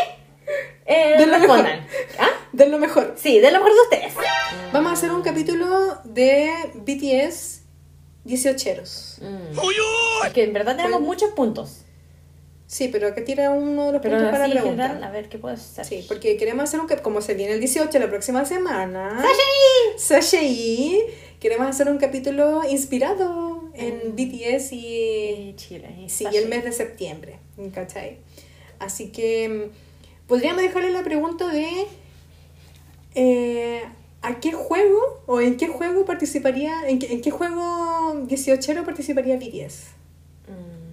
[0.85, 1.81] eh, Den lo respondan.
[1.81, 1.89] mejor.
[2.19, 2.29] ¿Ah?
[2.53, 3.15] Den lo mejor.
[3.17, 4.13] Sí, de lo mejor de ustedes.
[4.71, 7.63] Vamos a hacer un capítulo de BTS
[8.25, 9.19] 18eros.
[9.21, 9.59] Mm.
[10.27, 11.81] Es que en verdad tenemos muchos puntos.
[12.67, 14.87] Sí, pero que tira uno de los Pero puntos para así la en pregunta.
[14.89, 15.85] general, a ver qué puedo hacer.
[15.85, 19.19] Sí, porque queremos hacer un como se viene el 18 la próxima semana.
[19.97, 20.21] ¡Sashay!
[20.21, 21.03] Sashay.
[21.39, 25.95] Queremos hacer un capítulo inspirado en BTS y, Y Chile.
[26.05, 27.39] y sí, el mes de septiembre.
[27.73, 28.17] ¿Cachai?
[28.79, 31.87] Así que mm, podríamos dejarle la pregunta de
[33.15, 33.83] eh,
[34.21, 39.37] ¿a qué juego o en qué juego participaría, en qué, en qué juego 18 participaría
[39.37, 39.91] BTS?
[40.47, 40.89] Mm.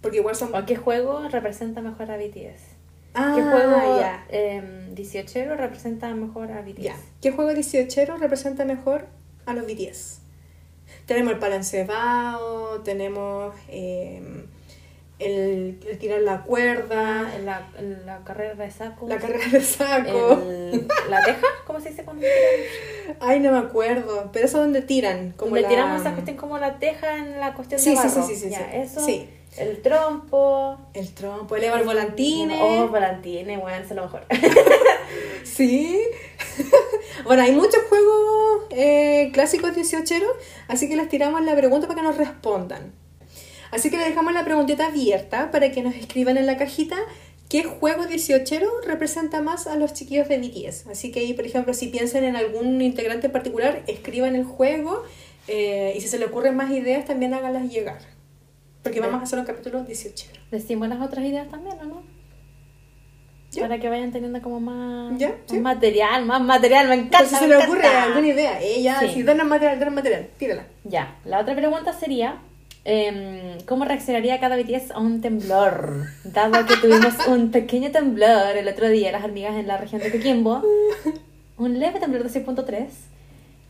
[0.00, 0.54] Porque igual son...
[0.54, 2.75] ¿O qué juego representa mejor a BTS?
[3.16, 4.24] Ah, ¿Qué juego ya.
[4.28, 6.82] em, 18 representa mejor a BTS?
[6.82, 6.96] Ya.
[7.22, 9.06] ¿Qué juego 18 representa mejor
[9.46, 10.20] a los BTS?
[11.06, 14.44] Tenemos el palancebao, tenemos eh,
[15.18, 17.66] el, el tirar la cuerda, En la,
[18.04, 19.08] la carrera de saco.
[19.08, 20.42] la carrera de saco.
[20.42, 21.40] el- ¿La teja?
[21.66, 23.16] ¿Cómo se dice cuando tiran?
[23.20, 24.30] Ay, no me acuerdo.
[24.32, 25.32] Pero eso es donde tiran.
[25.36, 25.68] Como Le la...
[25.68, 28.26] tiramos esa cuestión como la teja en la cuestión Sí, de sí, sí, barro.
[28.28, 28.64] sí, sí, Ya, sí.
[28.72, 29.00] eso.
[29.00, 29.30] Sí.
[29.58, 30.78] El trompo.
[30.92, 32.58] El trompo, elevar volantines.
[32.60, 34.26] Oh, volantines, bueno, eso es lo mejor.
[35.44, 36.02] Sí.
[37.24, 40.14] bueno, hay muchos juegos eh, clásicos 18
[40.68, 42.92] así que les tiramos la pregunta para que nos respondan.
[43.70, 46.96] Así que les dejamos la preguntita abierta para que nos escriban en la cajita
[47.48, 50.88] qué juego 18 representa más a los chiquillos de BTS.
[50.88, 55.02] Así que ahí, por ejemplo, si piensan en algún integrante en particular, escriban el juego
[55.48, 58.15] eh, y si se les ocurren más ideas, también háganlas llegar.
[58.86, 60.26] Porque vamos a hacer un capítulo 18.
[60.50, 62.02] Decimos las otras ideas también, ¿o no?
[63.52, 63.62] Ya.
[63.62, 67.18] Para que vayan teniendo como más, Ya, más material, más material, me encanta.
[67.20, 68.02] Entonces, si me se les ocurre encanta.
[68.04, 69.08] alguna idea, ella, Sí.
[69.14, 70.66] si danos material, danos material, tírala.
[70.84, 72.36] Ya, la otra pregunta sería,
[72.84, 76.04] em, ¿cómo reaccionaría cada BTS a un temblor?
[76.24, 80.12] Dado que tuvimos un pequeño temblor el otro día, las hormigas en la región de
[80.12, 80.62] Coquimbo,
[81.56, 82.90] un leve temblor de 6.3,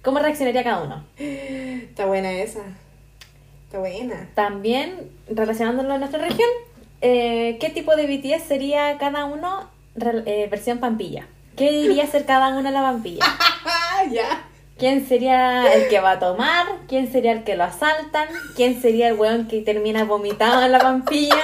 [0.02, 1.05] ¿cómo reaccionaría cada uno?
[1.16, 2.60] Está buena esa.
[3.76, 4.28] Buena.
[4.34, 6.48] También, relacionándolo a nuestra región,
[7.00, 9.68] eh, ¿qué tipo de BTS sería cada uno
[10.26, 11.26] eh, versión pampilla?
[11.56, 13.24] ¿Qué diría ser cada uno la pampilla?
[14.12, 14.44] Ya.
[14.78, 16.66] ¿Quién sería el que va a tomar?
[16.86, 18.28] ¿Quién sería el que lo asaltan?
[18.54, 21.42] ¿Quién sería el weón que termina vomitado en la pampilla?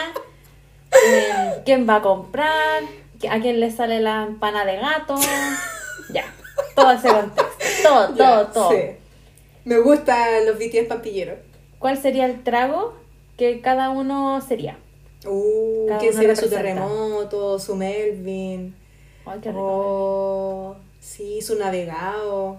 [0.93, 2.83] Eh, ¿Quién va a comprar?
[3.31, 5.17] ¿A quién le sale la empana de gato?
[6.13, 6.25] Ya,
[6.77, 7.57] todo ese contexto.
[7.83, 8.71] Todo, Ya, todo, todo.
[8.73, 8.77] sí.
[9.65, 11.39] Me gustan los BTS pampilleros.
[11.83, 12.95] ¿Cuál sería el trago
[13.37, 14.79] que cada uno sería?
[15.27, 18.73] Uh, Cada ¿quién uno será su terremoto, su Melvin?
[19.27, 19.65] Ay, qué rico.
[19.65, 22.59] Oh, sí, su navegado.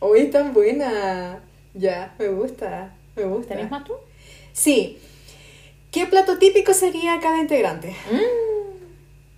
[0.00, 1.42] Hoy es tan buena.
[1.74, 2.94] Ya, me gusta.
[3.16, 3.54] Me gusta.
[3.54, 3.92] ¿Tenés más tú?
[4.54, 4.98] Sí.
[5.90, 7.94] ¿Qué plato típico sería cada integrante?
[8.10, 8.46] Mm.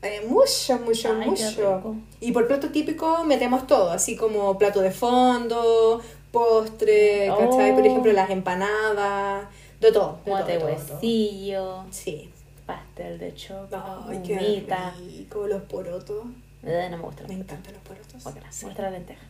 [0.03, 1.97] Eh, mucho, mucho, Ay, mucho.
[2.21, 6.01] Y por plato típico metemos todo, así como plato de fondo,
[6.33, 7.73] postre, ¿cachai?
[7.73, 7.75] Oh.
[7.75, 9.47] Por ejemplo, las empanadas,
[9.81, 10.19] de todo.
[10.25, 10.67] De todo, todo.
[10.67, 12.31] huesillo, Sí.
[12.67, 13.79] pastel de chocolate,
[14.09, 14.95] Ay, qué humita.
[14.99, 16.27] rico, los porotos.
[16.65, 17.23] Eh, no me gusta.
[17.29, 18.27] Me encantan los porotos.
[18.27, 18.65] Ok, Sí.
[18.65, 19.25] muestra la lenteja.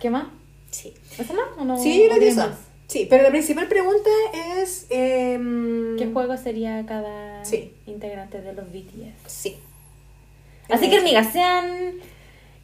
[0.00, 0.26] ¿Qué más?
[0.70, 0.94] Sí.
[1.18, 1.44] ¿Eso más?
[1.58, 1.78] ¿O no?
[1.78, 2.34] Sí, que?
[2.88, 4.10] Sí, pero la principal pregunta
[4.58, 4.86] es...
[4.90, 7.74] em, ¿Qué juego sería cada Sí.
[7.86, 9.14] integrante de los BTS?
[9.26, 9.56] Sí.
[10.68, 11.94] Así que, amigas, sean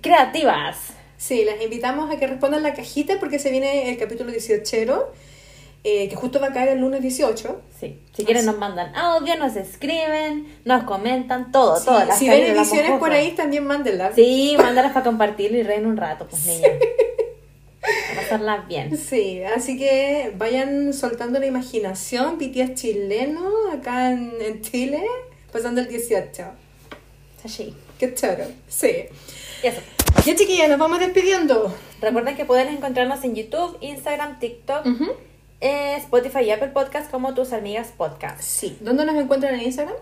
[0.01, 0.93] creativas.
[1.19, 5.13] Sí, las invitamos a que respondan la cajita porque se viene el capítulo 18,
[5.85, 7.61] eh, que justo va a caer el lunes 18.
[7.79, 7.99] Sí.
[8.15, 12.05] Si quieren, nos mandan audio, nos escriben, nos comentan, todo, Sí, todo.
[12.05, 14.15] las si ven ediciones por ahí, también mándenlas.
[14.15, 16.69] Sí, mándalas para compartirlo y reír un rato, pues, niña.
[17.81, 18.97] Para pasarlas bien.
[18.99, 25.03] Sí, así que vayan soltando la imaginación, BTS chileno, acá en, en Chile,
[25.53, 26.45] pasando el 18.
[27.45, 27.75] Así.
[27.99, 28.45] Qué choro.
[28.69, 29.07] Sí.
[29.63, 29.81] Y eso.
[30.25, 31.75] Ya chiquillas, nos vamos despidiendo.
[32.01, 34.87] Recuerden que pueden encontrarnos en YouTube, Instagram, TikTok,
[35.61, 38.41] eh, Spotify y Apple Podcast como tus amigas podcast.
[38.43, 38.77] Sí.
[38.81, 39.97] ¿Dónde nos encuentran en Instagram?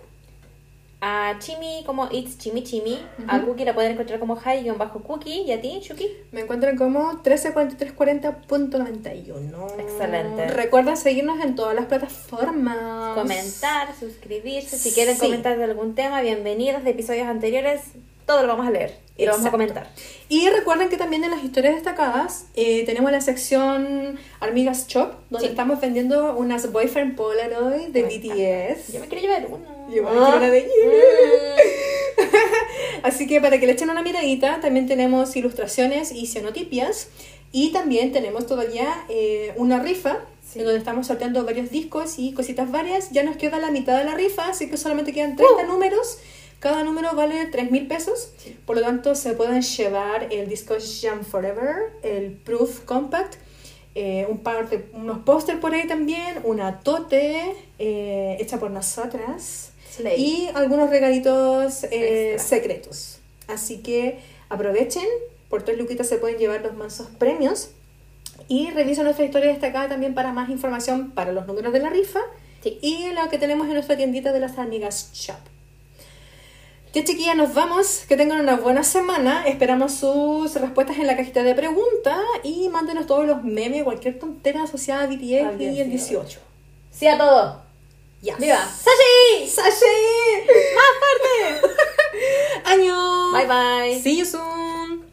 [1.01, 2.99] A Chimi como It's Chimi Chimi.
[3.29, 5.43] A Cookie la pueden encontrar como Hi-Cookie.
[5.43, 6.09] ¿Y a ti, Shuki?
[6.33, 9.79] Me encuentran como 134340.91.
[9.79, 10.49] Excelente.
[10.49, 13.15] Recuerden seguirnos en todas las plataformas.
[13.15, 14.79] Comentar, suscribirse.
[14.79, 15.21] Si quieren Sí.
[15.21, 17.83] comentar de algún tema, bienvenidos de episodios anteriores.
[18.27, 19.53] Todo lo vamos a leer y lo vamos a Exacto.
[19.53, 19.89] comentar.
[20.29, 25.47] Y recuerden que también en las historias destacadas eh, tenemos la sección Armigas Shop, donde
[25.47, 25.51] Sí.
[25.53, 28.93] estamos vendiendo unas Boyfriend Polaroid de BTS.
[28.93, 29.65] Yo me quiero llevar uno.
[29.95, 30.71] Yo me quiero una de ellas.
[33.03, 37.09] Así que para que le echen una miradita, también tenemos ilustraciones y cianotipias.
[37.53, 40.61] Y también tenemos todavía eh, una rifa, Sí.
[40.61, 43.11] en donde estamos sorteando varios discos y cositas varias.
[43.11, 46.19] Ya nos queda la mitad de la rifa, así que solamente quedan 30 números.
[46.61, 48.31] Cada número vale 3 mil pesos.
[48.65, 53.35] Por lo tanto, se pueden llevar el disco Jam Forever, el Proof Compact,
[53.95, 59.71] eh, un par de unos póster por ahí también, una tote eh, hecha por nosotras
[59.95, 60.21] Slay.
[60.23, 63.21] y algunos regalitos eh, secretos.
[63.49, 64.19] Así que
[64.49, 65.07] aprovechen,
[65.49, 67.71] por tres luquitas se pueden llevar los mansos premios.
[68.49, 72.21] Y revisen nuestra historia destacada también para más información para los números de la rifa
[72.63, 72.79] Sí.
[72.83, 75.37] y lo que tenemos en nuestra tiendita de las amigas Shop.
[76.97, 78.05] Ya chiquillas, nos vamos.
[78.09, 79.47] Que tengan una buena semana.
[79.47, 84.63] Esperamos sus respuestas en la cajita de preguntas y mándenos todos los memes, cualquier tontera
[84.63, 85.91] asociada a BTS Al y el 18.
[85.91, 86.41] 18.
[86.91, 87.63] Sí a todo.
[88.23, 88.39] Yes.
[88.39, 88.57] ¡Viva!
[88.57, 89.47] ¡Sashi!
[89.47, 89.85] ¡Sashi!
[90.75, 91.77] ¡Más fuerte!
[92.65, 93.31] ¡Año!
[93.31, 94.01] Bye bye.
[94.01, 95.05] See you soon.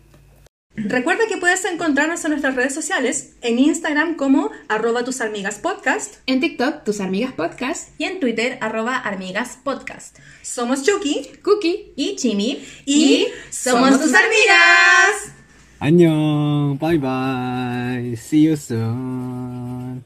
[0.75, 6.15] Recuerda que puedes encontrarnos en nuestras redes sociales, en Instagram como arroba tus amigas podcast
[6.27, 10.17] En TikTok, tus amigas podcast, Y en Twitter, arroba armigaspodcast.
[10.43, 11.93] Somos Chucky Cookie.
[11.95, 12.63] Y Chimi.
[12.85, 15.33] y, somos tus amigas.
[15.79, 16.77] 안녕.
[16.79, 18.15] Bye bye.
[18.15, 20.03] See you soon.